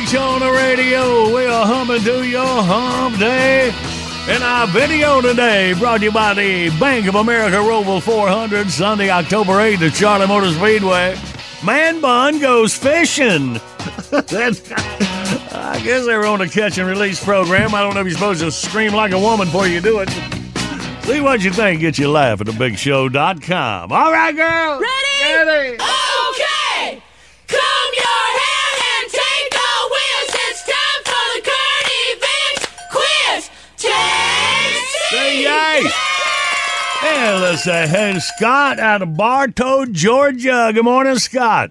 It's 0.00 0.12
a 0.12 0.14
big 0.14 0.20
show 0.20 0.28
on 0.28 0.40
the 0.40 0.52
radio. 0.52 1.34
We 1.34 1.46
are 1.46 1.66
humming 1.66 2.02
to 2.02 2.24
your 2.24 2.62
hump 2.62 3.18
day. 3.18 3.72
And 4.28 4.44
our 4.44 4.68
video 4.68 5.20
today 5.20 5.72
brought 5.72 5.98
to 5.98 6.04
you 6.04 6.12
by 6.12 6.34
the 6.34 6.70
Bank 6.78 7.08
of 7.08 7.16
America 7.16 7.56
Roval 7.56 8.00
400, 8.00 8.70
Sunday, 8.70 9.10
October 9.10 9.54
8th 9.54 9.88
at 9.88 9.94
Charlotte 9.94 10.28
Motor 10.28 10.52
Speedway. 10.52 11.18
Man 11.64 12.00
Bun 12.00 12.38
goes 12.38 12.76
fishing. 12.76 13.56
I 14.12 15.80
guess 15.82 16.06
they 16.06 16.16
were 16.16 16.26
on 16.26 16.42
a 16.42 16.48
catch 16.48 16.78
and 16.78 16.88
release 16.88 17.22
program. 17.22 17.74
I 17.74 17.82
don't 17.82 17.94
know 17.94 18.00
if 18.00 18.06
you're 18.06 18.14
supposed 18.14 18.40
to 18.42 18.52
scream 18.52 18.92
like 18.92 19.10
a 19.12 19.18
woman 19.18 19.48
before 19.48 19.66
you 19.66 19.80
do 19.80 19.98
it. 20.00 20.10
See 21.02 21.20
what 21.20 21.42
you 21.42 21.52
think. 21.52 21.80
Get 21.80 21.98
your 21.98 22.10
laugh 22.10 22.40
at 22.40 22.46
thebigshow.com. 22.46 23.90
All 23.90 24.12
right, 24.12 24.36
girl. 24.36 24.80
Ready? 24.80 25.44
Ready. 25.44 25.74
Okay! 25.74 26.07
Yay. 35.48 35.90
And 37.04 37.40
let's 37.40 37.64
say 37.64 37.86
hey 37.86 38.12
to 38.12 38.20
Scott 38.20 38.78
out 38.78 39.00
of 39.00 39.16
Bartow, 39.16 39.86
Georgia. 39.86 40.70
Good 40.74 40.84
morning, 40.84 41.16
Scott. 41.16 41.70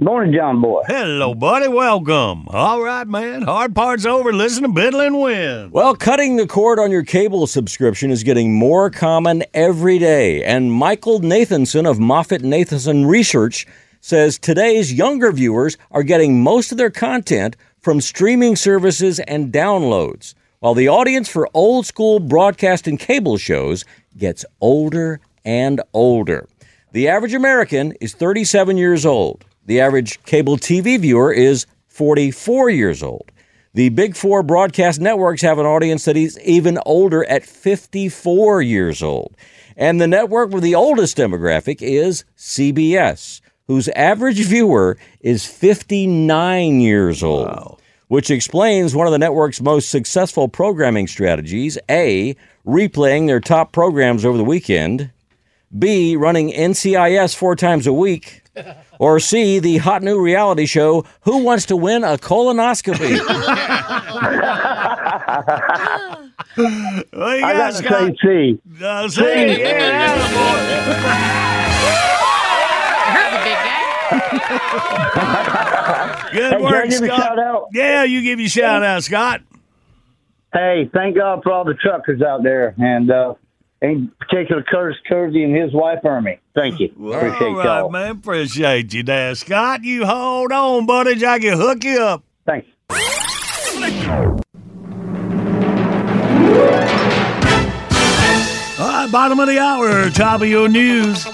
Morning, 0.00 0.34
John 0.34 0.60
Boy. 0.60 0.82
Hello, 0.88 1.32
buddy. 1.32 1.68
Welcome. 1.68 2.48
All 2.48 2.82
right, 2.82 3.06
man. 3.06 3.42
Hard 3.42 3.72
part's 3.72 4.04
over. 4.04 4.32
Listen 4.32 4.64
to 4.64 4.68
Biddle 4.68 5.00
and 5.00 5.20
win. 5.20 5.70
Well, 5.70 5.94
cutting 5.94 6.34
the 6.36 6.46
cord 6.48 6.80
on 6.80 6.90
your 6.90 7.04
cable 7.04 7.46
subscription 7.46 8.10
is 8.10 8.24
getting 8.24 8.52
more 8.52 8.90
common 8.90 9.44
every 9.54 10.00
day. 10.00 10.42
And 10.42 10.72
Michael 10.72 11.20
Nathanson 11.20 11.88
of 11.88 11.98
Moffett 11.98 12.40
Nathanson 12.42 13.06
Research 13.06 13.64
says 14.00 14.40
today's 14.40 14.92
younger 14.92 15.30
viewers 15.30 15.78
are 15.92 16.02
getting 16.02 16.42
most 16.42 16.72
of 16.72 16.78
their 16.78 16.90
content 16.90 17.54
from 17.78 18.00
streaming 18.00 18.56
services 18.56 19.20
and 19.20 19.52
downloads, 19.52 20.34
while 20.62 20.74
the 20.74 20.86
audience 20.86 21.28
for 21.28 21.48
old 21.54 21.86
school 21.86 22.20
broadcast 22.20 22.86
and 22.86 22.96
cable 22.96 23.36
shows 23.36 23.84
gets 24.16 24.44
older 24.60 25.18
and 25.44 25.80
older. 25.92 26.48
The 26.92 27.08
average 27.08 27.34
American 27.34 27.94
is 28.00 28.14
37 28.14 28.76
years 28.76 29.04
old. 29.04 29.44
The 29.66 29.80
average 29.80 30.22
cable 30.22 30.56
TV 30.56 31.00
viewer 31.00 31.32
is 31.32 31.66
44 31.88 32.70
years 32.70 33.02
old. 33.02 33.32
The 33.74 33.88
big 33.88 34.14
four 34.14 34.44
broadcast 34.44 35.00
networks 35.00 35.42
have 35.42 35.58
an 35.58 35.66
audience 35.66 36.04
that 36.04 36.16
is 36.16 36.38
even 36.44 36.78
older 36.86 37.24
at 37.24 37.44
54 37.44 38.62
years 38.62 39.02
old. 39.02 39.36
And 39.76 40.00
the 40.00 40.06
network 40.06 40.52
with 40.52 40.62
the 40.62 40.76
oldest 40.76 41.16
demographic 41.16 41.82
is 41.82 42.24
CBS, 42.38 43.40
whose 43.66 43.88
average 43.88 44.38
viewer 44.46 44.96
is 45.22 45.44
59 45.44 46.78
years 46.78 47.24
old. 47.24 47.81
Which 48.12 48.30
explains 48.30 48.94
one 48.94 49.06
of 49.06 49.12
the 49.12 49.18
network's 49.18 49.62
most 49.62 49.88
successful 49.88 50.46
programming 50.46 51.06
strategies 51.06 51.78
A, 51.90 52.36
replaying 52.66 53.26
their 53.26 53.40
top 53.40 53.72
programs 53.72 54.26
over 54.26 54.36
the 54.36 54.44
weekend, 54.44 55.10
B, 55.78 56.14
running 56.14 56.52
NCIS 56.52 57.34
four 57.34 57.56
times 57.56 57.86
a 57.86 57.92
week, 57.94 58.42
or 58.98 59.18
C, 59.18 59.60
the 59.60 59.78
hot 59.78 60.02
new 60.02 60.20
reality 60.20 60.66
show, 60.66 61.06
Who 61.22 61.38
Wants 61.38 61.64
to 61.64 61.74
Win 61.74 62.04
a 62.04 62.18
Colonoscopy? 62.18 63.18
Well, 66.58 67.38
you 67.38 67.44
I 67.46 67.54
got, 67.54 67.54
gotta 67.54 67.72
say 67.72 67.82
Scott. 67.82 68.12
C. 68.20 68.60
Uh, 68.84 69.08
see, 69.08 69.58
yeah, 69.58 70.18
attaboy. 70.18 71.48
Good 76.32 76.52
Hey, 76.54 76.62
work, 76.62 76.90
Scott. 76.90 77.08
shout 77.20 77.38
out? 77.38 77.68
Yeah, 77.72 78.04
you 78.04 78.22
give 78.22 78.40
your 78.40 78.48
shout 78.48 78.82
out, 78.82 79.02
Scott. 79.04 79.42
Hey, 80.52 80.88
thank 80.92 81.16
God 81.16 81.42
for 81.42 81.52
all 81.52 81.64
the 81.64 81.74
truckers 81.74 82.22
out 82.22 82.42
there, 82.42 82.74
and 82.78 83.10
uh, 83.10 83.34
in 83.82 84.10
particular 84.20 84.62
Curtis 84.62 84.98
Kersey 85.08 85.42
and 85.44 85.54
his 85.56 85.72
wife 85.74 85.98
Ernie. 86.04 86.38
Thank 86.54 86.80
you. 86.80 86.88
Appreciate 86.88 87.42
All 87.42 87.54
right, 87.56 87.64
y'all. 87.80 87.90
man. 87.90 88.10
Appreciate 88.12 88.92
you 88.94 89.02
there, 89.02 89.34
Scott. 89.34 89.82
You 89.84 90.04
hold 90.06 90.52
on, 90.52 90.86
buddy. 90.86 91.24
I 91.26 91.38
can 91.38 91.56
hook 91.58 91.84
you 91.84 91.98
up. 92.00 92.22
Thanks. 92.46 92.68
All 98.78 98.88
right, 98.88 99.08
bottom 99.12 99.38
of 99.38 99.46
the 99.46 99.58
hour, 99.58 100.10
top 100.10 100.40
of 100.40 100.48
your 100.48 100.68
news. 100.68 101.24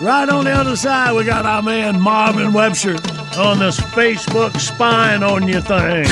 Right 0.00 0.28
on 0.28 0.44
the 0.44 0.50
other 0.50 0.74
side, 0.74 1.14
we 1.14 1.24
got 1.24 1.46
our 1.46 1.62
man 1.62 2.00
Marvin 2.00 2.52
Webster 2.52 2.96
on 3.38 3.60
this 3.60 3.78
Facebook 3.78 4.58
spying 4.58 5.22
on 5.22 5.46
you 5.46 5.60
thing. 5.60 6.04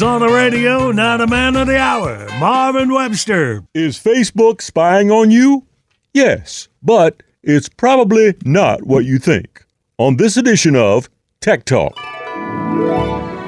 On 0.00 0.20
the 0.20 0.28
radio. 0.28 0.90
Now 0.90 1.18
the 1.18 1.26
man 1.26 1.54
of 1.54 1.66
the 1.66 1.76
hour, 1.76 2.26
Marvin 2.38 2.94
Webster. 2.94 3.62
Is 3.74 3.98
Facebook 3.98 4.62
spying 4.62 5.10
on 5.10 5.30
you? 5.30 5.66
Yes, 6.14 6.68
but 6.82 7.22
it's 7.42 7.68
probably 7.68 8.34
not 8.46 8.84
what 8.84 9.04
you 9.04 9.18
think. 9.18 9.66
On 9.98 10.16
this 10.16 10.38
edition 10.38 10.76
of 10.76 11.10
Tech 11.42 11.66
Talk, 11.66 11.92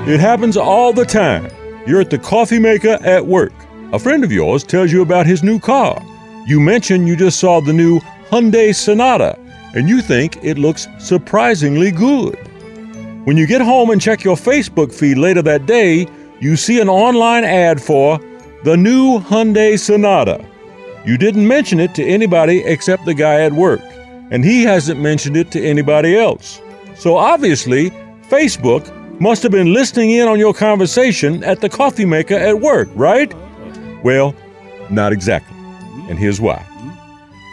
it 0.06 0.20
happens 0.20 0.58
all 0.58 0.92
the 0.92 1.06
time. 1.06 1.50
You're 1.86 2.02
at 2.02 2.10
the 2.10 2.18
coffee 2.18 2.58
maker 2.58 2.98
at 3.02 3.24
work. 3.24 3.54
A 3.94 3.98
friend 3.98 4.22
of 4.22 4.30
yours 4.30 4.64
tells 4.64 4.92
you 4.92 5.00
about 5.00 5.24
his 5.24 5.42
new 5.42 5.58
car. 5.58 5.98
You 6.46 6.60
mention 6.60 7.06
you 7.06 7.16
just 7.16 7.40
saw 7.40 7.60
the 7.60 7.72
new 7.72 8.00
Hyundai 8.28 8.74
Sonata, 8.74 9.38
and 9.74 9.88
you 9.88 10.02
think 10.02 10.36
it 10.44 10.58
looks 10.58 10.88
surprisingly 10.98 11.90
good. 11.90 12.36
When 13.24 13.38
you 13.38 13.46
get 13.46 13.62
home 13.62 13.88
and 13.88 14.00
check 14.00 14.22
your 14.24 14.36
Facebook 14.36 14.92
feed 14.92 15.16
later 15.16 15.40
that 15.40 15.64
day, 15.64 16.06
you 16.44 16.56
see 16.56 16.78
an 16.78 16.90
online 16.90 17.42
ad 17.42 17.80
for 17.80 18.18
the 18.64 18.76
new 18.76 19.18
Hyundai 19.20 19.78
Sonata. 19.78 20.44
You 21.06 21.16
didn't 21.16 21.48
mention 21.48 21.80
it 21.80 21.94
to 21.94 22.04
anybody 22.04 22.58
except 22.64 23.06
the 23.06 23.14
guy 23.14 23.40
at 23.40 23.54
work, 23.54 23.80
and 24.30 24.44
he 24.44 24.62
hasn't 24.62 25.00
mentioned 25.00 25.38
it 25.38 25.50
to 25.52 25.64
anybody 25.64 26.18
else. 26.18 26.60
So 26.96 27.16
obviously, 27.16 27.88
Facebook 28.28 28.84
must 29.18 29.42
have 29.42 29.52
been 29.52 29.72
listening 29.72 30.10
in 30.10 30.28
on 30.28 30.38
your 30.38 30.52
conversation 30.52 31.42
at 31.44 31.62
the 31.62 31.70
coffee 31.70 32.04
maker 32.04 32.34
at 32.34 32.60
work, 32.60 32.90
right? 32.94 33.34
Well, 34.04 34.34
not 34.90 35.14
exactly. 35.14 35.56
And 36.10 36.18
here's 36.18 36.42
why. 36.42 36.62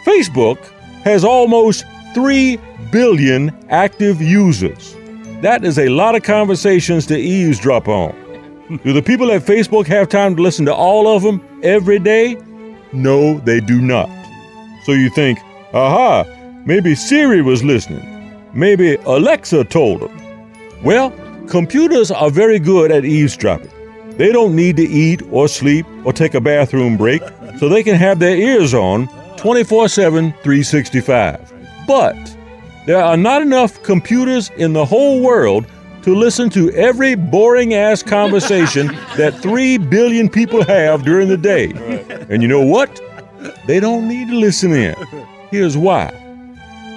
Facebook 0.05 0.57
has 1.03 1.23
almost 1.23 1.85
3 2.13 2.59
billion 2.91 3.57
active 3.69 4.21
users. 4.21 4.97
That 5.39 5.63
is 5.63 5.79
a 5.79 5.87
lot 5.87 6.15
of 6.15 6.23
conversations 6.23 7.05
to 7.05 7.17
eavesdrop 7.17 7.87
on. 7.87 8.20
Do 8.83 8.93
the 8.93 9.01
people 9.01 9.31
at 9.31 9.41
Facebook 9.41 9.85
have 9.87 10.07
time 10.07 10.35
to 10.37 10.41
listen 10.41 10.65
to 10.65 10.73
all 10.73 11.07
of 11.07 11.23
them 11.23 11.41
every 11.61 11.99
day? 11.99 12.37
No, 12.93 13.39
they 13.39 13.59
do 13.59 13.81
not. 13.81 14.09
So 14.85 14.93
you 14.93 15.09
think, 15.09 15.39
aha, 15.73 16.23
maybe 16.65 16.95
Siri 16.95 17.41
was 17.41 17.63
listening. 17.65 18.07
Maybe 18.53 18.95
Alexa 18.95 19.65
told 19.65 20.01
them. 20.01 20.17
Well, 20.83 21.11
computers 21.47 22.11
are 22.11 22.29
very 22.29 22.59
good 22.59 22.91
at 22.91 23.03
eavesdropping. 23.03 23.71
They 24.11 24.31
don't 24.31 24.55
need 24.55 24.77
to 24.77 24.83
eat 24.83 25.21
or 25.31 25.49
sleep 25.49 25.85
or 26.05 26.13
take 26.13 26.33
a 26.33 26.41
bathroom 26.41 26.95
break, 26.95 27.21
so 27.57 27.67
they 27.67 27.83
can 27.83 27.95
have 27.95 28.19
their 28.19 28.35
ears 28.37 28.73
on 28.73 29.07
24 29.35 29.89
7, 29.89 30.31
365. 30.43 31.53
But 31.87 32.15
there 32.85 33.03
are 33.03 33.17
not 33.17 33.41
enough 33.41 33.83
computers 33.83 34.49
in 34.51 34.71
the 34.71 34.85
whole 34.85 35.21
world 35.21 35.65
to 36.03 36.15
listen 36.15 36.49
to 36.51 36.71
every 36.71 37.15
boring 37.15 37.73
ass 37.73 38.01
conversation 38.03 38.87
that 39.17 39.39
3 39.41 39.77
billion 39.77 40.29
people 40.29 40.63
have 40.65 41.03
during 41.03 41.27
the 41.27 41.37
day. 41.37 41.71
And 42.29 42.41
you 42.41 42.47
know 42.47 42.65
what? 42.65 42.99
They 43.65 43.79
don't 43.79 44.07
need 44.07 44.29
to 44.29 44.35
listen 44.35 44.71
in. 44.73 44.95
Here's 45.49 45.77
why 45.77 46.11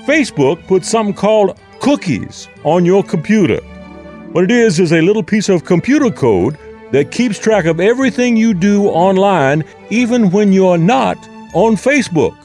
Facebook 0.07 0.66
puts 0.66 0.88
something 0.88 1.14
called 1.14 1.59
cookies 1.80 2.48
on 2.62 2.84
your 2.84 3.02
computer. 3.02 3.61
What 4.32 4.44
it 4.44 4.50
is 4.50 4.80
is 4.80 4.92
a 4.92 5.00
little 5.00 5.22
piece 5.22 5.48
of 5.48 5.64
computer 5.64 6.11
code 6.11 6.59
that 6.92 7.11
keeps 7.11 7.38
track 7.38 7.64
of 7.64 7.80
everything 7.80 8.36
you 8.36 8.55
do 8.55 8.86
online, 8.86 9.64
even 9.90 10.30
when 10.30 10.52
you're 10.52 10.78
not 10.78 11.16
on 11.55 11.76
Facebook. 11.76 12.36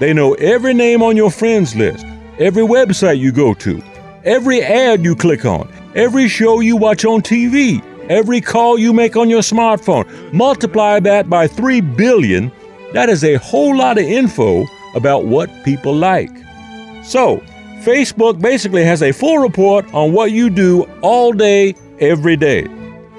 They 0.00 0.12
know 0.12 0.34
every 0.34 0.74
name 0.74 1.02
on 1.02 1.16
your 1.16 1.30
friends 1.30 1.76
list, 1.76 2.04
every 2.38 2.62
website 2.62 3.18
you 3.18 3.32
go 3.32 3.54
to, 3.54 3.82
every 4.24 4.62
ad 4.62 5.04
you 5.04 5.14
click 5.14 5.44
on, 5.44 5.68
every 5.94 6.28
show 6.28 6.60
you 6.60 6.76
watch 6.76 7.04
on 7.04 7.22
TV, 7.22 7.82
every 8.08 8.40
call 8.40 8.78
you 8.78 8.92
make 8.92 9.16
on 9.16 9.30
your 9.30 9.42
smartphone. 9.42 10.32
Multiply 10.32 11.00
that 11.00 11.30
by 11.30 11.46
3 11.46 11.80
billion, 11.80 12.50
that 12.92 13.08
is 13.08 13.24
a 13.24 13.36
whole 13.36 13.76
lot 13.76 13.98
of 13.98 14.04
info 14.04 14.66
about 14.94 15.24
what 15.24 15.50
people 15.64 15.94
like. 15.94 16.30
So, 17.04 17.42
Facebook 17.82 18.40
basically 18.40 18.84
has 18.84 19.02
a 19.02 19.12
full 19.12 19.38
report 19.38 19.92
on 19.92 20.12
what 20.12 20.32
you 20.32 20.48
do 20.48 20.84
all 21.02 21.32
day, 21.32 21.74
every 22.00 22.36
day. 22.36 22.66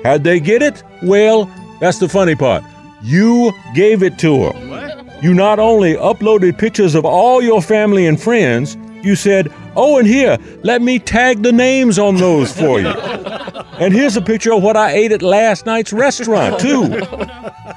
How'd 0.04 0.24
they 0.24 0.40
get 0.40 0.62
it? 0.62 0.84
Well, 1.04 1.50
that's 1.80 2.00
the 2.00 2.10
funny 2.10 2.36
part. 2.36 2.64
You 3.04 3.52
gave 3.74 4.02
it 4.02 4.18
to 4.20 4.38
them. 4.38 5.10
You 5.22 5.34
not 5.34 5.60
only 5.60 5.94
uploaded 5.96 6.58
pictures 6.58 6.96
of 6.96 7.06
all 7.06 7.42
your 7.42 7.62
family 7.62 8.08
and 8.08 8.20
friends, 8.22 8.78
you 9.06 9.16
said, 9.16 9.52
Oh, 9.76 9.98
and 9.98 10.08
here, 10.08 10.38
let 10.64 10.82
me 10.82 11.00
tag 11.00 11.44
the 11.44 11.52
names 11.52 12.00
on 12.00 12.16
those 12.16 12.52
for 12.52 12.80
you. 12.80 12.88
and 13.80 13.94
here's 13.94 14.18
a 14.18 14.22
picture 14.22 14.54
of 14.54 14.64
what 14.64 14.78
I 14.78 14.92
ate 14.92 15.12
at 15.12 15.22
last 15.22 15.66
night's 15.66 15.94
restaurant, 15.94 16.60
too. 16.68 17.00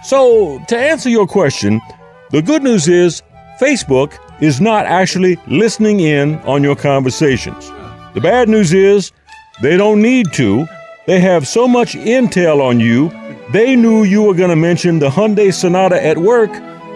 So, 0.05 0.63
to 0.69 0.79
answer 0.79 1.09
your 1.09 1.27
question, 1.27 1.81
the 2.31 2.43
good 2.43 2.63
news 2.63 2.89
is 2.89 3.23
Facebook 3.61 4.19
is 4.41 4.61
not 4.61 4.87
actually 4.87 5.37
listening 5.47 6.01
in 6.01 6.37
on 6.41 6.63
your 6.63 6.77
conversations. 6.77 7.69
The 8.15 8.21
bad 8.21 8.49
news 8.49 8.73
is 8.73 9.13
they 9.61 9.77
don't 9.77 10.01
need 10.01 10.33
to. 10.35 10.67
They 11.07 11.21
have 11.21 11.49
so 11.49 11.67
much 11.67 11.95
intel 11.95 12.61
on 12.61 12.81
you, 12.81 13.11
they 13.51 13.75
knew 13.77 14.05
you 14.05 14.23
were 14.23 14.35
going 14.35 14.51
to 14.51 14.57
mention 14.57 14.99
the 14.99 15.09
Hyundai 15.09 15.55
Sonata 15.55 16.05
at 16.05 16.19
work 16.19 16.53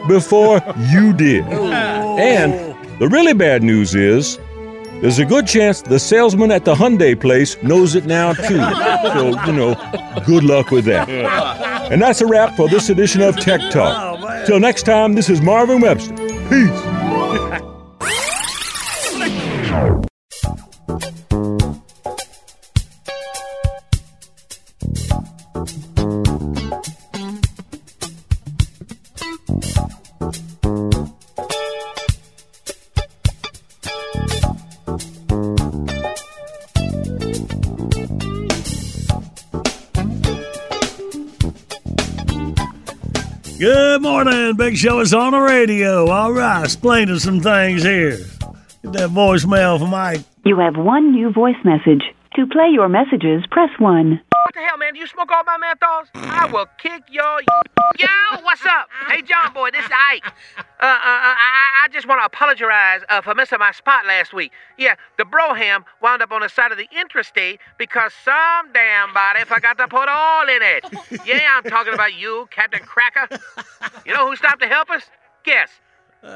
before 0.07 0.61
you 0.91 1.13
did. 1.13 1.45
And 2.13 2.72
the 2.99 3.09
really 3.09 3.33
bad 3.35 3.63
news 3.63 3.95
is 3.95 4.39
there's 5.01 5.19
a 5.19 5.25
good 5.25 5.47
chance 5.47 5.83
the 5.83 5.99
salesman 5.99 6.53
at 6.53 6.65
the 6.65 6.75
Hyundai 6.75 7.21
place 7.21 7.61
knows 7.63 7.95
it 7.95 8.07
now 8.07 8.33
too. 8.33 8.61
So, 9.13 9.29
you 9.47 9.53
know, 9.53 9.75
good 10.25 10.45
luck 10.45 10.71
with 10.71 10.85
that. 10.87 11.09
And 11.91 12.01
that's 12.01 12.21
a 12.21 12.27
wrap 12.27 12.57
for 12.57 12.69
this 12.69 12.89
edition 12.89 13.21
of 13.21 13.37
Tech 13.37 13.61
Talk. 13.71 14.21
Oh, 14.23 14.45
Till 14.47 14.61
next 14.61 14.85
time, 14.85 15.15
this 15.15 15.29
is 15.29 15.43
Marvin 15.43 15.81
Webster. 15.81 16.15
Peace. 16.49 17.63
Big 44.55 44.77
Show 44.77 45.01
is 45.01 45.15
on 45.15 45.33
the 45.33 45.41
radio. 45.41 46.09
All 46.09 46.33
right, 46.33 46.65
explaining 46.65 47.19
some 47.19 47.41
things 47.41 47.83
here. 47.83 48.19
Get 48.83 48.93
that 48.93 49.11
voicemail 49.11 49.79
from 49.79 49.91
Mike. 49.91 50.21
You 50.45 50.59
have 50.59 50.77
one 50.77 51.13
new 51.13 51.33
voice 51.33 51.57
message. 51.65 52.03
To 52.37 52.47
play 52.47 52.69
your 52.73 52.89
messages, 52.89 53.45
press 53.51 53.71
1. 53.79 54.21
What 54.53 54.61
the 54.61 54.69
hell, 54.69 54.77
man? 54.77 54.93
Do 54.93 55.01
you 55.01 55.07
smoke 55.07 55.31
all 55.33 55.45
my 55.45 55.57
menthols? 55.57 56.09
I 56.15 56.45
will 56.53 56.67
kick 56.77 57.05
your. 57.11 57.41
Yo, 57.99 58.07
what's 58.43 58.63
up? 58.67 58.91
Hey, 59.09 59.23
John 59.23 59.51
Boy, 59.55 59.71
this 59.71 59.83
is 59.83 59.91
Ike. 60.13 60.27
Uh, 60.59 60.61
uh, 60.83 60.85
uh, 60.85 60.99
I, 60.99 61.85
I 61.85 61.89
just 61.91 62.07
want 62.07 62.21
to 62.21 62.27
apologize 62.27 63.01
uh, 63.09 63.23
for 63.23 63.35
missing 63.35 63.61
my 63.61 63.73
spot 63.73 64.05
last 64.05 64.35
week. 64.35 64.53
Yeah, 64.77 64.97
the 65.17 65.25
Brougham 65.25 65.87
wound 66.03 66.21
up 66.21 66.33
on 66.33 66.43
the 66.43 66.51
side 66.51 66.71
of 66.71 66.77
the 66.77 66.87
interstate 66.95 67.61
because 67.79 68.13
some 68.27 68.71
damn 68.75 69.15
body 69.15 69.43
forgot 69.47 69.79
to 69.79 69.89
put 69.89 70.07
oil 70.11 70.47
in 70.55 70.61
it. 70.61 70.85
Yeah, 71.25 71.49
I'm 71.57 71.63
talking 71.63 71.95
about 71.95 72.13
you, 72.13 72.47
Captain 72.51 72.83
Cracker. 72.83 73.35
You 74.05 74.13
know 74.13 74.29
who 74.29 74.37
stopped 74.37 74.61
to 74.61 74.69
help 74.69 74.91
us? 74.91 75.05
Guess. 75.45 75.71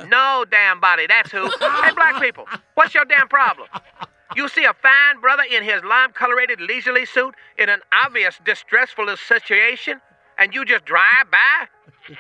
No 0.09 0.47
damn 0.51 0.81
body, 0.81 1.07
that's 1.07 1.31
who. 1.31 1.51
Hey, 1.61 1.93
black 1.95 2.23
people, 2.23 2.47
what's 2.77 2.95
your 2.95 3.05
damn 3.05 3.29
problem? 3.29 3.69
You 4.35 4.49
see 4.49 4.65
a 4.65 4.75
fine 4.75 5.21
brother 5.21 5.45
in 5.51 5.63
his 5.63 5.85
lime 5.85 6.13
colorated 6.13 6.61
leisurely 6.61 7.07
suit 7.07 7.35
in 7.59 7.69
an 7.69 7.81
obvious 7.93 8.41
distressful 8.45 9.15
situation, 9.17 10.01
and 10.39 10.53
you 10.53 10.65
just 10.65 10.85
drive 10.85 11.31
by? 11.31 11.69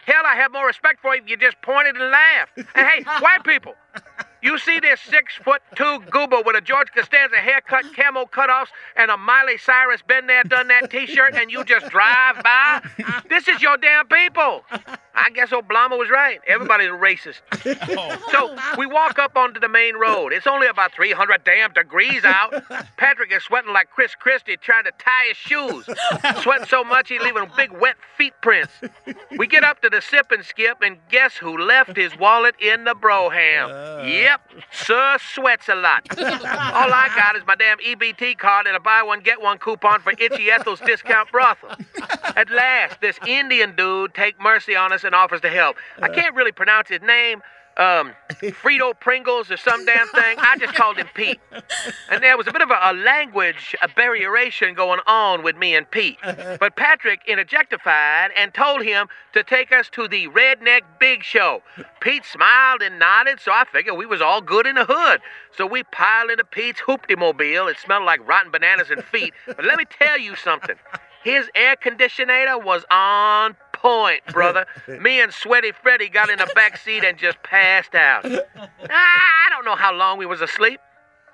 Hell, 0.05 0.23
I 0.25 0.37
have 0.37 0.53
more 0.53 0.67
respect 0.67 1.01
for 1.01 1.15
you 1.15 1.23
if 1.23 1.29
you 1.29 1.37
just 1.37 1.61
pointed 1.63 1.97
and 1.97 2.11
laughed. 2.11 2.53
And 2.57 2.87
hey, 2.87 3.03
white 3.21 3.45
people, 3.45 3.75
you 4.47 4.59
see 4.59 4.79
this 4.81 5.01
six 5.01 5.35
foot 5.35 5.61
two 5.75 5.99
goober 6.11 6.41
with 6.47 6.55
a 6.57 6.61
George 6.61 6.89
Costanza 6.95 7.37
haircut, 7.37 7.85
camo 7.95 8.27
cutoffs, 8.27 8.69
and 8.97 9.11
a 9.11 9.17
Miley 9.17 9.59
Cyrus 9.59 10.03
been 10.03 10.27
there, 10.27 10.45
done 10.45 10.69
that 10.69 10.91
t 10.91 11.07
shirt, 11.07 11.35
and 11.35 11.51
you 11.51 11.65
just 11.65 11.91
drive 11.91 12.43
by? 12.43 12.81
This 13.29 13.49
is 13.49 13.61
your 13.61 13.77
damn 13.77 14.07
people. 14.07 14.63
I 15.15 15.31
guess 15.31 15.51
Obama 15.51 15.99
was 15.99 16.11
right. 16.11 16.41
Everybody's 16.47 16.89
a 16.89 16.91
racist. 16.91 17.41
So 18.31 18.57
we 18.79 18.87
walk 18.87 19.19
up 19.19 19.37
onto 19.37 19.59
the 19.59 19.69
main 19.69 19.97
road. 19.97 20.33
It's 20.33 20.47
only 20.47 20.67
about 20.69 20.93
300 20.95 21.43
damn 21.43 21.73
degrees 21.73 22.25
out. 22.25 22.63
Patrick 22.97 23.33
is 23.33 23.43
sweating 23.43 23.73
like 23.73 23.91
Chris 23.91 24.15
Christie 24.15 24.57
trying 24.57 24.85
to 24.85 24.93
tie 24.99 25.27
his 25.29 25.37
shoes. 25.37 25.89
Sweating 26.43 26.67
so 26.67 26.85
much 26.85 27.09
he's 27.09 27.21
leaving 27.21 27.51
big 27.57 27.73
wet 27.73 27.97
feet 28.17 28.35
prints. 28.43 28.73
We 29.39 29.47
get 29.47 29.65
up 29.65 29.81
to 29.83 29.91
the 29.91 30.01
sip 30.03 30.31
and 30.31 30.45
skip, 30.45 30.79
and 30.83 30.99
guess 31.11 31.37
who 31.37 31.57
left 31.59 31.97
his 31.97 32.17
wallet 32.19 32.55
in 32.61 32.85
the 32.85 32.95
brougham? 32.95 33.71
Uh. 33.71 34.05
Yep, 34.07 34.36
Sir 34.71 35.19
Sweats 35.35 35.69
a 35.69 35.75
lot. 35.75 36.07
All 36.19 36.93
I 36.93 37.11
got 37.15 37.37
is 37.37 37.43
my 37.47 37.55
damn 37.55 37.79
EBT 37.79 38.39
card 38.39 38.67
and 38.67 38.77
a 38.77 38.81
buy 38.81 39.03
one 39.03 39.21
get 39.21 39.41
one 39.41 39.59
coupon 39.59 40.01
for 40.01 40.13
Itchy 40.19 40.51
Ethel's 40.51 40.81
discount 40.81 41.31
brothel. 41.31 41.77
At 42.37 42.51
last, 42.51 43.01
this 43.01 43.19
Indian 43.27 43.75
dude 43.77 44.15
take 44.15 44.41
mercy 44.41 44.77
on 44.77 44.93
us 44.93 45.05
and 45.05 45.15
offers 45.15 45.41
to 45.43 45.51
help. 45.51 45.77
I 46.01 46.09
uh. 46.09 46.15
can't 46.15 46.35
really 46.35 46.53
pronounce 46.53 46.89
his 46.89 47.03
name. 47.03 47.43
Um, 47.77 48.13
Frito 48.31 48.99
Pringles 48.99 49.51
or 49.51 49.59
some 49.59 49.85
damn 49.85 50.09
thing. 50.09 50.39
I 50.39 50.57
just 50.59 50.75
called 50.75 50.97
him 50.97 51.09
Pete. 51.15 51.39
And 52.11 52.23
there 52.23 52.37
was 52.37 52.47
a 52.47 52.53
bit 52.53 52.63
of 52.63 52.71
a, 52.71 52.79
a 52.81 52.95
language 52.95 53.75
going 54.75 55.01
on 55.07 55.43
with 55.43 55.57
me 55.57 55.75
and 55.75 55.91
Pete. 55.91 56.17
But 56.23 56.77
Patrick 56.77 57.27
interjectified 57.27 58.29
and 58.37 58.55
told 58.55 58.83
him 58.83 59.09
to 59.35 59.43
take 59.43 59.73
us 59.73 59.91
to 59.91 60.09
the 60.09 60.29
Redneck 60.29 60.83
Big 60.99 61.23
Show. 61.23 61.63
Pete 62.01 62.25
smiled 62.25 62.81
and 62.83 62.99
nodded, 62.99 63.41
so 63.41 63.53
I 63.53 63.65
figured 63.71 63.97
we 63.97 64.07
was 64.07 64.23
all 64.23 64.41
good 64.41 64.67
in 64.67 64.77
the 64.77 64.87
hood. 64.87 65.21
So 65.57 65.67
we 65.67 65.83
piled 65.85 66.31
into 66.31 66.45
Pete's 66.45 66.81
hoopty 66.81 67.19
mobile. 67.19 67.69
It 67.69 67.77
smelled 67.79 68.05
like 68.05 68.27
rotten 68.27 68.51
bananas 68.51 68.91
and 68.91 69.05
feet. 69.05 69.35
But 69.47 69.65
let 69.65 69.77
me 69.77 69.85
tell 69.85 70.19
you 70.19 70.35
something. 70.37 70.77
His 71.25 71.51
air 71.57 71.75
conditioner 71.75 72.57
was 72.59 72.85
on 72.91 73.57
point, 73.77 74.25
brother. 74.33 74.67
Me 75.01 75.21
and 75.21 75.33
Sweaty 75.33 75.73
Freddy 75.73 76.09
got 76.09 76.31
in 76.31 76.39
the 76.39 76.51
back 76.55 76.77
seat 76.79 77.05
and 77.05 77.17
just 77.19 77.43
passed 77.43 77.95
out. 77.95 78.25
Ah, 78.27 78.67
I 78.91 79.51
don't 79.51 79.65
know 79.65 79.77
how 79.77 79.93
long 79.95 80.19
we 80.19 80.27
was 80.27 80.41
asleep. 80.41 80.81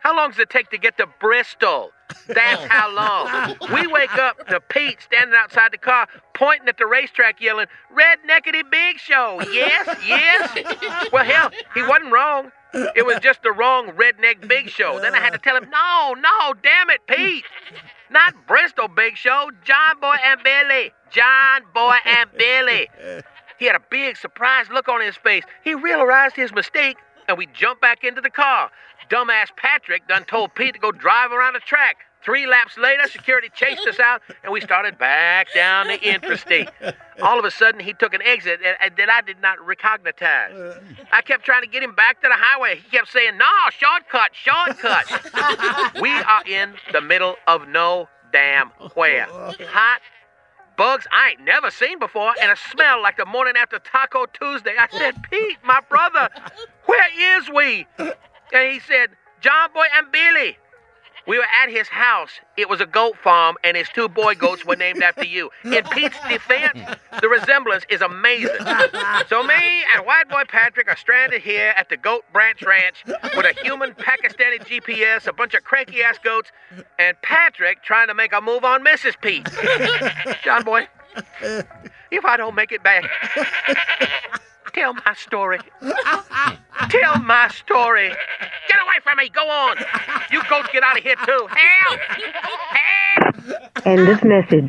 How 0.00 0.16
long 0.16 0.30
does 0.30 0.40
it 0.40 0.50
take 0.50 0.68
to 0.70 0.78
get 0.78 0.96
to 0.98 1.06
Bristol? 1.20 1.92
That's 2.26 2.64
how 2.64 2.92
long. 2.92 3.56
We 3.72 3.86
wake 3.86 4.14
up 4.18 4.48
to 4.48 4.58
Pete 4.58 5.00
standing 5.00 5.34
outside 5.40 5.72
the 5.72 5.78
car, 5.78 6.08
pointing 6.34 6.68
at 6.68 6.76
the 6.76 6.86
racetrack, 6.86 7.40
yelling, 7.40 7.66
Redneckety 7.94 8.68
Big 8.68 8.98
Show. 8.98 9.40
Yes, 9.52 9.96
yes. 10.04 11.08
Well, 11.12 11.24
hell, 11.24 11.50
he 11.74 11.82
wasn't 11.82 12.12
wrong. 12.12 12.50
It 12.74 13.04
was 13.04 13.18
just 13.20 13.42
the 13.42 13.52
wrong 13.52 13.92
Redneck 13.92 14.48
Big 14.48 14.68
Show. 14.70 14.98
Then 15.00 15.14
I 15.14 15.20
had 15.20 15.32
to 15.32 15.38
tell 15.38 15.56
him, 15.56 15.68
no, 15.70 16.14
no, 16.14 16.54
damn 16.62 16.90
it, 16.90 17.06
Pete. 17.06 17.44
Not 18.10 18.46
Bristol 18.46 18.88
Big 18.88 19.16
Show, 19.16 19.50
John 19.64 20.00
Boy 20.00 20.16
and 20.24 20.42
Billy. 20.42 20.92
John 21.10 21.62
Boy 21.74 21.96
and 22.04 22.30
Billy. 22.36 22.88
He 23.58 23.66
had 23.66 23.76
a 23.76 23.82
big 23.90 24.16
surprised 24.16 24.70
look 24.72 24.88
on 24.88 25.00
his 25.00 25.16
face. 25.16 25.44
He 25.64 25.74
realized 25.74 26.34
his 26.34 26.52
mistake, 26.52 26.96
and 27.28 27.38
we 27.38 27.46
jumped 27.46 27.82
back 27.82 28.04
into 28.04 28.20
the 28.20 28.30
car. 28.30 28.70
Dumbass 29.10 29.48
Patrick 29.56 30.08
done 30.08 30.24
told 30.24 30.54
Pete 30.54 30.74
to 30.74 30.80
go 30.80 30.90
drive 30.92 31.32
around 31.32 31.54
the 31.54 31.60
track. 31.60 31.98
Three 32.24 32.46
laps 32.46 32.78
later, 32.78 33.08
security 33.08 33.50
chased 33.54 33.86
us 33.86 33.98
out, 33.98 34.22
and 34.44 34.52
we 34.52 34.60
started 34.60 34.96
back 34.96 35.52
down 35.54 35.88
the 35.88 36.00
interstate. 36.08 36.68
All 37.20 37.38
of 37.38 37.44
a 37.44 37.50
sudden, 37.50 37.80
he 37.80 37.92
took 37.92 38.14
an 38.14 38.22
exit 38.22 38.60
that, 38.62 38.76
uh, 38.80 39.12
I 39.12 39.20
did 39.20 39.40
not 39.40 39.60
recognize. 39.64 40.78
I 41.10 41.20
kept 41.22 41.44
trying 41.44 41.62
to 41.62 41.68
get 41.68 41.82
him 41.82 41.94
back 41.94 42.22
to 42.22 42.28
the 42.28 42.36
highway. 42.36 42.76
He 42.76 42.88
kept 42.90 43.08
saying, 43.08 43.36
"No, 43.36 43.50
shortcut, 43.70 44.34
shortcut." 44.34 46.00
we 46.00 46.10
are 46.10 46.42
in 46.46 46.74
the 46.92 47.00
middle 47.00 47.36
of 47.46 47.68
no 47.68 48.08
damn 48.32 48.68
where. 48.94 49.26
Hot 49.26 50.00
bugs 50.76 51.06
I 51.12 51.30
ain't 51.30 51.40
never 51.40 51.70
seen 51.70 51.98
before, 51.98 52.34
and 52.40 52.50
a 52.50 52.56
smell 52.56 53.02
like 53.02 53.16
the 53.16 53.26
morning 53.26 53.54
after 53.56 53.78
Taco 53.78 54.26
Tuesday. 54.26 54.74
I 54.78 54.88
said, 54.96 55.22
Pete, 55.30 55.58
my 55.64 55.80
brother, 55.88 56.28
where 56.86 57.38
is 57.38 57.48
we? 57.50 57.86
And 57.98 58.72
he 58.72 58.80
said, 58.80 59.10
John 59.40 59.72
Boy 59.72 59.86
and 59.96 60.10
Billy. 60.10 60.56
We 61.26 61.38
were 61.38 61.46
at 61.62 61.70
his 61.70 61.88
house. 61.88 62.30
It 62.56 62.68
was 62.68 62.80
a 62.80 62.86
goat 62.86 63.16
farm, 63.22 63.56
and 63.62 63.76
his 63.76 63.88
two 63.88 64.08
boy 64.08 64.34
goats 64.34 64.64
were 64.64 64.76
named 64.76 65.02
after 65.02 65.24
you. 65.24 65.50
In 65.64 65.84
Pete's 65.92 66.16
defense, 66.28 66.78
the 67.20 67.28
resemblance 67.28 67.84
is 67.88 68.00
amazing. 68.00 68.50
So 69.28 69.42
me 69.42 69.84
and 69.94 70.04
White 70.04 70.28
Boy 70.28 70.42
Patrick 70.48 70.88
are 70.88 70.96
stranded 70.96 71.42
here 71.42 71.74
at 71.76 71.88
the 71.88 71.96
Goat 71.96 72.24
Branch 72.32 72.60
Ranch 72.62 73.04
with 73.06 73.46
a 73.46 73.54
human 73.62 73.92
Pakistani 73.94 74.58
GPS, 74.58 75.26
a 75.26 75.32
bunch 75.32 75.54
of 75.54 75.62
cranky 75.64 76.02
ass 76.02 76.18
goats, 76.22 76.50
and 76.98 77.16
Patrick 77.22 77.82
trying 77.82 78.08
to 78.08 78.14
make 78.14 78.32
a 78.32 78.40
move 78.40 78.64
on 78.64 78.84
Mrs. 78.84 79.20
Pete. 79.20 79.48
John 80.42 80.64
Boy, 80.64 80.88
if 82.10 82.24
I 82.24 82.36
don't 82.36 82.54
make 82.54 82.72
it 82.72 82.82
back, 82.82 83.04
tell 84.74 84.94
my 84.94 85.14
story. 85.14 85.58
Tell 86.90 87.18
my 87.22 87.48
story. 87.48 88.08
Get 88.08 88.78
away 88.80 88.98
from 89.02 89.18
me. 89.18 89.28
Go 89.28 89.48
on. 89.48 89.76
You 90.30 90.42
goats 90.48 90.68
get 90.72 90.82
out 90.82 90.96
of 90.96 91.02
here 91.04 91.16
too. 91.24 91.48
Help! 91.50 92.00
Help! 92.78 93.86
End 93.86 94.08
of 94.08 94.24
message. 94.24 94.68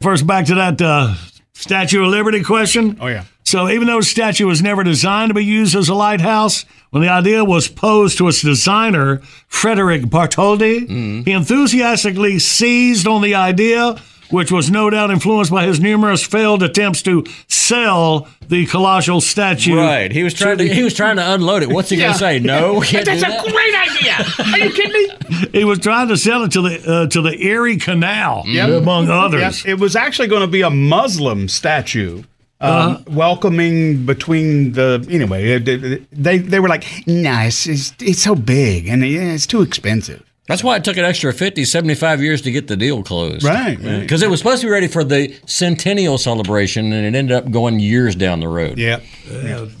First, 0.00 0.26
back 0.26 0.46
to 0.46 0.54
that 0.56 0.80
uh, 0.82 1.14
Statue 1.52 2.02
of 2.02 2.08
Liberty 2.08 2.42
question. 2.42 2.98
Oh, 3.00 3.06
yeah. 3.06 3.24
So, 3.44 3.68
even 3.68 3.86
though 3.86 4.00
the 4.00 4.04
statue 4.06 4.46
was 4.46 4.62
never 4.62 4.82
designed 4.82 5.30
to 5.30 5.34
be 5.34 5.44
used 5.44 5.76
as 5.76 5.88
a 5.88 5.94
lighthouse, 5.94 6.64
when 6.90 7.02
the 7.02 7.08
idea 7.08 7.44
was 7.44 7.68
posed 7.68 8.18
to 8.18 8.28
its 8.28 8.40
designer, 8.40 9.18
Frederick 9.46 10.02
Bartholdi, 10.02 11.24
he 11.24 11.32
enthusiastically 11.32 12.38
seized 12.38 13.06
on 13.06 13.20
the 13.20 13.34
idea, 13.34 13.96
which 14.32 14.50
was 14.50 14.70
no 14.70 14.90
doubt 14.90 15.10
influenced 15.10 15.50
by 15.52 15.64
his 15.66 15.78
numerous 15.78 16.24
failed 16.24 16.62
attempts 16.62 17.02
to 17.02 17.24
sell 17.48 18.26
the 18.48 18.66
colossal 18.66 19.20
statue. 19.20 19.76
Right. 19.76 20.10
He 20.10 20.22
was 20.24 20.34
trying 20.34 20.58
to 20.58 20.66
he 20.68 20.82
was 20.82 20.94
trying 20.94 21.16
to 21.16 21.32
unload 21.34 21.62
it. 21.62 21.68
What's 21.70 21.90
he 21.90 21.96
Yeah. 21.96 22.06
gonna 22.06 22.18
say? 22.18 22.38
No, 22.40 22.80
can't 22.84 23.04
do 23.04 23.10
That's 23.16 23.22
a 23.22 23.28
that. 23.28 23.44
great 23.44 23.74
idea. 23.88 24.52
Are 24.52 24.58
you 24.58 24.72
kidding 24.72 24.92
me? 24.92 25.48
He 25.60 25.64
was 25.64 25.78
trying 25.80 26.08
to 26.08 26.16
sell 26.16 26.42
it 26.44 26.52
to 26.52 26.62
the 26.62 26.74
uh, 26.92 27.06
to 27.08 27.20
the 27.22 27.34
Erie 27.46 27.76
Canal, 27.76 28.44
among 28.46 29.08
others. 29.08 29.40
Yes, 29.40 29.64
it 29.66 29.78
was 29.78 29.94
actually 29.96 30.28
going 30.28 30.40
to 30.42 30.46
be 30.46 30.62
a 30.62 30.70
Muslim 30.70 31.48
statue. 31.48 32.22
Um, 32.60 32.70
Uh-huh. 32.70 32.98
welcoming 33.10 34.06
between 34.06 34.72
the 34.72 35.04
anyway 35.10 35.56
uh, 35.56 35.98
they 36.12 36.38
they 36.38 36.60
were 36.60 36.68
like 36.68 36.84
no 37.08 37.40
it's, 37.40 37.66
it's, 37.66 37.92
it's 38.00 38.22
so 38.22 38.36
big 38.36 38.86
and 38.86 39.02
yeah, 39.04 39.34
it's 39.34 39.46
too 39.48 39.62
expensive 39.62 40.22
That's 40.48 40.64
why 40.64 40.74
it 40.76 40.82
took 40.82 40.96
an 40.96 41.04
extra 41.04 41.32
50, 41.32 41.64
75 41.64 42.20
years 42.20 42.42
to 42.42 42.50
get 42.50 42.66
the 42.66 42.76
deal 42.76 43.02
closed. 43.04 43.44
Right, 43.44 43.78
right. 43.80 44.00
Because 44.00 44.22
it 44.22 44.28
was 44.30 44.40
supposed 44.40 44.60
to 44.62 44.66
be 44.66 44.72
ready 44.72 44.88
for 44.88 45.04
the 45.04 45.32
centennial 45.46 46.18
celebration, 46.18 46.92
and 46.92 47.06
it 47.06 47.16
ended 47.16 47.30
up 47.36 47.50
going 47.50 47.78
years 47.78 48.16
down 48.16 48.40
the 48.40 48.48
road. 48.48 48.76
Yeah. 48.76 49.00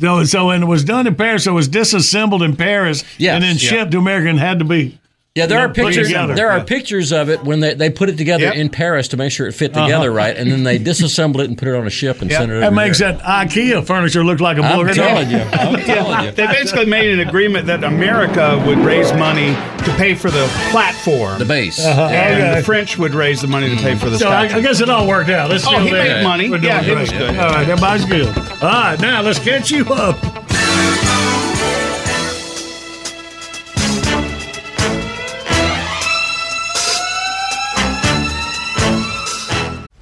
So, 0.00 0.22
so 0.24 0.46
when 0.46 0.62
it 0.62 0.66
was 0.66 0.84
done 0.84 1.06
in 1.08 1.16
Paris, 1.16 1.44
so 1.44 1.50
it 1.50 1.54
was 1.54 1.66
disassembled 1.68 2.42
in 2.42 2.54
Paris 2.54 3.02
Yes. 3.18 3.34
and 3.34 3.42
then 3.42 3.56
Yeah. 3.56 3.68
shipped 3.70 3.90
to 3.92 3.98
America 3.98 4.28
and 4.28 4.38
had 4.38 4.60
to 4.60 4.64
be. 4.64 4.98
Yeah, 5.34 5.46
there 5.46 5.60
you 5.60 5.64
are 5.64 5.68
pictures. 5.72 6.08
together. 6.08 6.34
There 6.34 6.50
are 6.50 6.58
Yeah. 6.58 6.64
pictures 6.64 7.10
of 7.10 7.30
it 7.30 7.42
when 7.42 7.60
they, 7.60 7.72
they 7.72 7.88
put 7.88 8.10
it 8.10 8.18
together 8.18 8.44
Yep. 8.44 8.54
in 8.54 8.68
Paris 8.68 9.08
to 9.08 9.16
make 9.16 9.32
sure 9.32 9.46
it 9.46 9.52
fit 9.52 9.74
Uh-huh. 9.74 9.86
together 9.86 10.10
right, 10.12 10.36
and 10.36 10.52
then 10.52 10.62
they 10.62 10.78
disassemble 10.90 11.40
it 11.40 11.48
and 11.48 11.56
put 11.56 11.68
it 11.68 11.74
on 11.74 11.86
a 11.86 11.90
ship 11.90 12.20
and 12.20 12.30
send 12.30 12.52
it. 12.52 12.60
That 12.60 12.66
over 12.66 12.76
makes 12.76 12.98
here. 12.98 13.12
that 13.12 13.22
IKEA 13.22 13.82
furniture 13.86 14.22
look 14.22 14.40
like 14.40 14.58
a 14.58 14.62
I'm 14.62 14.86
telling 14.92 15.30
you. 15.30 15.38
I'm 15.52 15.80
telling 15.84 16.24
you. 16.26 16.30
they 16.32 16.46
basically 16.48 16.84
made 16.84 17.18
an 17.18 17.26
agreement 17.26 17.66
that 17.68 17.82
America 17.82 18.62
would 18.66 18.76
raise 18.80 19.10
money 19.14 19.56
to 19.86 19.94
pay 19.96 20.14
for 20.14 20.30
the 20.30 20.46
platform 20.70 21.38
the 21.38 21.46
base 21.46 21.82
Uh-huh, 21.82 22.08
and 22.12 22.42
okay. 22.42 22.54
the 22.60 22.62
French 22.66 22.98
would 22.98 23.14
raise 23.14 23.40
the 23.40 23.48
money 23.48 23.74
to 23.74 23.76
pay 23.82 23.94
for 23.94 24.10
the 24.10 24.18
So 24.18 24.28
I, 24.28 24.42
I 24.54 24.60
guess 24.60 24.82
it 24.82 24.90
all 24.90 25.06
worked 25.08 25.30
out. 25.30 25.48
Let's 25.48 25.66
Oh, 25.66 25.78
he 25.78 25.90
made 25.92 26.22
money. 26.22 26.48
Yeah, 26.60 26.82
he 26.82 26.94
was 26.94 27.10
good. 27.10 27.38
All 27.38 27.48
right, 27.54 27.66
everybody's 27.66 28.04
good. 28.04 28.36
All 28.36 28.68
right, 28.68 29.00
now 29.00 29.22
let's 29.22 29.38
catch 29.38 29.70
you 29.70 29.86
up. 29.94 30.41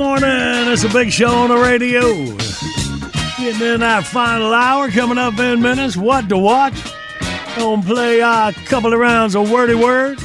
Morning. 0.00 0.72
It's 0.72 0.82
a 0.82 0.88
big 0.88 1.12
show 1.12 1.28
on 1.28 1.50
the 1.50 1.58
radio. 1.58 2.00
Getting 3.36 3.74
in 3.74 3.82
our 3.82 4.00
final 4.00 4.54
hour 4.54 4.90
coming 4.90 5.18
up 5.18 5.38
in 5.38 5.60
minutes. 5.60 5.94
What 5.94 6.30
to 6.30 6.38
watch? 6.38 6.72
Gonna 7.54 7.82
play 7.82 8.20
a 8.20 8.50
couple 8.64 8.94
of 8.94 8.98
rounds 8.98 9.36
of 9.36 9.50
wordy 9.50 9.74
word. 9.74 10.18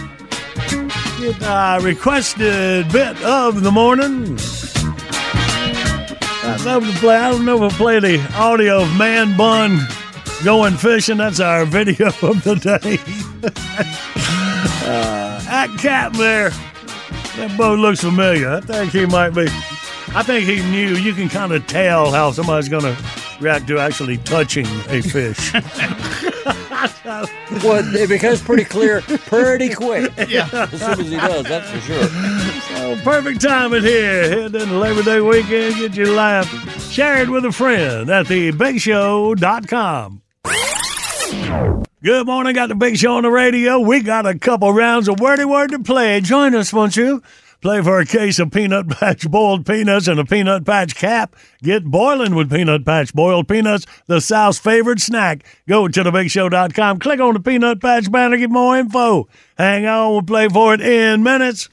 Get 1.19 1.43
our 1.43 1.81
requested 1.81 2.89
bit 2.93 3.21
of 3.21 3.63
the 3.63 3.71
morning. 3.71 4.37
I'd 6.47 6.61
love 6.63 6.85
to 6.89 6.97
play. 6.99 7.17
I 7.17 7.31
don't 7.31 7.43
know 7.43 7.65
if 7.65 7.73
I'll 7.73 7.77
play 7.77 7.99
the 7.99 8.25
audio 8.35 8.83
of 8.83 8.95
Man 8.95 9.35
Bun 9.35 9.85
going 10.45 10.77
fishing. 10.77 11.17
That's 11.17 11.41
our 11.41 11.65
video 11.79 12.07
of 12.07 12.41
the 12.45 12.55
day. 12.55 12.97
uh, 14.87 15.77
cat 15.77 16.13
there. 16.13 16.51
That 17.37 17.57
boat 17.57 17.79
looks 17.79 18.01
familiar. 18.01 18.49
I 18.49 18.61
think 18.61 18.91
he 18.91 19.05
might 19.05 19.31
be. 19.31 19.47
I 20.15 20.23
think 20.23 20.47
he 20.47 20.61
knew. 20.71 20.95
You 20.95 21.13
can 21.13 21.27
kind 21.29 21.51
of 21.51 21.67
tell 21.67 22.11
how 22.11 22.31
somebody's 22.31 22.69
going 22.69 22.83
to 22.83 22.95
react 23.41 23.67
to 23.67 23.79
actually 23.79 24.17
touching 24.19 24.65
a 24.87 25.01
fish. 25.01 25.53
well, 27.63 27.95
it 27.95 28.09
becomes 28.09 28.41
pretty 28.41 28.63
clear 28.63 29.01
pretty 29.01 29.73
quick. 29.73 30.11
Yeah. 30.29 30.47
As 30.53 30.79
soon 30.79 31.01
as 31.01 31.09
he 31.09 31.17
does, 31.17 31.43
that's 31.43 31.69
for 31.69 31.79
sure. 31.81 32.03
So 32.77 32.95
perfect 33.03 33.41
timing 33.41 33.83
here. 33.83 34.29
Head 34.29 34.55
into 34.55 34.77
Labor 34.77 35.03
Day 35.03 35.19
weekend. 35.21 35.75
Get 35.75 35.95
your 35.95 36.11
laugh. 36.13 36.47
Share 36.91 37.21
it 37.21 37.29
with 37.29 37.45
a 37.45 37.51
friend 37.51 38.09
at 38.09 38.27
thebigshow.com. 38.27 40.21
Good 42.03 42.27
morning. 42.27 42.53
Got 42.53 42.69
the 42.69 42.75
big 42.75 42.97
show 42.97 43.15
on 43.15 43.23
the 43.23 43.31
radio. 43.31 43.79
We 43.79 44.01
got 44.01 44.27
a 44.27 44.37
couple 44.37 44.71
rounds 44.71 45.07
of 45.07 45.19
wordy 45.19 45.45
word 45.45 45.71
to 45.71 45.79
play. 45.79 46.21
Join 46.21 46.53
us, 46.53 46.71
won't 46.71 46.95
you? 46.95 47.23
Play 47.61 47.81
for 47.81 47.99
a 47.99 48.05
case 48.05 48.37
of 48.37 48.51
Peanut 48.51 48.87
Patch 48.89 49.27
boiled 49.31 49.65
peanuts 49.65 50.07
and 50.07 50.19
a 50.19 50.25
Peanut 50.25 50.65
Patch 50.65 50.93
cap. 50.93 51.35
Get 51.63 51.85
boiling 51.85 52.35
with 52.35 52.51
Peanut 52.51 52.85
Patch 52.85 53.11
boiled 53.13 53.47
peanuts, 53.47 53.87
the 54.05 54.21
South's 54.21 54.59
favorite 54.59 54.99
snack. 54.99 55.45
Go 55.67 55.87
to 55.87 56.03
thebigshow.com. 56.03 56.99
Click 56.99 57.19
on 57.19 57.33
the 57.33 57.39
Peanut 57.39 57.81
Patch 57.81 58.11
banner. 58.11 58.37
Get 58.37 58.51
more 58.51 58.77
info. 58.77 59.27
Hang 59.57 59.87
on. 59.87 60.11
We'll 60.11 60.21
play 60.21 60.47
for 60.47 60.75
it 60.75 60.81
in 60.81 61.23
minutes. 61.23 61.69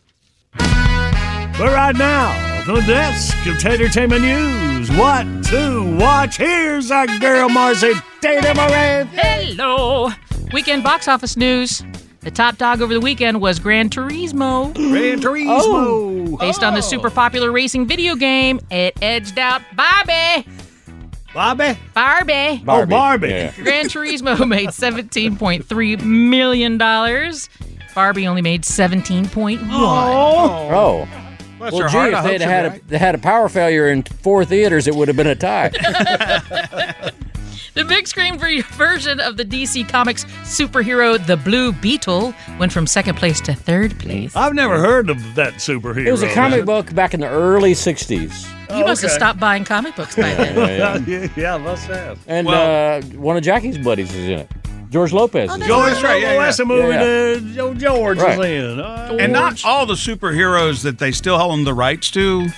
But 0.57 1.73
right 1.75 1.95
now, 1.95 2.52
the 2.67 2.81
desk 2.87 3.37
of 3.47 3.55
Tatertainment 3.55 4.21
News. 4.21 4.91
What 4.93 5.25
to 5.47 5.97
watch? 5.99 6.37
Here's 6.37 6.93
our 6.93 7.07
girl, 7.19 7.49
Marcy 7.49 7.93
Tater 8.21 8.55
Moran. 8.55 9.09
Hello. 9.09 10.11
Weekend 10.53 10.85
box 10.85 11.09
office 11.09 11.37
news. 11.37 11.83
The 12.21 12.31
top 12.31 12.59
dog 12.59 12.81
over 12.81 12.95
the 12.95 13.01
weekend 13.01 13.41
was 13.41 13.59
Gran 13.59 13.91
Turismo. 13.91 14.73
Gran 14.75 15.21
Turismo. 15.21 15.59
Oh. 15.61 16.37
Based 16.37 16.63
on 16.63 16.75
the 16.75 16.83
super 16.83 17.09
oh. 17.09 17.11
popular 17.11 17.51
racing 17.51 17.87
video 17.87 18.15
game, 18.15 18.61
it 18.71 18.97
edged 19.03 19.41
out 19.41 19.63
Barbie. 19.75 20.47
Barbie? 21.35 21.77
Barbie. 21.95 22.63
Oh, 22.69 22.87
Barbie. 22.87 23.29
Yeah. 23.29 23.53
Gran 23.63 23.87
Turismo 23.87 24.47
made 24.47 24.69
$17.3 24.69 26.05
million. 26.05 26.79
Barbie 26.79 28.27
only 28.29 28.43
made 28.43 28.63
17.1. 28.63 29.59
Oh. 29.73 31.09
Bless 31.11 31.22
well, 31.71 31.83
her 31.83 31.89
gee, 31.89 31.97
heart, 31.97 32.13
if 32.15 32.25
they'd 32.25 32.41
had, 32.41 32.67
right? 32.67 32.83
a, 32.83 32.85
they 32.89 32.99
had 32.99 33.15
a 33.15 33.19
power 33.19 33.49
failure 33.49 33.89
in 33.89 34.03
four 34.03 34.45
theaters, 34.45 34.87
it 34.87 34.95
would 34.95 35.09
have 35.09 35.17
been 35.17 35.27
a 35.27 35.35
tie. 35.35 35.71
The 37.75 37.85
big 37.87 38.07
screen 38.07 38.39
version 38.39 39.19
of 39.19 39.39
the 39.39 39.47
DC 39.47 39.89
Comics 39.89 40.27
superhero 40.43 41.25
The 41.27 41.39
Blue 41.39 41.73
Beetle 41.73 42.35
went 42.59 42.71
from 42.71 42.87
second 42.87 43.15
place 43.17 43.41
to 43.43 43.55
third 43.55 43.99
place. 43.99 44.37
I've 44.37 44.53
never 44.53 44.79
heard 44.79 45.09
of 45.09 45.17
that 45.37 45.55
superhero. 45.55 46.07
it 46.07 46.13
was 46.13 46.23
a 46.23 46.35
comic 46.35 46.67
book 46.67 46.95
back 46.95 47.15
in 47.15 47.21
the 47.21 47.29
early 47.29 47.73
60s. 47.73 48.47
You 48.77 48.85
must 48.85 49.01
have 49.03 49.11
stopped 49.11 49.41
buying 49.41 49.65
comic 49.65 49.97
books 49.97 50.17
by 50.17 50.23
then. 50.35 50.57
Yeah, 50.57 50.99
yeah, 51.07 51.29
yeah, 51.35 51.57
must 51.57 51.87
have. 51.87 52.19
And 52.27 52.47
uh, 52.47 53.01
one 53.17 53.39
of 53.39 53.43
Jackie's 53.43 53.79
buddies 53.79 54.15
is 54.15 54.29
in 54.29 54.39
it. 54.41 54.51
George 54.93 55.13
Lopez. 55.13 55.51
Oh, 55.51 55.59
George, 55.59 55.63
it. 55.63 55.69
that's 55.93 56.03
right, 56.05 56.21
yeah, 56.23 56.35
that's 56.39 56.59
yeah. 56.59 56.63
a 56.63 56.67
movie 56.67 56.89
Yeah, 56.89 57.03
yeah. 57.03 57.35
that 57.35 57.55
Joe 57.55 57.75
George 57.75 58.19
Right. 58.19 58.39
is 58.39 58.73
in. 58.75 58.81
Oh, 58.81 59.17
And 59.19 59.33
not 59.33 59.65
all 59.65 59.87
the 59.87 59.95
superheroes 59.95 60.83
that 60.83 60.99
they 60.99 61.11
still 61.13 61.37
own 61.37 61.65
the 61.65 61.75
rights 61.75 62.11
to 62.13 62.49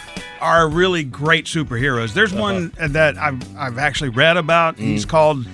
are 0.40 0.68
really 0.68 1.04
great 1.04 1.46
superheroes. 1.46 2.12
There's 2.12 2.32
Uh-huh. 2.32 2.42
one 2.42 2.72
that 2.78 3.16
I've 3.16 3.40
I've 3.56 3.78
actually 3.78 4.10
read 4.10 4.36
about. 4.36 4.76
Mm. 4.76 4.80
He's 4.80 5.04
called 5.06 5.46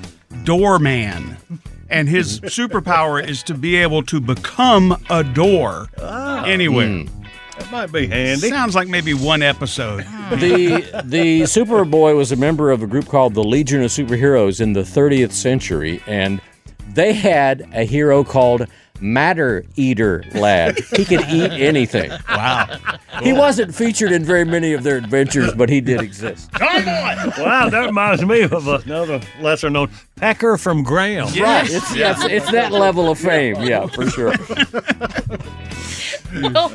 Doorman. 0.44 1.36
And 1.89 2.09
his 2.09 2.40
superpower 2.59 3.24
is 3.27 3.43
to 3.44 3.55
be 3.55 3.77
able 3.77 4.02
to 4.05 4.20
become 4.20 4.97
a 5.11 5.23
door 5.23 5.89
Ah. 6.02 6.44
anywhere. 6.44 6.86
Mm. 6.89 7.09
that 7.59 7.70
might 7.70 7.93
be 7.93 8.07
handy. 8.07 8.48
Sounds 8.48 8.74
like 8.74 8.89
maybe 8.89 9.12
one 9.12 9.43
episode. 9.43 10.05
the 10.31 10.82
the 11.05 11.43
Superboy 11.43 12.16
was 12.16 12.32
a 12.32 12.36
member 12.36 12.70
of 12.70 12.82
a 12.82 12.86
group 12.86 13.07
called 13.07 13.35
the 13.35 13.44
Legion 13.44 13.82
of 13.82 13.90
Superheroes 13.90 14.61
in 14.61 14.73
the 14.73 14.82
30th 14.82 15.32
century, 15.32 16.02
and 16.07 16.40
they 16.94 17.12
had 17.12 17.68
a 17.72 17.84
hero 17.84 18.24
called 18.24 18.66
Matter 19.00 19.64
Eater 19.76 20.24
Lad. 20.34 20.78
He 20.96 21.04
could 21.04 21.22
eat 21.30 21.50
anything. 21.52 22.10
Wow. 22.28 22.78
He 23.22 23.32
wasn't 23.32 23.74
featured 23.74 24.12
in 24.12 24.24
very 24.24 24.44
many 24.44 24.72
of 24.72 24.82
their 24.82 24.96
adventures, 24.96 25.52
but 25.54 25.68
he 25.68 25.80
did 25.80 26.00
exist. 26.00 26.50
Come 26.52 26.88
on! 26.88 27.32
wow, 27.38 27.68
that 27.68 27.86
reminds 27.86 28.24
me 28.24 28.42
of 28.42 28.66
another 28.66 29.20
lesser 29.40 29.70
known 29.70 29.90
Pecker 30.20 30.59
from 30.59 30.82
Graham. 30.82 31.26
Right. 31.40 31.64
It's, 31.70 31.97
it's, 31.97 32.24
it's 32.24 32.51
that 32.52 32.72
level 32.72 33.09
of 33.10 33.18
fame, 33.18 33.56
yeah, 33.62 33.86
for 33.86 34.09
sure. 34.10 34.34
Well, 36.32 36.70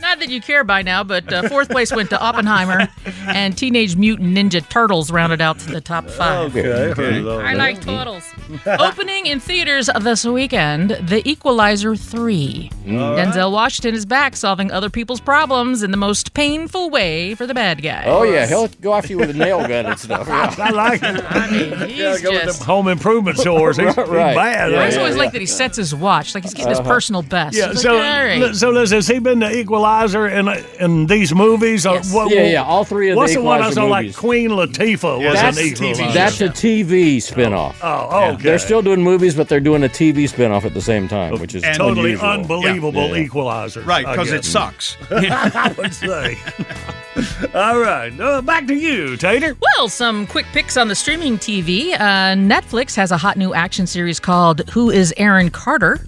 not 0.00 0.20
that 0.20 0.28
you 0.28 0.40
care 0.40 0.64
by 0.64 0.82
now, 0.82 1.02
but 1.02 1.32
uh, 1.32 1.48
fourth 1.48 1.70
place 1.70 1.92
went 1.92 2.10
to 2.10 2.20
Oppenheimer, 2.20 2.88
and 3.26 3.56
Teenage 3.56 3.96
Mutant 3.96 4.36
Ninja 4.36 4.66
Turtles 4.68 5.10
rounded 5.10 5.40
out 5.40 5.58
to 5.60 5.72
the 5.72 5.80
top 5.80 6.08
five. 6.08 6.54
Okay, 6.56 6.62
heard 6.62 7.16
of 7.16 7.24
those. 7.24 7.44
I 7.44 7.54
like 7.54 7.80
turtles. 7.80 8.32
Opening 8.66 9.26
in 9.26 9.40
theaters 9.40 9.90
this 10.00 10.24
weekend, 10.24 10.90
The 10.90 11.28
Equalizer 11.28 11.96
3. 11.96 12.70
Denzel 12.86 13.52
Washington 13.52 13.94
is 13.94 14.06
back 14.06 14.36
solving 14.36 14.70
other 14.70 14.90
people's 14.90 15.20
problems 15.20 15.82
in 15.82 15.90
the 15.90 15.96
most 15.96 16.34
painful 16.34 16.90
way 16.90 17.34
for 17.34 17.46
the 17.46 17.54
bad 17.54 17.82
guy. 17.82 18.04
Oh, 18.06 18.22
yeah, 18.22 18.46
he'll 18.46 18.68
go 18.68 18.94
after 18.94 19.08
you 19.12 19.18
with 19.18 19.30
a 19.30 19.34
nail 19.34 19.66
gun 19.66 19.86
and 19.86 19.98
stuff. 19.98 20.28
Yeah. 20.28 20.54
I 20.58 20.70
like 20.70 21.02
it. 21.02 21.24
I 21.28 21.50
mean, 21.50 21.88
he's 21.88 22.20
Go 22.22 22.30
with 22.30 22.42
just. 22.44 22.49
The 22.58 22.64
home 22.64 22.88
improvement 22.88 23.38
stores. 23.44 23.76
He's, 23.76 23.86
he's 23.94 23.96
Right. 24.08 24.34
bad. 24.34 24.74
I 24.74 24.86
just 24.86 24.96
he? 24.96 25.02
always 25.02 25.16
like 25.16 25.32
that 25.32 25.40
he 25.40 25.46
sets 25.46 25.76
his 25.76 25.94
watch, 25.94 26.34
like 26.34 26.44
he's 26.44 26.54
getting 26.54 26.70
his 26.70 26.80
personal 26.80 27.22
best. 27.22 27.56
Yeah, 27.56 27.70
It's 27.70 27.82
so 27.82 27.94
like, 27.94 28.04
all 28.04 28.24
right. 28.24 28.40
li- 28.40 28.54
so 28.54 28.70
listen, 28.70 28.96
has 28.98 29.06
he 29.08 29.18
been 29.18 29.38
the 29.40 29.56
equalizer 29.58 30.26
in 30.28 30.48
in 30.80 31.06
these 31.06 31.34
movies? 31.34 31.86
Or 31.86 31.94
Yes. 31.96 32.12
what, 32.12 32.30
Yeah, 32.34 32.42
yeah, 32.44 32.62
all 32.64 32.84
three 32.84 33.10
of 33.10 33.14
the 33.14 33.18
What's 33.18 33.34
the 33.34 33.42
one 33.42 33.60
I 33.60 33.70
Equalizer 33.70 33.74
saw 33.80 33.84
like. 33.86 34.14
Queen 34.16 34.50
Latifah 34.50 35.24
was 35.24 35.34
that's 35.34 35.58
an 35.58 35.64
TV 35.64 35.90
equalizer? 35.92 36.12
That's 36.12 36.40
a 36.40 36.48
TV 36.48 37.16
spinoff. 37.18 37.74
oh, 37.82 38.32
okay. 38.34 38.42
They're 38.42 38.58
still 38.58 38.82
doing 38.82 39.02
movies, 39.02 39.34
but 39.34 39.48
they're 39.48 39.60
doing 39.60 39.84
a 39.84 39.88
TV 39.88 40.24
spinoff 40.24 40.64
at 40.64 40.74
the 40.74 40.80
same 40.80 41.08
time, 41.08 41.38
which 41.40 41.54
is 41.54 41.62
And 41.64 41.76
totally 41.76 42.12
unusual. 42.12 42.28
unbelievable 42.30 43.08
Yeah, 43.08 43.14
yeah. 43.16 43.22
equalizer. 43.24 43.80
Right, 43.82 44.06
because 44.06 44.32
it 44.32 44.44
sucks. 44.44 44.96
I 45.10 45.74
would 45.76 45.94
say. 45.94 46.38
All 47.54 47.78
right, 47.78 48.12
uh, 48.20 48.40
back 48.40 48.66
to 48.68 48.74
you, 48.74 49.16
Tater. 49.16 49.56
Well, 49.60 49.88
some 49.88 50.26
quick 50.26 50.46
picks 50.52 50.76
on 50.76 50.88
the 50.88 50.94
streaming 50.94 51.38
TV. 51.38 51.98
Uh, 51.98 52.34
Netflix 52.48 52.94
has 52.96 53.10
a 53.10 53.16
hot 53.16 53.36
new 53.36 53.52
action 53.54 53.86
series 53.86 54.20
called 54.20 54.68
Who 54.70 54.90
is 54.90 55.12
Erin 55.16 55.50
Carter? 55.50 56.00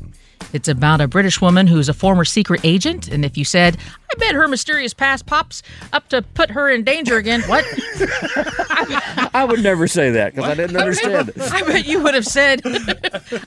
It's 0.53 0.69
about 0.69 1.01
a 1.01 1.09
British 1.09 1.41
woman 1.41 1.67
who's 1.67 1.89
a 1.89 1.95
former 1.95 2.25
secret 2.25 2.61
agent, 2.63 3.09
and 3.09 3.25
if 3.25 3.37
you 3.37 3.45
said, 3.45 3.79
I 4.11 4.19
bet 4.19 4.35
her 4.35 4.47
mysterious 4.47 4.93
past 4.93 5.25
pops 5.25 5.63
up 5.93 6.09
to 6.09 6.21
put 6.21 6.51
her 6.51 6.71
in 6.71 6.85
danger 6.85 7.17
again, 7.17 7.41
what? 7.43 7.65
I 9.35 9.47
would 9.49 9.63
never 9.63 9.87
say 9.87 10.11
that 10.11 10.35
because 10.35 10.51
I 10.51 10.55
didn't 10.55 10.77
understand 10.77 11.31
it. 11.31 11.41
I 11.41 11.63
bet 11.63 11.87
you 11.87 12.03
would 12.03 12.15
have 12.15 12.27
said, 12.27 12.61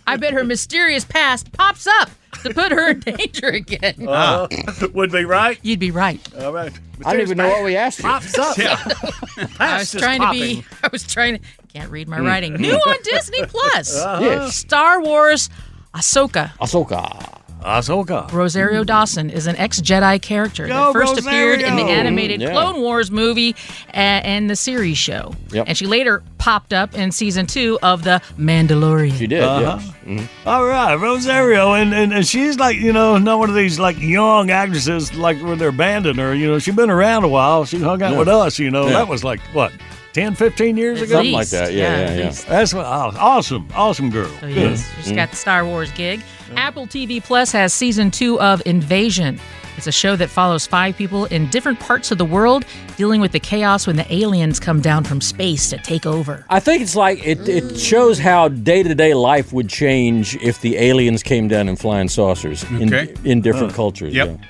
I 0.08 0.18
bet 0.18 0.34
her 0.34 0.44
mysterious 0.44 1.06
past 1.06 1.52
pops 1.52 1.86
up 1.86 2.10
to 2.44 2.54
put 2.54 2.72
her 2.72 2.92
in 2.92 3.00
danger 3.02 3.48
again. 3.48 4.08
Uh, 4.08 4.48
would 4.94 5.12
be 5.12 5.26
right. 5.26 5.60
You'd 5.62 5.80
be 5.80 5.92
right. 5.92 6.20
All 6.40 6.54
right. 6.54 6.74
I 7.04 7.14
don't 7.14 7.22
even 7.22 7.38
know 7.38 7.50
what 7.50 7.64
we 7.64 7.76
asked 7.76 8.00
you. 8.00 8.06
Pops 8.06 8.38
up. 8.38 8.58
I 9.60 9.78
was 9.80 9.94
is 9.94 10.02
trying 10.02 10.22
to 10.22 10.32
be. 10.32 10.64
I 10.84 10.90
was 10.92 11.06
trying 11.06 11.40
to. 11.40 11.44
Can't 11.76 11.92
read 11.92 12.08
my 12.08 12.20
Mm. 12.20 12.26
writing. 12.26 12.54
New 12.62 12.74
on 12.74 12.96
Disney 13.04 13.44
Plus. 13.48 14.00
Uh-huh. 14.02 14.24
Yes. 14.24 14.56
Star 14.56 15.02
Wars. 15.02 15.50
Ahsoka. 15.94 16.52
Ahsoka. 16.62 17.42
Ahsoka. 17.62 18.32
Rosario 18.32 18.84
Dawson 18.86 19.30
is 19.30 19.46
an 19.48 19.56
ex-Jedi 19.58 20.22
character 20.22 20.68
Go, 20.68 20.74
that 20.74 20.94
first 20.94 21.18
appeared 21.20 21.62
in 21.62 21.76
the 21.76 21.82
animated 21.82 22.40
Yeah. 22.40 22.52
Clone 22.52 22.80
Wars 22.80 23.12
movie 23.12 23.56
and 23.90 24.50
the 24.50 24.56
series 24.56 24.98
show. 24.98 25.34
Yep. 25.52 25.66
And 25.68 25.78
she 25.78 25.86
later 25.86 26.24
popped 26.38 26.72
up 26.72 26.94
in 26.96 27.12
season 27.12 27.46
two 27.46 27.78
of 27.84 28.04
The 28.06 28.22
Mandalorian. 28.40 29.18
She 29.18 29.28
did. 29.28 29.44
Uh-huh. 29.44 29.80
yes. 29.82 29.92
Mhm. 30.06 30.28
All 30.46 30.66
right, 30.66 30.96
Rosario, 30.96 31.74
and, 31.74 31.92
and 31.94 32.14
and 32.14 32.26
she's 32.28 32.58
like 32.60 32.78
you 32.78 32.94
know 32.94 33.18
not 33.18 33.40
one 33.40 33.50
of 33.50 33.56
these 33.56 33.80
like 33.80 34.00
young 34.00 34.52
actresses 34.52 35.14
like 35.16 35.42
where 35.42 35.56
they're 35.56 35.70
abandoning 35.70 36.24
her. 36.24 36.36
You 36.36 36.48
know 36.52 36.60
she's 36.60 36.76
been 36.76 36.92
around 36.92 37.24
a 37.24 37.28
while. 37.28 37.66
She 37.66 37.80
hung 37.82 38.02
out 38.04 38.12
Yeah. 38.14 38.20
with 38.20 38.28
us. 38.28 38.60
You 38.60 38.70
know 38.70 38.86
Yeah. 38.86 38.94
that 38.94 39.08
was 39.08 39.24
like 39.24 39.40
what 39.54 39.72
10, 40.16 40.34
15 40.36 40.78
years 40.78 41.02
ago. 41.02 41.16
Something 41.16 41.34
like 41.34 41.50
that. 41.50 41.74
Yeah, 41.74 41.80
yeah, 41.80 42.04
at 42.06 42.18
yeah. 42.18 42.30
That's 42.48 42.74
what, 42.74 42.86
oh, 42.86 43.12
awesome, 43.20 43.68
awesome 43.76 44.10
girl. 44.10 44.32
Oh, 44.38 44.40
so 44.40 44.48
yes, 44.48 44.90
she's 45.04 45.12
got 45.12 45.30
the 45.30 45.36
Star 45.36 45.66
Wars 45.66 45.92
gig. 45.92 46.22
Apple 46.56 46.88
TV 46.88 47.22
Plus 47.22 47.52
has 47.52 47.74
season 47.74 48.12
two 48.12 48.40
of 48.40 48.62
Invasion. 48.66 49.42
It's 49.76 49.88
a 49.88 49.92
show 49.92 50.16
that 50.16 50.30
follows 50.30 50.66
five 50.66 50.96
people 50.96 51.26
in 51.26 51.50
different 51.50 51.82
parts 51.82 52.10
of 52.10 52.18
the 52.18 52.24
world 52.24 52.64
dealing 52.96 53.20
with 53.20 53.34
the 53.34 53.42
chaos 53.42 53.86
when 53.88 53.98
the 53.98 54.14
aliens 54.14 54.58
come 54.58 54.80
down 54.80 55.04
from 55.04 55.20
space 55.20 55.70
to 55.72 55.78
take 55.80 56.06
over. 56.06 56.46
I 56.50 56.62
think 56.62 56.82
it's 56.82 56.96
like 56.96 57.20
it, 57.28 57.50
it 57.50 57.78
shows 57.78 58.18
how 58.18 58.48
day 58.48 58.84
to 58.84 58.96
day 58.96 59.14
life 59.14 59.52
would 59.52 59.68
change 59.68 60.38
if 60.38 60.62
the 60.62 60.78
aliens 60.78 61.24
came 61.24 61.50
down 61.50 61.68
in 61.68 61.76
flying 61.76 62.08
saucers 62.08 62.64
in, 62.72 62.94
Okay. 62.94 63.14
in 63.26 63.42
different 63.42 63.74
uh, 63.74 63.76
cultures. 63.76 64.14
Yep. 64.14 64.28
yeah. 64.40 64.48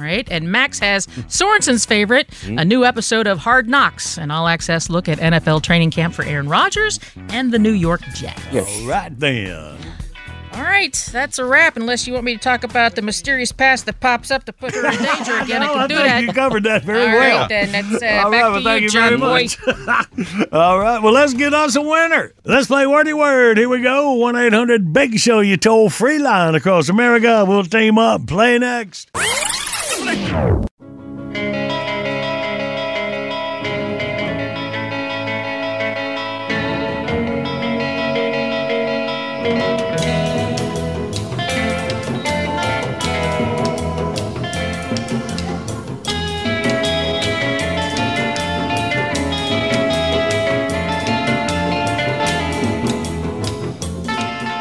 All 0.00 0.06
right, 0.06 0.26
and 0.30 0.50
Max 0.50 0.78
has 0.78 1.06
Sorensen's 1.28 1.84
favorite, 1.84 2.26
a 2.46 2.64
new 2.64 2.86
episode 2.86 3.26
of 3.26 3.36
Hard 3.38 3.68
Knocks, 3.68 4.16
an 4.16 4.30
all 4.30 4.48
access 4.48 4.88
look 4.88 5.10
at 5.10 5.18
NFL 5.18 5.62
training 5.62 5.90
camp 5.90 6.14
for 6.14 6.22
Aaron 6.24 6.48
Rodgers 6.48 6.98
and 7.28 7.52
the 7.52 7.58
New 7.58 7.72
York 7.72 8.00
Jets. 8.14 8.40
All 8.54 8.86
right 8.88 9.10
then. 9.20 9.76
All 10.54 10.62
right, 10.62 10.92
that's 11.12 11.38
a 11.38 11.44
wrap. 11.44 11.76
Unless 11.76 12.06
you 12.08 12.12
want 12.14 12.24
me 12.24 12.34
to 12.34 12.40
talk 12.42 12.64
about 12.64 12.96
the 12.96 13.02
mysterious 13.02 13.52
past 13.52 13.86
that 13.86 14.00
pops 14.00 14.30
up 14.32 14.44
to 14.44 14.52
put 14.52 14.74
her 14.74 14.84
in 14.90 14.96
danger 15.02 15.38
again, 15.40 15.60
No, 15.60 15.74
I 15.74 15.84
I 15.84 15.86
can 15.86 15.88
do 15.90 15.94
think 15.96 16.06
that. 16.08 16.22
you 16.22 16.32
covered 16.32 16.62
that 16.64 16.82
very 16.82 17.02
All 17.02 17.06
well. 17.12 17.38
right, 17.40 17.48
then 17.48 17.70
that's 17.70 18.02
uh, 18.02 18.22
All 18.24 18.30
back 18.32 18.42
right, 18.42 18.48
to 18.48 18.52
well, 18.54 18.62
thank 18.64 18.80
you, 18.80 18.84
you 18.86 18.90
John 18.90 19.08
very 19.10 19.20
Boy. 19.20 19.48
much. 19.76 20.48
All 20.52 20.80
right, 20.80 20.98
well, 21.02 21.12
let's 21.12 21.34
get 21.34 21.52
us 21.54 21.76
a 21.76 21.82
winner. 21.82 22.32
Let's 22.44 22.66
play 22.66 22.86
Wordy 22.86 23.12
Word. 23.12 23.58
Here 23.58 23.68
we 23.68 23.82
go. 23.82 24.12
1 24.14 24.34
800 24.36 24.92
Big 24.92 25.18
Show, 25.20 25.38
you 25.40 25.56
toll 25.58 25.88
free 25.90 26.18
line 26.18 26.54
across 26.56 26.88
America. 26.88 27.44
We'll 27.46 27.62
team 27.64 27.98
up. 27.98 28.26
Play 28.26 28.58
next. 28.58 29.10
Sonic! 30.10 30.99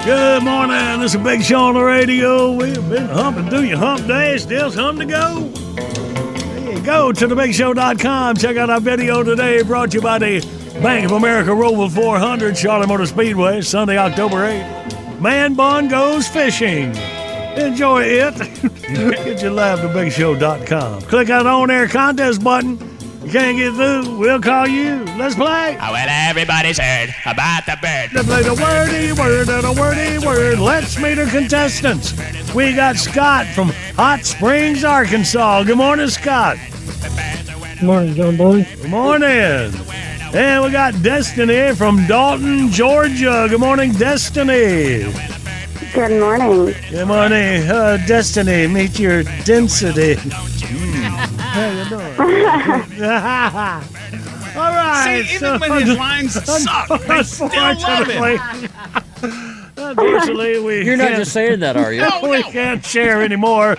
Good 0.10 0.41
morning. 0.41 1.02
This 1.02 1.14
is 1.14 1.22
Big 1.22 1.44
Show 1.44 1.60
on 1.60 1.76
the 1.76 1.84
radio. 1.84 2.52
We've 2.53 2.90
been 2.90 3.10
humping 3.10 3.48
through 3.48 3.65
your 3.65 3.77
hump 3.77 4.07
day. 4.07 4.40
Still 4.40 4.72
some 4.72 4.98
to 4.98 5.06
go. 5.06 5.52
Go 6.84 7.11
to 7.11 7.27
thebigshow.com. 7.27 8.38
Check 8.38 8.57
out 8.57 8.72
our 8.72 8.80
video 8.80 9.22
today 9.22 9.61
brought 9.61 9.91
to 9.91 9.98
you 9.98 10.02
by 10.02 10.18
the 10.18 10.40
Bank 10.81 11.06
of 11.06 11.11
America 11.11 11.52
Roval 11.52 11.91
400 11.91 12.57
Charlotte 12.57 12.88
Motor 12.88 13.06
Speedway, 13.06 13.61
Sunday, 13.61 13.99
October 13.99 14.38
8th. 14.38 15.22
Man 15.22 15.53
Bun 15.53 15.88
goes 15.88 16.27
fishing. 16.27 16.95
Enjoy 17.56 18.02
it. 18.02 18.36
Get 18.81 19.44
your 19.44 19.52
laugh 19.52 19.80
to 19.81 19.90
bigshow.com. 19.90 21.03
Click 21.03 21.27
that 21.27 21.45
on 21.45 21.69
air 21.69 21.88
contest 21.88 22.44
button. 22.44 22.89
You 23.22 23.30
can't 23.32 23.58
get 23.58 23.74
through, 23.74 24.18
we'll 24.18 24.41
call 24.41 24.66
you. 24.68 25.04
Let's 25.18 25.36
play. 25.36 25.78
Oh, 25.82 25.91
well, 25.91 26.08
everybody's 26.10 26.80
heard 26.80 27.14
about 27.26 27.66
the 27.66 27.78
bird. 27.82 28.14
Let's 28.14 28.28
play 28.28 28.44
the 28.44 28.56
wordy 28.56 29.12
word 29.12 29.50
and 29.50 29.66
a 29.66 29.74
wordy 29.74 30.26
word. 30.26 30.58
Let's 30.58 30.98
meet 30.98 31.20
our 31.20 31.28
contestants. 31.28 32.14
We 32.54 32.74
got 32.74 32.96
Scott 32.96 33.46
from 33.48 33.70
Hot 33.96 34.24
Springs, 34.24 34.86
Arkansas. 34.86 35.64
Good 35.64 35.78
morning, 35.78 36.08
Scott. 36.08 36.58
Good 37.80 37.84
morning, 37.84 38.16
John 38.16 38.38
Boy. 38.38 38.64
Good 38.64 38.90
morning. 38.90 39.74
And 40.34 40.64
we 40.64 40.72
got 40.72 41.02
Destiny 41.04 41.76
from 41.76 42.08
Dalton, 42.08 42.70
Georgia. 42.70 43.48
Good 43.50 43.60
morning, 43.60 43.91
Destiny. 43.91 45.12
Good 45.94 46.20
morning. 46.22 46.76
Good 46.90 47.08
morning, 47.08 47.70
uh, 47.70 47.98
Destiny. 48.08 48.68
Meet 48.68 48.98
your 48.98 49.24
density. 49.44 50.16
How 51.60 51.72
you 51.84 51.90
doing? 51.90 52.15
All 54.57 54.72
right. 54.73 55.23
See, 55.27 55.36
even 55.36 55.60
when 55.60 55.86
his 55.86 55.98
lines 55.98 56.34
suck, 56.34 56.90
I 57.10 57.22
still 57.22 57.48
love 57.48 58.10
it. 58.10 58.40
Unfortunately, 59.22 59.49
unfortunately, 59.77 60.60
we 60.60 60.86
You're 60.86 60.98
not 60.98 61.07
can't- 61.10 61.18
just 61.19 61.34
saying 61.34 61.60
that, 61.60 61.77
are 61.77 61.94
you? 61.94 62.06
we 62.30 62.41
can't 62.44 62.84
share 62.86 63.22
anymore. 63.22 63.77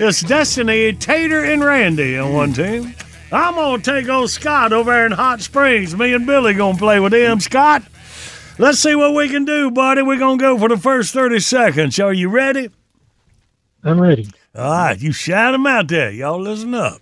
It's 0.00 0.22
Destiny, 0.22 0.92
Tater, 0.92 1.44
and 1.44 1.64
Randy 1.64 2.16
on 2.18 2.32
one 2.32 2.52
team. 2.52 2.94
I'm 3.32 3.54
gonna 3.54 3.82
take 3.82 4.08
old 4.08 4.30
Scott 4.30 4.72
over 4.72 4.90
there 4.92 5.06
in 5.06 5.12
Hot 5.12 5.40
Springs. 5.40 5.96
Me 5.96 6.12
and 6.14 6.26
Billy 6.26 6.54
gonna 6.54 6.78
play 6.78 7.00
with 7.00 7.12
him. 7.14 7.40
Scott, 7.40 7.82
let's 8.58 8.78
see 8.78 8.94
what 8.94 9.14
we 9.14 9.28
can 9.28 9.44
do, 9.44 9.70
buddy. 9.70 10.02
We're 10.02 10.18
gonna 10.18 10.36
go 10.38 10.56
for 10.58 10.68
the 10.68 10.76
first 10.76 11.12
30 11.14 11.40
seconds. 11.40 11.98
Are 11.98 12.12
you 12.12 12.28
ready? 12.28 12.70
I'm 13.82 14.00
ready. 14.00 14.28
All 14.54 14.70
right, 14.70 15.00
you 15.00 15.12
shout 15.12 15.52
them 15.52 15.66
out 15.66 15.88
there. 15.88 16.10
Y'all 16.10 16.40
listen 16.40 16.74
up. 16.74 17.01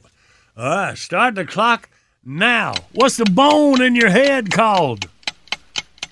All 0.61 0.69
right, 0.69 0.99
start 0.99 1.37
the 1.37 1.47
clock 1.47 1.89
now. 2.23 2.74
What's 2.93 3.16
the 3.16 3.24
bone 3.24 3.81
in 3.81 3.95
your 3.95 4.11
head 4.11 4.53
called? 4.53 5.09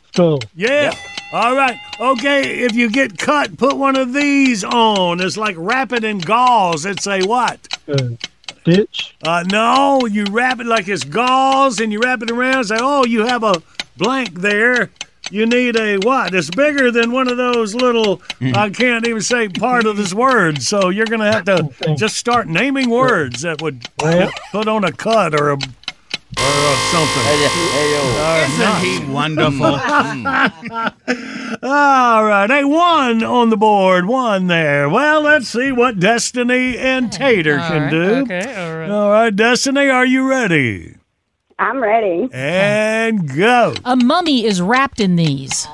Skull. 0.07 0.41
Yeah. 0.55 0.95
All 1.35 1.55
right. 1.55 1.79
Okay, 2.01 2.61
if 2.61 2.75
you 2.75 2.89
get 2.89 3.19
cut, 3.19 3.59
put 3.59 3.77
one 3.77 3.95
of 3.95 4.15
these 4.15 4.65
on. 4.65 5.21
It's 5.21 5.37
like 5.37 5.55
wrap 5.59 5.93
it 5.93 6.03
in 6.03 6.17
gauze. 6.21 6.87
It's 6.87 7.07
a 7.07 7.21
what? 7.27 7.61
Uh, 7.87 8.13
stitch. 8.61 9.15
Uh, 9.23 9.45
no, 9.51 10.07
you 10.07 10.25
wrap 10.31 10.61
it 10.61 10.67
like 10.67 10.89
it's 10.89 11.05
gauze 11.05 11.79
and 11.79 11.93
you 11.93 12.01
wrap 12.01 12.23
it 12.23 12.31
around. 12.31 12.65
Say, 12.65 12.79
oh, 12.81 13.05
you 13.05 13.27
have 13.27 13.43
a 13.43 13.63
blank 13.99 14.33
there. 14.33 14.89
You 15.31 15.47
need 15.47 15.77
a 15.77 15.99
what? 15.99 16.35
It's 16.35 16.51
bigger 16.51 16.91
than 16.91 17.13
one 17.13 17.29
of 17.29 17.37
those 17.37 17.75
little, 17.75 18.17
hmm. 18.39 18.53
I 18.55 18.71
can't 18.71 19.07
even 19.07 19.21
say 19.21 19.49
part 19.49 19.85
of 19.87 19.97
this 19.97 20.15
word. 20.15 20.63
So 20.63 20.89
you're 20.89 21.07
going 21.07 21.21
to 21.21 21.31
have 21.33 21.45
to 21.45 21.95
just 21.97 22.17
start 22.17 22.49
naming 22.49 22.89
words 22.91 23.43
that 23.43 23.61
would 23.63 23.87
Well. 24.01 24.31
put 24.53 24.69
on 24.69 24.85
a 24.85 24.93
cut 24.93 25.39
or 25.39 25.51
a, 25.51 25.55
or 25.55 25.59
a 25.59 26.77
something. 26.91 27.23
Or 27.27 28.43
Isn't 28.45 28.59
not. 28.59 28.83
he 28.83 29.05
wonderful? 29.13 29.79
Hmm. 29.89 30.27
All 31.63 32.25
right, 32.25 32.49
hey, 32.49 32.65
one 32.65 33.23
on 33.25 33.51
the 33.51 33.57
board, 33.57 34.07
one 34.07 34.47
there. 34.47 34.89
Well, 34.89 35.23
let's 35.23 35.49
see 35.49 35.73
what 35.73 35.99
Destiny 35.99 36.77
and 36.79 37.11
Tater 37.13 37.59
All 37.59 37.69
can 37.69 37.83
right, 37.83 37.91
do. 37.91 38.03
Okay, 38.23 38.55
all 38.57 38.79
right. 38.79 38.91
All 38.91 39.11
right, 39.11 39.35
Destiny, 39.35 39.89
are 39.89 40.07
you 40.07 40.29
ready? 40.29 40.95
I'm 41.59 41.81
ready. 41.83 42.29
And 42.33 43.35
go. 43.35 43.75
A 43.85 43.97
mummy 43.97 44.45
is 44.45 44.61
wrapped 44.63 45.01
in 45.01 45.17
these. 45.17 45.67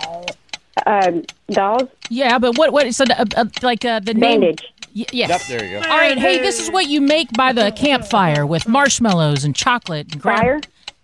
Um, 0.87 1.25
dolls. 1.51 1.89
Yeah, 2.11 2.39
but 2.39 2.57
what? 2.59 2.73
What? 2.73 2.93
So, 2.95 3.05
uh, 3.05 3.25
uh, 3.37 3.45
like 3.63 3.85
uh, 3.85 4.01
the 4.01 4.15
name- 4.15 4.41
Bandage. 4.41 4.65
Y- 4.97 5.05
yes. 5.13 5.29
Yep, 5.29 5.41
there 5.61 5.65
you 5.69 5.81
go. 5.81 5.89
All 5.89 5.97
right. 5.97 6.17
Hey, 6.19 6.39
this 6.39 6.61
is 6.61 6.71
what 6.71 6.87
you 6.87 7.01
make 7.01 7.33
by 7.33 7.53
the 7.53 7.73
campfire 7.73 8.47
with 8.47 8.69
marshmallows 8.69 9.45
and 9.45 9.55
chocolate 9.55 10.13
and 10.13 10.23
gra- 10.23 10.37
Fire. 10.37 10.61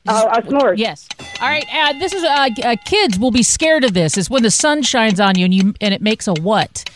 Oh, 0.08 0.28
a 0.28 0.40
s'mores. 0.42 0.78
Yes. 0.78 1.06
All 1.40 1.48
right. 1.48 1.66
Uh, 1.72 1.92
this 1.98 2.12
is 2.12 2.22
uh, 2.24 2.48
uh, 2.64 2.76
kids 2.84 3.18
will 3.18 3.30
be 3.30 3.42
scared 3.42 3.84
of 3.84 3.92
this. 3.92 4.16
It's 4.16 4.30
when 4.30 4.42
the 4.42 4.50
sun 4.50 4.82
shines 4.82 5.20
on 5.20 5.36
you 5.36 5.44
and 5.44 5.52
you 5.54 5.74
and 5.80 5.92
it 5.92 6.00
makes 6.00 6.26
a 6.26 6.32
what? 6.34 6.88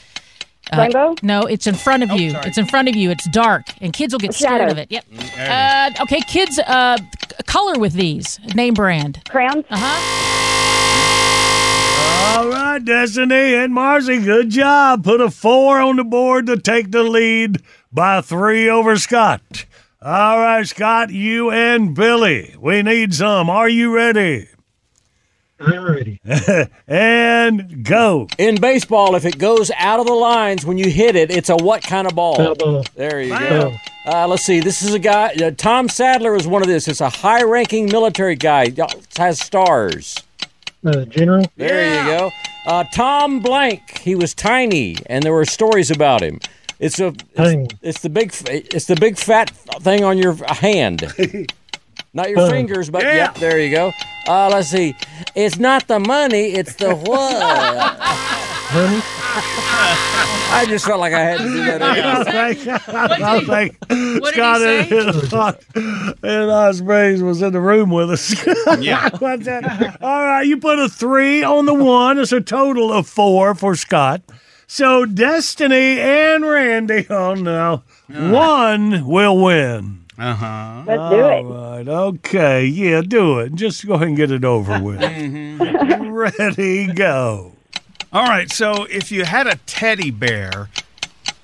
Uh, 0.72 0.78
Rainbow? 0.78 1.14
No, 1.22 1.42
it's 1.42 1.66
in 1.66 1.74
front 1.74 2.02
of 2.02 2.12
you. 2.12 2.32
It's 2.44 2.58
in 2.58 2.66
front 2.66 2.88
of 2.88 2.96
you. 2.96 3.10
It's 3.10 3.28
dark, 3.28 3.66
and 3.80 3.92
kids 3.92 4.12
will 4.14 4.18
get 4.20 4.34
scared 4.34 4.70
of 4.70 4.78
it. 4.78 4.90
Yep. 4.90 5.04
Uh, 5.38 5.90
okay, 6.02 6.20
kids, 6.22 6.58
uh, 6.58 6.96
c- 6.96 7.04
color 7.46 7.78
with 7.78 7.92
these. 7.92 8.40
Name 8.54 8.74
brand. 8.74 9.20
Crayons? 9.28 9.64
Uh 9.70 9.76
huh. 9.78 10.00
All 12.36 12.48
right, 12.48 12.84
Destiny 12.84 13.54
and 13.54 13.72
Marcy, 13.72 14.18
good 14.20 14.50
job. 14.50 15.04
Put 15.04 15.20
a 15.20 15.30
four 15.30 15.78
on 15.80 15.96
the 15.96 16.04
board 16.04 16.46
to 16.46 16.56
take 16.58 16.90
the 16.90 17.02
lead 17.04 17.62
by 17.92 18.20
three 18.22 18.68
over 18.68 18.96
Scott. 18.96 19.66
All 20.02 20.38
right, 20.40 20.66
Scott, 20.66 21.10
you 21.10 21.50
and 21.50 21.94
Billy, 21.94 22.54
we 22.58 22.82
need 22.82 23.14
some. 23.14 23.48
Are 23.48 23.68
you 23.68 23.94
ready? 23.94 24.48
I'm 25.60 25.84
ready. 25.84 26.20
and 26.88 27.84
go. 27.84 28.28
In 28.38 28.60
baseball, 28.60 29.14
if 29.14 29.24
it 29.24 29.38
goes 29.38 29.70
out 29.76 30.00
of 30.00 30.06
the 30.06 30.12
lines 30.12 30.66
when 30.66 30.78
you 30.78 30.90
hit 30.90 31.16
it, 31.16 31.30
it's 31.30 31.48
a 31.48 31.56
what 31.56 31.82
kind 31.82 32.06
of 32.06 32.14
ball? 32.14 32.36
Foul 32.36 32.54
ball. 32.56 32.84
There 32.94 33.22
you 33.22 33.30
Foul. 33.36 33.48
go. 33.48 33.76
Uh, 34.06 34.26
let's 34.28 34.44
see. 34.44 34.60
This 34.60 34.82
is 34.82 34.94
a 34.94 34.98
guy. 34.98 35.32
Uh, 35.40 35.52
Tom 35.52 35.88
Sadler 35.88 36.34
is 36.34 36.46
one 36.46 36.60
of 36.62 36.68
this. 36.68 36.88
It's 36.88 37.00
a 37.00 37.08
high-ranking 37.08 37.86
military 37.86 38.34
guy. 38.36 38.64
Y'all 38.64 38.90
Has 39.16 39.40
stars. 39.40 40.16
Uh, 40.84 41.04
general. 41.06 41.46
There 41.56 41.88
you 41.98 42.04
go. 42.18 42.30
Uh, 42.66 42.84
Tom 42.92 43.40
Blank. 43.40 43.98
He 43.98 44.14
was 44.14 44.34
tiny, 44.34 44.96
and 45.06 45.22
there 45.22 45.32
were 45.32 45.46
stories 45.46 45.90
about 45.90 46.20
him. 46.20 46.40
It's 46.78 46.98
a. 46.98 47.12
Tiny. 47.12 47.64
It's, 47.64 47.74
it's 47.82 48.00
the 48.00 48.10
big. 48.10 48.34
It's 48.50 48.86
the 48.86 48.96
big 48.96 49.16
fat 49.16 49.50
thing 49.50 50.04
on 50.04 50.18
your 50.18 50.34
hand. 50.52 51.04
Not 52.14 52.30
your 52.30 52.38
Thumb. 52.38 52.50
fingers, 52.50 52.88
but 52.90 53.02
yep. 53.02 53.34
There 53.34 53.58
you 53.60 53.70
go. 53.70 53.92
Uh, 54.26 54.48
let's 54.48 54.68
see. 54.68 54.94
It's 55.34 55.58
not 55.58 55.86
the 55.88 55.98
money. 55.98 56.52
It's 56.52 56.76
the 56.76 56.94
what? 56.94 57.42
Honey. 58.00 59.02
I 59.36 60.64
just 60.68 60.84
felt 60.86 61.00
like 61.00 61.12
I 61.12 61.20
had 61.20 61.38
to 61.38 61.44
do 61.44 61.64
that. 61.64 61.82
I 61.82 62.54
think, 62.54 62.88
I 62.88 63.40
think 63.40 63.76
What 64.22 64.34
did 64.34 65.26
Scott 65.28 65.56
he 65.70 65.78
and, 65.78 66.16
and 66.22 66.50
Ospreys 66.50 67.22
was 67.22 67.42
in 67.42 67.52
the 67.52 67.60
room 67.60 67.90
with 67.90 68.10
us. 68.10 68.34
Yeah. 68.80 69.10
All 70.00 70.24
right, 70.24 70.42
you 70.46 70.56
put 70.58 70.78
a 70.78 70.88
three 70.88 71.42
on 71.42 71.66
the 71.66 71.74
one. 71.74 72.18
It's 72.18 72.32
a 72.32 72.40
total 72.40 72.92
of 72.92 73.08
four 73.08 73.54
for 73.56 73.74
Scott. 73.74 74.22
So 74.66 75.04
Destiny 75.04 76.00
and 76.00 76.44
Randy, 76.44 77.06
oh 77.10 77.34
no, 77.34 77.82
one 78.08 79.04
will 79.06 79.42
win. 79.42 80.03
Uh 80.18 80.34
huh. 80.34 80.82
Let's 80.86 81.10
do 81.10 81.18
it. 81.18 81.44
All 81.44 81.76
right, 81.76 81.88
okay, 81.88 82.64
yeah, 82.66 83.00
do 83.00 83.40
it. 83.40 83.54
Just 83.54 83.86
go 83.86 83.94
ahead 83.94 84.08
and 84.08 84.16
get 84.16 84.30
it 84.30 84.44
over 84.44 84.80
with. 84.80 85.00
Ready, 86.00 86.86
go. 86.86 87.52
All 88.12 88.22
right. 88.22 88.50
So 88.50 88.84
if 88.84 89.10
you 89.10 89.24
had 89.24 89.48
a 89.48 89.56
teddy 89.66 90.12
bear, 90.12 90.68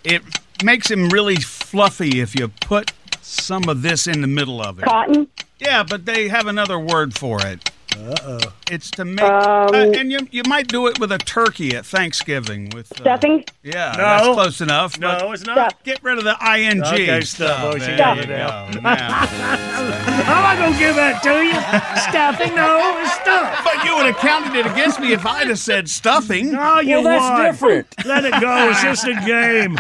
it 0.05 0.23
makes 0.63 0.91
him 0.91 1.09
really 1.09 1.37
fluffy 1.37 2.21
if 2.21 2.39
you 2.39 2.49
put 2.49 2.93
some 3.21 3.69
of 3.69 3.83
this 3.83 4.07
in 4.07 4.21
the 4.21 4.27
middle 4.27 4.63
of 4.63 4.79
it. 4.79 4.85
Cotton? 4.85 5.29
Yeah, 5.59 5.83
but 5.83 6.07
they 6.07 6.29
have 6.29 6.47
another 6.47 6.79
word 6.79 7.19
for 7.19 7.45
it. 7.45 7.70
Uh 7.97 8.15
oh. 8.25 8.39
It's 8.71 8.91
to 8.93 9.05
make, 9.05 9.21
Um, 9.25 9.75
uh, 9.75 9.99
and 9.99 10.13
you 10.13 10.21
you 10.31 10.43
might 10.47 10.69
do 10.69 10.87
it 10.87 10.99
with 11.01 11.11
a 11.13 11.19
turkey 11.19 11.75
at 11.75 11.85
Thanksgiving 11.85 12.71
with 12.71 12.91
uh, 12.93 13.03
Stuffing? 13.03 13.45
Yeah, 13.65 13.93
No. 13.97 14.03
that's 14.05 14.27
close 14.29 14.61
enough. 14.61 14.99
No, 14.99 15.33
it's 15.33 15.45
not. 15.45 15.83
Get 15.85 16.03
rid 16.03 16.19
of 16.19 16.25
the 16.25 16.37
ing. 16.57 16.83
Okay, 16.83 17.21
stuff. 17.23 17.49
stuff. 17.49 17.61
Oh, 17.65 17.73
she 17.79 17.87
There 17.87 17.99
got 17.99 18.17
you 18.19 18.23
it 18.23 18.27
go. 18.29 18.35
Now. 18.81 19.27
I'm 20.23 20.43
not 20.43 20.59
gonna 20.59 20.79
give 20.79 20.95
that 20.97 21.23
to 21.25 21.43
you. 21.43 21.55
Stuffing, 22.11 22.55
no, 22.55 22.99
it's 23.01 23.13
stuff. 23.15 23.65
but 23.65 23.85
you 23.85 23.97
would 23.97 24.07
have 24.07 24.17
counted 24.19 24.55
it 24.59 24.67
against 24.67 25.01
me 25.01 25.13
if 25.13 25.27
I'd 25.27 25.49
have 25.49 25.59
said 25.59 25.89
stuffing. 25.89 26.53
No, 26.53 26.81
you 26.81 26.97
Well, 26.97 27.05
that's 27.05 27.23
won. 27.31 27.45
different. 27.45 27.87
Let 28.07 28.25
it 28.25 28.33
go. 28.41 28.71
It's 28.71 28.83
just 28.83 29.07
a 29.07 29.15
game. 29.27 29.75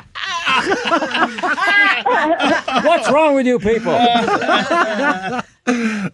What's 2.84 3.10
wrong 3.10 3.34
with 3.34 3.46
you 3.46 3.58
people? 3.58 3.92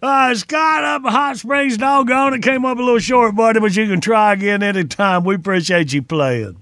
Uh, 0.01 0.35
Scott 0.35 0.83
up 0.83 1.05
at 1.05 1.11
Hot 1.11 1.37
Springs, 1.37 1.77
doggone 1.77 2.33
it, 2.35 2.43
came 2.43 2.65
up 2.65 2.77
a 2.77 2.81
little 2.81 2.99
short, 2.99 3.35
buddy, 3.35 3.59
but 3.59 3.75
you 3.75 3.87
can 3.87 4.01
try 4.01 4.33
again 4.33 4.61
anytime. 4.63 5.23
We 5.23 5.35
appreciate 5.35 5.93
you 5.93 6.01
playing. 6.01 6.57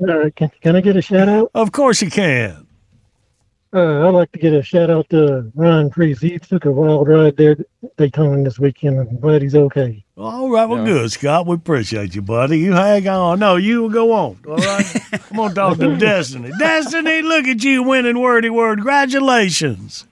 All 0.00 0.06
right, 0.06 0.34
can, 0.34 0.50
can 0.60 0.76
I 0.76 0.80
get 0.80 0.96
a 0.96 1.02
shout 1.02 1.28
out? 1.28 1.50
Of 1.54 1.72
course 1.72 2.02
you 2.02 2.10
can. 2.10 2.66
Uh, 3.72 4.06
I'd 4.06 4.10
like 4.14 4.30
to 4.32 4.38
get 4.38 4.52
a 4.52 4.62
shout 4.62 4.88
out 4.88 5.08
to 5.10 5.50
Ryan 5.56 5.90
Preece. 5.90 6.20
He 6.20 6.38
took 6.38 6.64
a 6.64 6.70
wild 6.70 7.08
ride 7.08 7.36
there 7.36 7.52
at 7.82 7.96
Daytona 7.96 8.44
this 8.44 8.56
weekend. 8.58 9.00
I'm 9.00 9.18
glad 9.18 9.42
he's 9.42 9.56
okay. 9.56 10.04
All 10.16 10.48
right, 10.48 10.66
well, 10.66 10.78
Yeah. 10.78 10.84
good, 10.92 11.10
Scott. 11.12 11.46
We 11.48 11.54
appreciate 11.56 12.14
you, 12.14 12.22
buddy. 12.22 12.58
You 12.60 12.72
hang 12.72 13.08
on. 13.08 13.40
No, 13.40 13.56
you 13.56 13.90
go 13.90 14.12
on. 14.12 14.38
All 14.46 14.56
right. 14.56 14.84
Come 15.28 15.40
on, 15.40 15.54
talk 15.56 15.78
to 15.78 15.96
Destiny. 15.96 16.52
Destiny, 16.58 17.22
look 17.22 17.46
at 17.48 17.64
you 17.64 17.82
winning 17.82 18.20
wordy 18.20 18.48
word. 18.50 18.78
Congratulations. 18.78 20.06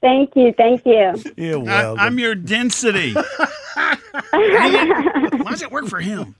Thank 0.00 0.34
you. 0.34 0.52
Thank 0.56 0.84
you. 0.86 1.14
You're 1.36 1.58
I, 1.60 1.62
welcome. 1.62 2.00
I'm 2.00 2.18
your 2.18 2.34
density. 2.34 3.12
Dang. 3.12 3.24
Why 4.30 5.50
does 5.50 5.62
it 5.62 5.70
work 5.70 5.86
for 5.88 6.00
him? 6.00 6.34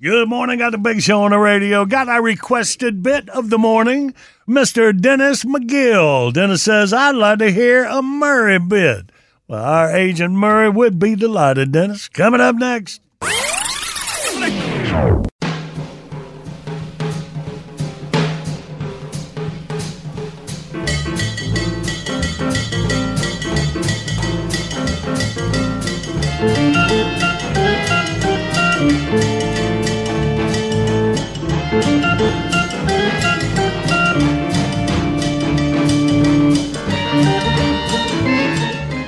Good 0.00 0.28
morning. 0.28 0.58
Got 0.58 0.72
the 0.72 0.78
big 0.78 1.00
show 1.00 1.22
on 1.22 1.30
the 1.30 1.38
radio. 1.38 1.84
Got 1.86 2.08
our 2.08 2.22
requested 2.22 3.02
bit 3.02 3.28
of 3.30 3.50
the 3.50 3.58
morning. 3.58 4.14
Mr. 4.48 4.98
Dennis 4.98 5.44
McGill. 5.44 6.32
Dennis 6.32 6.62
says, 6.62 6.92
I'd 6.92 7.14
like 7.14 7.38
to 7.38 7.50
hear 7.50 7.84
a 7.84 8.02
Murray 8.02 8.58
bit. 8.58 9.10
Well, 9.48 9.62
our 9.62 9.94
agent 9.94 10.34
Murray 10.34 10.68
would 10.68 10.98
be 10.98 11.14
delighted, 11.16 11.72
Dennis. 11.72 12.08
Coming 12.08 12.40
up 12.40 12.56
next. 12.56 13.00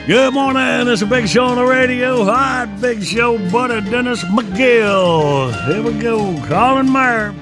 Good 0.06 0.34
morning. 0.34 0.86
It's 0.86 1.02
a 1.02 1.06
big 1.06 1.26
show 1.26 1.46
on 1.46 1.56
the 1.56 1.64
radio. 1.64 2.24
Hi, 2.24 2.64
big 2.80 3.02
show, 3.02 3.38
buddy 3.50 3.80
Dennis 3.90 4.22
McGill. 4.22 5.52
Here 5.66 5.82
we 5.82 5.98
go. 5.98 6.40
Colin 6.46 6.88
Meyer. 6.88 7.34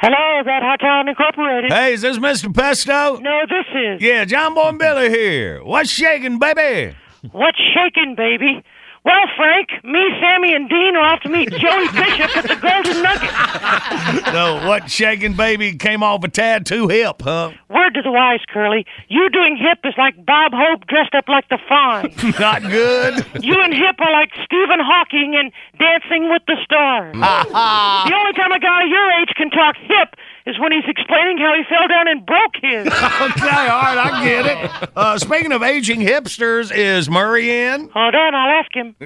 Hello, 0.00 0.40
is 0.40 0.46
that 0.46 0.62
Hot 0.62 0.80
Town 0.80 1.08
Incorporated? 1.10 1.70
Hey, 1.70 1.92
is 1.92 2.00
this 2.00 2.18
Mr. 2.18 2.54
Pesto? 2.54 3.18
No, 3.18 3.40
this 3.50 3.66
is. 3.74 4.00
Yeah, 4.00 4.24
John 4.24 4.54
Boy 4.54 4.68
and 4.68 4.78
Billy 4.78 5.10
here. 5.10 5.62
What's 5.62 5.90
shaking, 5.90 6.38
baby? 6.38 6.96
What's 7.32 7.58
shaking, 7.74 8.14
baby? 8.16 8.64
Well, 9.06 9.26
Frank, 9.36 9.70
me, 9.84 10.02
Sammy, 10.18 10.52
and 10.52 10.68
Dean 10.68 10.96
are 10.96 11.14
off 11.14 11.20
to 11.20 11.28
meet 11.28 11.48
Joey 11.50 11.86
Bishop 11.94 12.36
at 12.36 12.42
the 12.42 12.58
Golden 12.58 13.02
Nugget. 13.06 14.34
no, 14.34 14.66
what 14.66 14.90
shaking, 14.90 15.34
baby 15.34 15.76
came 15.76 16.02
off 16.02 16.24
a 16.24 16.28
tad 16.28 16.66
too 16.66 16.88
hip, 16.88 17.22
huh? 17.22 17.52
Word 17.70 17.94
to 17.94 18.02
the 18.02 18.10
wise, 18.10 18.40
Curly. 18.52 18.84
You 19.06 19.30
doing 19.30 19.56
hip 19.56 19.78
is 19.84 19.94
like 19.96 20.18
Bob 20.26 20.50
Hope 20.52 20.88
dressed 20.88 21.14
up 21.14 21.28
like 21.28 21.48
the 21.50 21.58
Fawn. 21.68 22.10
Not 22.40 22.62
good. 22.62 23.24
You 23.44 23.54
and 23.62 23.72
hip 23.72 23.94
are 24.00 24.10
like 24.10 24.32
Stephen 24.42 24.82
Hawking 24.82 25.36
and 25.38 25.52
Dancing 25.78 26.28
with 26.28 26.42
the 26.48 26.56
Stars. 26.64 27.14
the 27.14 28.12
only 28.12 28.32
time 28.32 28.50
a 28.50 28.58
guy 28.58 28.86
your 28.90 29.10
age 29.22 29.30
can 29.36 29.50
talk 29.50 29.76
hip 29.76 30.16
is 30.46 30.58
when 30.60 30.72
he's 30.72 30.84
explaining 30.86 31.38
how 31.38 31.54
he 31.54 31.64
fell 31.68 31.88
down 31.88 32.08
and 32.08 32.24
broke 32.24 32.54
his. 32.62 32.86
okay, 32.86 33.66
all 33.68 33.82
right, 33.82 33.98
I 33.98 34.24
get 34.24 34.46
it. 34.46 34.90
Uh, 34.96 35.18
speaking 35.18 35.52
of 35.52 35.62
aging 35.62 36.00
hipsters, 36.00 36.74
is 36.74 37.10
Murray 37.10 37.50
in? 37.50 37.90
Hold 37.90 38.14
on, 38.14 38.34
I'll 38.34 38.60
ask 38.60 38.74
him. 38.74 38.96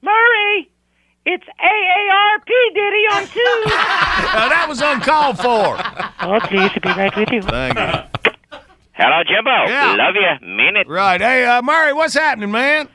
Murray, 0.00 0.70
it's 1.26 1.44
AARP 1.44 2.46
Diddy 2.74 3.04
on 3.12 3.26
two. 3.26 3.64
Uh, 4.32 4.48
that 4.48 4.66
was 4.68 4.80
uncalled 4.80 5.38
for. 5.38 5.76
Oh, 6.22 6.38
pleased 6.44 6.74
to 6.74 6.80
be 6.80 6.88
right 6.90 7.14
with 7.16 7.30
you. 7.32 7.42
Thank 7.42 7.74
you. 7.76 8.60
Hello, 8.92 9.22
Jimbo. 9.26 9.50
Yeah. 9.66 9.96
Love 9.96 10.14
you. 10.14 10.46
Mean 10.46 10.76
it. 10.76 10.88
Right. 10.88 11.20
Hey, 11.20 11.44
uh, 11.44 11.62
Murray, 11.62 11.92
what's 11.92 12.14
happening, 12.14 12.52
man? 12.52 12.88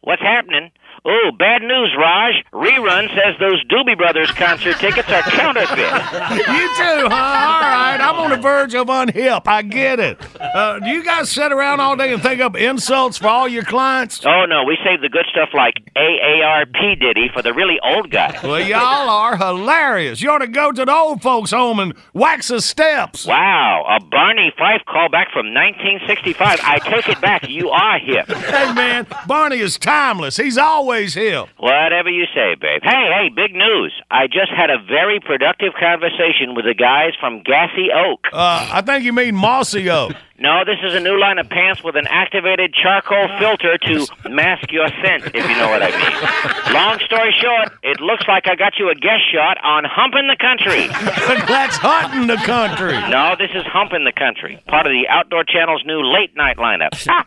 What's 0.00 0.22
happening? 0.22 0.72
Oh, 1.04 1.30
bad 1.38 1.62
news, 1.62 1.94
Raj. 1.96 2.34
Rerun 2.60 3.08
says 3.14 3.34
those 3.40 3.64
Doobie 3.64 3.96
Brothers 3.96 4.30
concert 4.32 4.76
tickets 4.78 5.08
are 5.08 5.22
counterfeit. 5.22 5.78
You 6.50 6.66
too, 6.76 7.08
huh? 7.08 7.14
All 7.14 7.60
right. 7.60 7.98
I'm 8.00 8.16
on 8.16 8.30
the 8.30 8.36
verge 8.36 8.74
of 8.74 8.86
unhip. 8.88 9.42
I 9.46 9.62
get 9.62 9.98
it. 10.00 10.18
Uh, 10.40 10.78
do 10.80 10.88
you 10.88 11.02
guys 11.04 11.30
sit 11.30 11.52
around 11.52 11.80
all 11.80 11.96
day 11.96 12.12
and 12.12 12.22
think 12.22 12.40
up 12.40 12.56
insults 12.56 13.18
for 13.18 13.28
all 13.28 13.48
your 13.48 13.62
clients? 13.62 14.24
Oh, 14.24 14.44
no, 14.46 14.64
we 14.64 14.76
save 14.84 15.00
the 15.00 15.08
good 15.08 15.26
stuff 15.30 15.50
like 15.54 15.74
AARP 15.96 17.00
Diddy 17.00 17.30
for 17.32 17.42
the 17.42 17.52
really 17.54 17.78
old 17.82 18.10
guy. 18.10 18.38
Well, 18.42 18.60
y'all 18.60 19.08
are 19.08 19.36
hilarious. 19.36 20.20
You 20.20 20.30
ought 20.30 20.38
to 20.38 20.48
go 20.48 20.72
to 20.72 20.84
the 20.84 20.92
old 20.92 21.22
folks' 21.22 21.50
home 21.50 21.78
and 21.78 21.94
wax 22.12 22.48
the 22.48 22.60
steps. 22.60 23.26
Wow, 23.26 23.84
a 23.88 24.04
Barney 24.04 24.52
Fife 24.58 24.82
callback 24.88 25.30
from 25.32 25.52
1965. 25.54 26.60
I 26.62 26.78
take 26.78 27.08
it 27.08 27.20
back. 27.20 27.48
You 27.48 27.70
are 27.70 27.98
hip. 27.98 28.28
Hey, 28.28 28.72
man, 28.72 29.06
Barney 29.26 29.58
is 29.58 29.78
timeless. 29.78 30.36
He's 30.36 30.58
always 30.58 30.80
always 30.80 31.14
hip. 31.14 31.46
Whatever 31.58 32.08
you 32.10 32.24
say, 32.34 32.49
babe. 32.58 32.80
Hey, 32.82 33.10
hey, 33.14 33.28
big 33.34 33.52
news. 33.54 33.92
I 34.10 34.26
just 34.26 34.50
had 34.56 34.70
a 34.70 34.78
very 34.78 35.20
productive 35.20 35.72
conversation 35.78 36.54
with 36.54 36.64
the 36.64 36.74
guys 36.74 37.12
from 37.20 37.42
Gassy 37.42 37.88
Oak. 37.94 38.26
Uh, 38.32 38.68
I 38.72 38.80
think 38.82 39.04
you 39.04 39.12
mean 39.12 39.34
Mossy 39.34 39.88
Oak. 39.90 40.12
No, 40.42 40.64
this 40.64 40.78
is 40.82 40.94
a 40.94 41.00
new 41.00 41.20
line 41.20 41.36
of 41.36 41.50
pants 41.50 41.84
with 41.84 41.96
an 41.96 42.06
activated 42.08 42.72
charcoal 42.72 43.28
filter 43.38 43.76
to 43.76 44.06
mask 44.30 44.72
your 44.72 44.88
scent, 44.88 45.26
if 45.26 45.34
you 45.34 45.56
know 45.56 45.68
what 45.68 45.82
I 45.82 45.90
mean. 45.90 46.72
Long 46.74 46.98
story 47.00 47.34
short, 47.38 47.72
it 47.82 48.00
looks 48.00 48.24
like 48.26 48.48
I 48.48 48.56
got 48.56 48.78
you 48.78 48.88
a 48.88 48.94
guest 48.94 49.30
shot 49.30 49.58
on 49.62 49.84
Humpin' 49.84 50.28
the 50.28 50.36
Country. 50.40 50.86
That's 51.46 51.76
hunting 51.76 52.26
the 52.26 52.38
country. 52.38 52.98
No, 53.10 53.36
this 53.38 53.50
is 53.54 53.64
Humpin' 53.66 54.04
the 54.04 54.12
Country, 54.12 54.62
part 54.66 54.86
of 54.86 54.92
the 54.92 55.06
Outdoor 55.10 55.44
Channel's 55.44 55.82
new 55.84 56.00
late 56.02 56.34
night 56.34 56.56
lineup. 56.56 56.96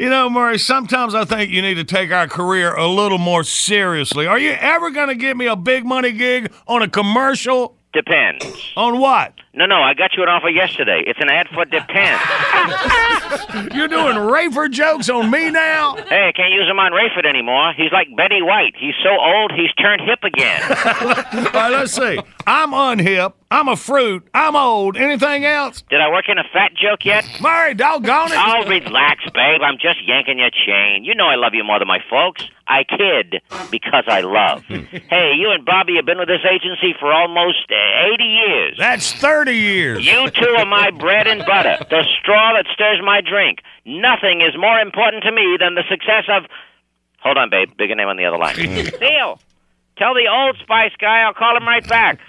You 0.00 0.08
know, 0.08 0.28
Murray, 0.28 0.58
sometimes 0.58 1.14
I 1.14 1.24
think 1.24 1.50
you 1.50 1.62
need 1.62 1.74
to 1.74 1.84
take 1.84 2.10
our 2.10 2.26
career 2.26 2.74
a 2.74 2.86
little 2.88 3.18
more 3.18 3.44
seriously. 3.44 4.26
Are 4.26 4.38
you 4.38 4.50
ever 4.52 4.90
going 4.90 5.08
to 5.08 5.14
give 5.14 5.36
me 5.36 5.46
a 5.46 5.54
big 5.56 5.84
money 5.84 6.12
gig 6.12 6.52
on 6.66 6.82
a 6.82 6.88
commercial? 6.88 7.76
Depends. 7.92 8.44
On 8.76 8.98
what? 8.98 9.32
No, 9.56 9.64
no, 9.64 9.76
I 9.76 9.94
got 9.94 10.12
you 10.14 10.22
an 10.22 10.28
offer 10.28 10.50
yesterday. 10.50 11.02
It's 11.06 11.18
an 11.18 11.30
ad 11.30 11.48
for 11.48 11.64
Depends. 11.64 12.22
You're 13.74 13.88
doing 13.88 14.16
Rayford 14.16 14.72
jokes 14.72 15.08
on 15.08 15.30
me 15.30 15.50
now? 15.50 15.96
Hey, 15.96 16.28
I 16.28 16.32
can't 16.32 16.52
use 16.52 16.68
him 16.68 16.78
on 16.78 16.92
Rayford 16.92 17.24
anymore. 17.26 17.72
He's 17.74 17.90
like 17.90 18.08
Betty 18.14 18.42
White. 18.42 18.74
He's 18.78 18.94
so 19.02 19.08
old, 19.18 19.52
he's 19.52 19.72
turned 19.82 20.02
hip 20.02 20.22
again. 20.22 20.62
All 20.70 21.52
right, 21.54 21.70
let's 21.70 21.92
see. 21.94 22.18
I'm 22.46 22.72
unhip. 22.72 23.32
I'm 23.50 23.68
a 23.68 23.76
fruit. 23.76 24.28
I'm 24.34 24.56
old. 24.56 24.96
Anything 24.96 25.44
else? 25.44 25.82
Did 25.88 26.00
I 26.00 26.10
work 26.10 26.28
in 26.28 26.36
a 26.36 26.44
fat 26.52 26.72
joke 26.74 27.04
yet? 27.04 27.24
Murray, 27.40 27.74
doggone 27.74 28.32
it. 28.32 28.38
Oh, 28.38 28.68
relax, 28.68 29.24
babe. 29.32 29.62
I'm 29.62 29.78
just 29.78 30.06
yanking 30.06 30.38
your 30.38 30.50
chain. 30.50 31.04
You 31.04 31.14
know 31.14 31.26
I 31.28 31.36
love 31.36 31.54
you 31.54 31.64
more 31.64 31.78
than 31.78 31.88
my 31.88 32.00
folks. 32.10 32.44
I 32.68 32.82
kid 32.82 33.40
because 33.70 34.04
I 34.08 34.22
love. 34.22 34.64
hey, 34.68 35.32
you 35.36 35.50
and 35.52 35.64
Bobby 35.64 35.94
have 35.96 36.06
been 36.06 36.18
with 36.18 36.26
this 36.26 36.44
agency 36.44 36.94
for 36.98 37.12
almost 37.12 37.70
uh, 37.70 38.12
80 38.14 38.24
years. 38.24 38.76
That's 38.78 39.12
30 39.12 39.45
years. 39.52 40.04
You 40.06 40.30
two 40.30 40.56
are 40.58 40.66
my 40.66 40.90
bread 40.98 41.26
and 41.26 41.44
butter, 41.46 41.78
the 41.90 42.04
straw 42.20 42.52
that 42.54 42.66
stirs 42.72 43.00
my 43.04 43.20
drink. 43.20 43.60
Nothing 43.84 44.40
is 44.40 44.58
more 44.58 44.78
important 44.80 45.22
to 45.24 45.32
me 45.32 45.56
than 45.60 45.74
the 45.74 45.84
success 45.88 46.24
of. 46.28 46.44
Hold 47.20 47.38
on, 47.38 47.50
babe. 47.50 47.70
Bigger 47.76 47.94
name 47.94 48.08
on 48.08 48.16
the 48.16 48.24
other 48.24 48.38
line. 48.38 48.54
Seal, 48.98 49.40
tell 49.98 50.14
the 50.14 50.28
old 50.30 50.56
Spice 50.62 50.92
guy 50.98 51.22
I'll 51.22 51.34
call 51.34 51.56
him 51.56 51.66
right 51.66 51.86
back. 51.88 52.20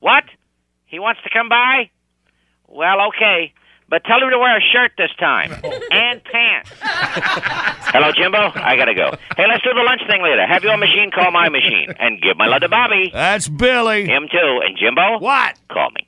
What? 0.00 0.24
He 0.86 0.98
wants 0.98 1.20
to 1.24 1.30
come 1.30 1.48
by? 1.48 1.90
Well, 2.66 3.08
okay. 3.08 3.52
But 3.90 4.04
tell 4.04 4.18
him 4.22 4.30
to 4.30 4.38
wear 4.38 4.56
a 4.56 4.60
shirt 4.60 4.92
this 4.98 5.10
time. 5.18 5.50
and 5.90 6.22
pants. 6.24 6.70
Hello, 6.82 8.12
Jimbo? 8.12 8.52
I 8.54 8.76
gotta 8.76 8.94
go. 8.94 9.16
Hey, 9.36 9.46
let's 9.48 9.62
do 9.64 9.70
the 9.72 9.82
lunch 9.82 10.02
thing 10.06 10.22
later. 10.22 10.46
Have 10.46 10.62
your 10.62 10.76
machine 10.76 11.10
call 11.10 11.30
my 11.30 11.48
machine. 11.48 11.94
And 11.98 12.20
give 12.20 12.36
my 12.36 12.46
love 12.46 12.60
to 12.60 12.68
Bobby. 12.68 13.10
That's 13.12 13.48
Billy. 13.48 14.06
Him 14.06 14.28
too. 14.30 14.60
And 14.64 14.76
Jimbo? 14.78 15.18
What? 15.20 15.58
Call 15.72 15.90
me. 15.92 16.07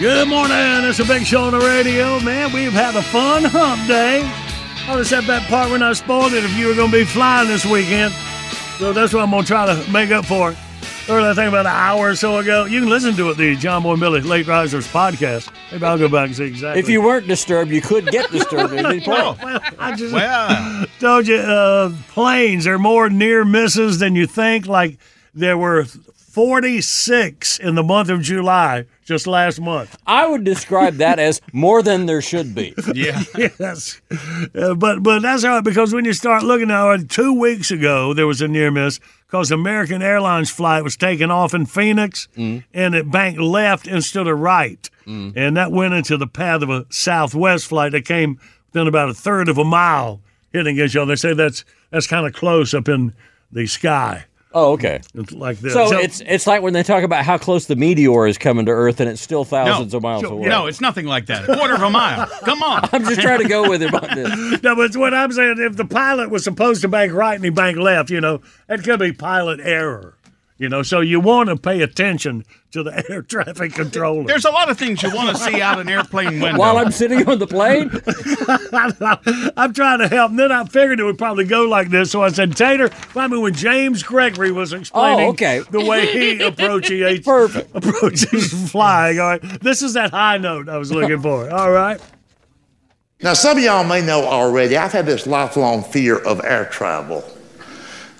Good 0.00 0.28
morning. 0.28 0.56
It's 0.84 0.98
a 0.98 1.04
big 1.04 1.26
show 1.26 1.44
on 1.44 1.52
the 1.52 1.60
radio, 1.60 2.18
man. 2.20 2.52
We've 2.52 2.72
had 2.72 2.96
a 2.96 3.02
fun 3.02 3.44
hump 3.44 3.86
day. 3.86 4.39
I'll 4.90 4.98
just 4.98 5.12
have 5.12 5.28
that 5.28 5.48
part 5.48 5.70
when 5.70 5.84
I 5.84 5.92
spoiled 5.92 6.32
it 6.32 6.42
if 6.42 6.52
you 6.58 6.66
were 6.66 6.74
going 6.74 6.90
to 6.90 6.96
be 6.96 7.04
flying 7.04 7.46
this 7.46 7.64
weekend. 7.64 8.12
So 8.78 8.92
that's 8.92 9.14
what 9.14 9.22
I'm 9.22 9.30
going 9.30 9.44
to 9.44 9.46
try 9.46 9.64
to 9.64 9.88
make 9.92 10.10
up 10.10 10.24
for. 10.24 10.52
Earlier, 11.08 11.30
I 11.30 11.34
think 11.34 11.48
about 11.48 11.66
an 11.66 11.72
hour 11.72 12.08
or 12.08 12.16
so 12.16 12.38
ago. 12.38 12.64
You 12.64 12.80
can 12.80 12.88
listen 12.88 13.14
to 13.14 13.30
it, 13.30 13.36
the 13.36 13.54
John 13.54 13.84
Boy 13.84 13.92
and 13.92 14.00
Billy 14.00 14.20
Late 14.20 14.48
Risers 14.48 14.88
podcast. 14.88 15.48
Maybe 15.70 15.84
I'll 15.84 15.96
go 15.96 16.08
back 16.08 16.26
and 16.26 16.36
see 16.36 16.42
exactly. 16.42 16.80
If 16.80 16.88
you 16.88 17.02
weren't 17.02 17.28
disturbed, 17.28 17.70
you 17.70 17.80
could 17.80 18.08
get 18.08 18.32
disturbed 18.32 18.74
at 18.74 18.84
any 18.84 18.98
point. 18.98 19.40
well, 19.40 19.60
I 19.78 19.94
just 19.94 20.98
told 20.98 21.28
you, 21.28 21.36
uh, 21.36 21.92
planes 22.08 22.66
are 22.66 22.78
more 22.78 23.08
near 23.08 23.44
misses 23.44 24.00
than 24.00 24.16
you 24.16 24.26
think. 24.26 24.66
Like 24.66 24.98
there 25.34 25.56
were 25.56 25.86
46 26.30 27.58
in 27.58 27.74
the 27.74 27.82
month 27.82 28.08
of 28.08 28.20
July 28.22 28.86
just 29.04 29.26
last 29.26 29.60
month. 29.60 29.96
I 30.06 30.26
would 30.26 30.44
describe 30.44 30.94
that 30.96 31.18
as 31.18 31.40
more 31.52 31.82
than 31.82 32.06
there 32.06 32.22
should 32.22 32.54
be. 32.54 32.74
Yeah. 32.94 33.22
yes. 33.36 34.00
Uh, 34.54 34.74
but 34.74 35.02
but 35.02 35.20
that's 35.22 35.44
all 35.44 35.50
right 35.56 35.64
because 35.64 35.94
when 35.94 36.04
you 36.04 36.12
start 36.12 36.42
looking 36.42 36.68
now, 36.68 36.96
two 36.96 37.32
weeks 37.38 37.70
ago 37.70 38.12
there 38.14 38.26
was 38.26 38.40
a 38.42 38.48
near 38.48 38.70
miss 38.70 39.00
because 39.26 39.50
American 39.50 40.02
Airlines 40.02 40.50
flight 40.50 40.82
was 40.84 40.96
taken 40.96 41.30
off 41.30 41.54
in 41.54 41.66
Phoenix 41.66 42.28
and 42.36 42.64
it 42.94 43.10
banked 43.10 43.40
left 43.40 43.86
instead 43.86 44.26
of 44.26 44.38
right, 44.38 44.88
and 45.06 45.56
that 45.56 45.72
went 45.72 45.94
into 45.94 46.16
the 46.16 46.26
path 46.26 46.62
of 46.62 46.70
a 46.70 46.86
Southwest 46.90 47.66
flight 47.66 47.92
that 47.92 48.04
came 48.04 48.38
within 48.72 48.86
about 48.88 49.08
a 49.08 49.14
third 49.14 49.48
of 49.48 49.56
a 49.58 49.64
mile 49.64 50.20
hitting 50.52 50.78
each 50.78 50.96
other. 50.96 51.12
They 51.12 51.16
say 51.16 51.34
that's 51.34 51.64
that's 51.90 52.06
kind 52.06 52.26
of 52.26 52.32
close 52.32 52.74
up 52.74 52.88
in 52.88 53.14
the 53.52 53.66
sky. 53.66 54.24
Oh, 54.52 54.72
okay. 54.72 55.00
It's 55.14 55.32
like 55.32 55.58
this. 55.58 55.72
So, 55.72 55.96
it's 55.96 56.20
it's 56.26 56.46
like 56.46 56.60
when 56.60 56.72
they 56.72 56.82
talk 56.82 57.04
about 57.04 57.24
how 57.24 57.38
close 57.38 57.66
the 57.66 57.76
meteor 57.76 58.26
is 58.26 58.36
coming 58.36 58.66
to 58.66 58.72
Earth, 58.72 58.98
and 58.98 59.08
it's 59.08 59.20
still 59.20 59.44
thousands 59.44 59.92
no, 59.92 59.98
of 59.98 60.02
miles 60.02 60.22
sure, 60.22 60.32
away. 60.32 60.48
No, 60.48 60.66
it's 60.66 60.80
nothing 60.80 61.06
like 61.06 61.26
that. 61.26 61.48
A 61.48 61.56
quarter 61.56 61.74
of 61.74 61.82
a 61.82 61.90
mile. 61.90 62.26
Come 62.44 62.62
on. 62.62 62.88
I'm 62.92 63.04
just 63.04 63.20
trying 63.20 63.40
to 63.40 63.48
go 63.48 63.68
with 63.68 63.82
it 63.82 63.90
about 63.90 64.12
this. 64.12 64.62
no, 64.62 64.74
but 64.74 64.96
what 64.96 65.14
I'm 65.14 65.30
saying. 65.30 65.56
If 65.58 65.76
the 65.76 65.84
pilot 65.84 66.30
was 66.30 66.42
supposed 66.42 66.82
to 66.82 66.88
bank 66.88 67.12
right 67.12 67.34
and 67.34 67.44
he 67.44 67.50
banked 67.50 67.78
left, 67.78 68.10
you 68.10 68.20
know, 68.20 68.40
it 68.68 68.82
could 68.82 68.98
be 68.98 69.12
pilot 69.12 69.60
error. 69.62 70.16
You 70.60 70.68
know, 70.68 70.82
so 70.82 71.00
you 71.00 71.20
want 71.20 71.48
to 71.48 71.56
pay 71.56 71.80
attention 71.80 72.44
to 72.72 72.82
the 72.82 73.02
air 73.10 73.22
traffic 73.22 73.72
controller. 73.72 74.24
There's 74.26 74.44
a 74.44 74.50
lot 74.50 74.68
of 74.68 74.78
things 74.78 75.02
you 75.02 75.10
want 75.14 75.34
to 75.34 75.42
see 75.42 75.62
out 75.62 75.80
an 75.80 75.88
airplane 75.88 76.38
window. 76.38 76.58
While 76.58 76.76
I'm 76.76 76.90
sitting 76.92 77.26
on 77.26 77.38
the 77.38 77.46
plane? 77.46 77.90
I'm 79.56 79.72
trying 79.72 80.00
to 80.00 80.08
help. 80.08 80.30
And 80.32 80.38
then 80.38 80.52
I 80.52 80.64
figured 80.66 81.00
it 81.00 81.04
would 81.04 81.16
probably 81.16 81.46
go 81.46 81.62
like 81.62 81.88
this. 81.88 82.10
So 82.10 82.22
I 82.22 82.28
said, 82.28 82.54
Tater, 82.56 82.90
I 83.16 83.26
mean, 83.26 83.40
when 83.40 83.54
James 83.54 84.02
Gregory 84.02 84.52
was 84.52 84.74
explaining 84.74 85.28
Oh, 85.28 85.30
okay. 85.30 85.62
the 85.70 85.82
way 85.82 86.06
he 86.12 86.42
approaches, 86.44 87.20
Perfect. 87.24 87.74
approaches 87.74 88.70
flying. 88.70 89.18
All 89.18 89.28
right. 89.28 89.42
This 89.62 89.80
is 89.80 89.94
that 89.94 90.10
high 90.10 90.36
note 90.36 90.68
I 90.68 90.76
was 90.76 90.92
looking 90.92 91.22
for. 91.22 91.50
All 91.50 91.70
right. 91.70 91.98
Now, 93.22 93.32
some 93.32 93.56
of 93.56 93.64
y'all 93.64 93.82
may 93.84 94.02
know 94.04 94.24
already, 94.24 94.76
I've 94.76 94.92
had 94.92 95.06
this 95.06 95.26
lifelong 95.26 95.82
fear 95.84 96.18
of 96.18 96.42
air 96.44 96.66
travel. 96.66 97.24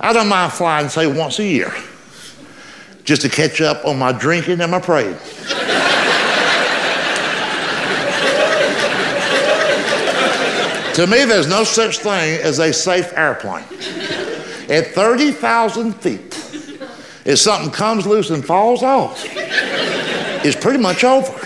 I 0.00 0.14
don't 0.14 0.28
mind 0.28 0.52
flying, 0.54 0.88
say, 0.88 1.06
once 1.06 1.38
a 1.38 1.44
year, 1.44 1.70
just 3.10 3.22
to 3.22 3.28
catch 3.28 3.60
up 3.60 3.84
on 3.84 3.98
my 3.98 4.12
drinking 4.12 4.60
and 4.60 4.70
my 4.70 4.78
praying. 4.78 5.16
to 10.94 11.08
me, 11.08 11.24
there's 11.24 11.48
no 11.48 11.64
such 11.64 11.98
thing 11.98 12.40
as 12.40 12.60
a 12.60 12.72
safe 12.72 13.12
airplane. 13.18 13.64
At 14.68 14.92
30,000 14.94 15.92
feet, 15.94 16.20
if 17.24 17.40
something 17.40 17.72
comes 17.72 18.06
loose 18.06 18.30
and 18.30 18.46
falls 18.46 18.84
off, 18.84 19.20
it's 19.26 20.54
pretty 20.54 20.78
much 20.78 21.02
over. 21.02 21.36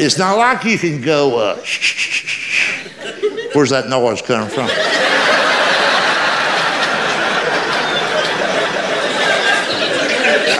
It's 0.00 0.16
not 0.16 0.38
like 0.38 0.64
you 0.64 0.78
can 0.78 1.02
go, 1.02 1.38
uh, 1.38 1.62
shh, 1.62 1.78
shh, 1.78 2.24
shh. 2.24 3.54
Where's 3.54 3.68
that 3.68 3.90
noise 3.90 4.22
coming 4.22 4.48
from? 4.48 4.70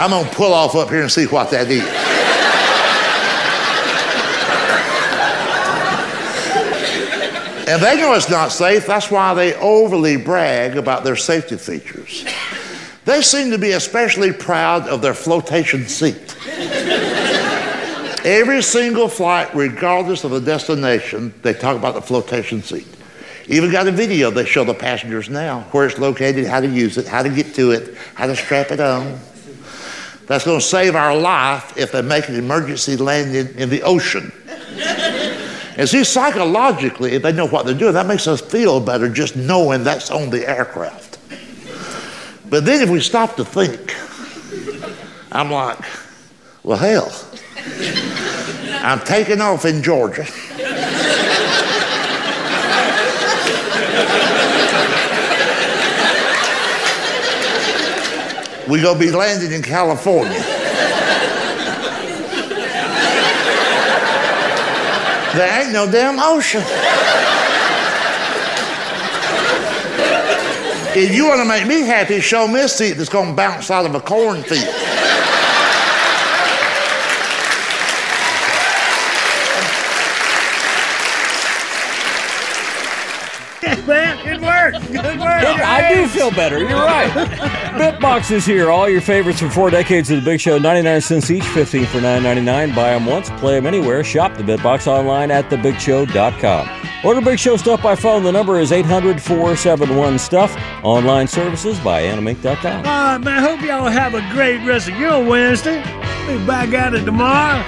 I'm 0.02 0.10
gonna 0.10 0.28
pull 0.30 0.52
off 0.52 0.74
up 0.74 0.88
here 0.88 1.02
and 1.02 1.12
see 1.12 1.26
what 1.26 1.52
that 1.52 1.70
is. 1.70 1.86
And 7.68 7.80
they 7.80 7.96
know 7.98 8.12
it's 8.14 8.28
not 8.28 8.50
safe. 8.50 8.84
That's 8.84 9.12
why 9.12 9.32
they 9.34 9.54
overly 9.54 10.16
brag 10.16 10.76
about 10.76 11.04
their 11.04 11.14
safety 11.14 11.56
features. 11.56 12.24
They 13.04 13.22
seem 13.22 13.52
to 13.52 13.58
be 13.58 13.70
especially 13.70 14.32
proud 14.32 14.88
of 14.88 15.02
their 15.02 15.14
flotation 15.14 15.86
seat. 15.86 16.36
Every 18.24 18.60
single 18.60 19.06
flight, 19.06 19.54
regardless 19.54 20.24
of 20.24 20.32
the 20.32 20.40
destination, 20.40 21.32
they 21.42 21.54
talk 21.54 21.76
about 21.76 21.94
the 21.94 22.02
flotation 22.02 22.60
seat. 22.60 22.88
Even 23.46 23.70
got 23.70 23.86
a 23.86 23.92
video 23.92 24.32
they 24.32 24.46
show 24.46 24.64
the 24.64 24.74
passengers 24.74 25.30
now, 25.30 25.60
where 25.70 25.86
it's 25.86 25.98
located, 25.98 26.46
how 26.46 26.58
to 26.58 26.68
use 26.68 26.98
it, 26.98 27.06
how 27.06 27.22
to 27.22 27.28
get 27.28 27.54
to 27.54 27.70
it, 27.70 27.96
how 28.16 28.26
to 28.26 28.34
strap 28.34 28.72
it 28.72 28.80
on. 28.80 29.20
That's 30.32 30.46
going 30.46 30.60
to 30.60 30.64
save 30.64 30.94
our 30.94 31.14
life 31.14 31.76
if 31.76 31.92
they 31.92 32.00
make 32.00 32.26
an 32.30 32.36
emergency 32.36 32.96
landing 32.96 33.54
in 33.58 33.68
the 33.68 33.82
ocean. 33.82 34.32
And 35.76 35.86
see, 35.86 36.04
psychologically, 36.04 37.12
if 37.12 37.22
they 37.22 37.32
know 37.32 37.46
what 37.46 37.66
they're 37.66 37.74
doing, 37.74 37.92
that 37.92 38.06
makes 38.06 38.26
us 38.26 38.40
feel 38.40 38.80
better 38.80 39.10
just 39.10 39.36
knowing 39.36 39.84
that's 39.84 40.10
on 40.10 40.30
the 40.30 40.48
aircraft. 40.48 41.18
But 42.48 42.64
then 42.64 42.80
if 42.80 42.88
we 42.88 43.00
stop 43.00 43.36
to 43.36 43.44
think, 43.44 43.94
I'm 45.30 45.50
like, 45.50 45.84
Well, 46.62 46.78
hell, 46.78 47.14
I'm 48.82 49.00
taking 49.00 49.42
off 49.42 49.66
in 49.66 49.82
Georgia. 49.82 50.24
We 58.68 58.80
gonna 58.80 58.98
be 58.98 59.10
landing 59.10 59.52
in 59.52 59.62
California. 59.62 60.40
There 65.34 65.62
ain't 65.62 65.72
no 65.72 65.90
damn 65.90 66.18
ocean. 66.20 66.62
If 70.94 71.14
you 71.14 71.26
want 71.26 71.40
to 71.40 71.46
make 71.46 71.66
me 71.66 71.80
happy, 71.80 72.20
show 72.20 72.46
me 72.46 72.60
a 72.60 72.68
seat 72.68 72.92
that's 72.92 73.08
going 73.08 73.30
to 73.30 73.34
bounce 73.34 73.70
out 73.70 73.86
of 73.86 73.94
a 73.94 74.00
cornfield. 74.00 74.68
Man, 83.86 84.22
good 84.22 84.40
work. 84.42 84.74
Good 84.92 85.18
work. 85.18 85.42
I 85.42 85.94
do 85.94 86.06
feel 86.08 86.30
better. 86.30 86.58
You're 86.58 86.68
right. 86.68 87.10
Bitbox 88.12 88.30
is 88.30 88.44
here. 88.44 88.70
All 88.70 88.90
your 88.90 89.00
favorites 89.00 89.40
from 89.40 89.48
four 89.48 89.70
decades 89.70 90.10
of 90.10 90.22
the 90.22 90.22
Big 90.22 90.38
Show, 90.38 90.58
99 90.58 91.00
cents 91.00 91.30
each, 91.30 91.44
15 91.44 91.86
for 91.86 91.98
9.99. 91.98 92.74
Buy 92.74 92.90
them 92.90 93.06
once, 93.06 93.30
play 93.40 93.54
them 93.54 93.64
anywhere. 93.64 94.04
Shop 94.04 94.36
the 94.36 94.42
Bitbox 94.42 94.86
online 94.86 95.30
at 95.30 95.48
thebigshow.com. 95.48 96.68
Order 97.06 97.22
Big 97.22 97.38
Show 97.38 97.56
stuff 97.56 97.82
by 97.82 97.94
phone. 97.94 98.22
The 98.22 98.30
number 98.30 98.60
is 98.60 98.70
800-471-STUFF. 98.70 100.84
Online 100.84 101.26
services 101.26 101.80
by 101.80 102.02
animate.com. 102.02 102.84
All 102.84 102.92
right, 102.92 103.16
man. 103.16 103.42
Hope 103.42 103.62
y'all 103.62 103.88
have 103.88 104.12
a 104.12 104.20
great 104.34 104.62
rest 104.66 104.90
of 104.90 104.98
your 104.98 105.24
Wednesday. 105.24 105.80
Be 106.26 106.36
back 106.46 106.74
at 106.74 106.92
it 106.92 107.06
tomorrow. 107.06 107.64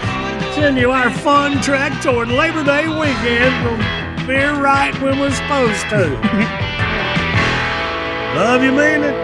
Continue 0.53 0.91
our 0.91 1.11
fun 1.11 1.59
trek 1.63 2.03
toward 2.03 2.29
Labor 2.29 2.65
Day 2.65 2.87
weekend 2.87 3.55
from 3.65 3.79
beer 4.27 4.53
right 4.61 4.93
when 5.01 5.19
we're 5.19 5.31
supposed 5.31 5.89
to. 5.89 6.11
Love 8.37 8.63
you, 8.63 8.73
mean 8.73 9.24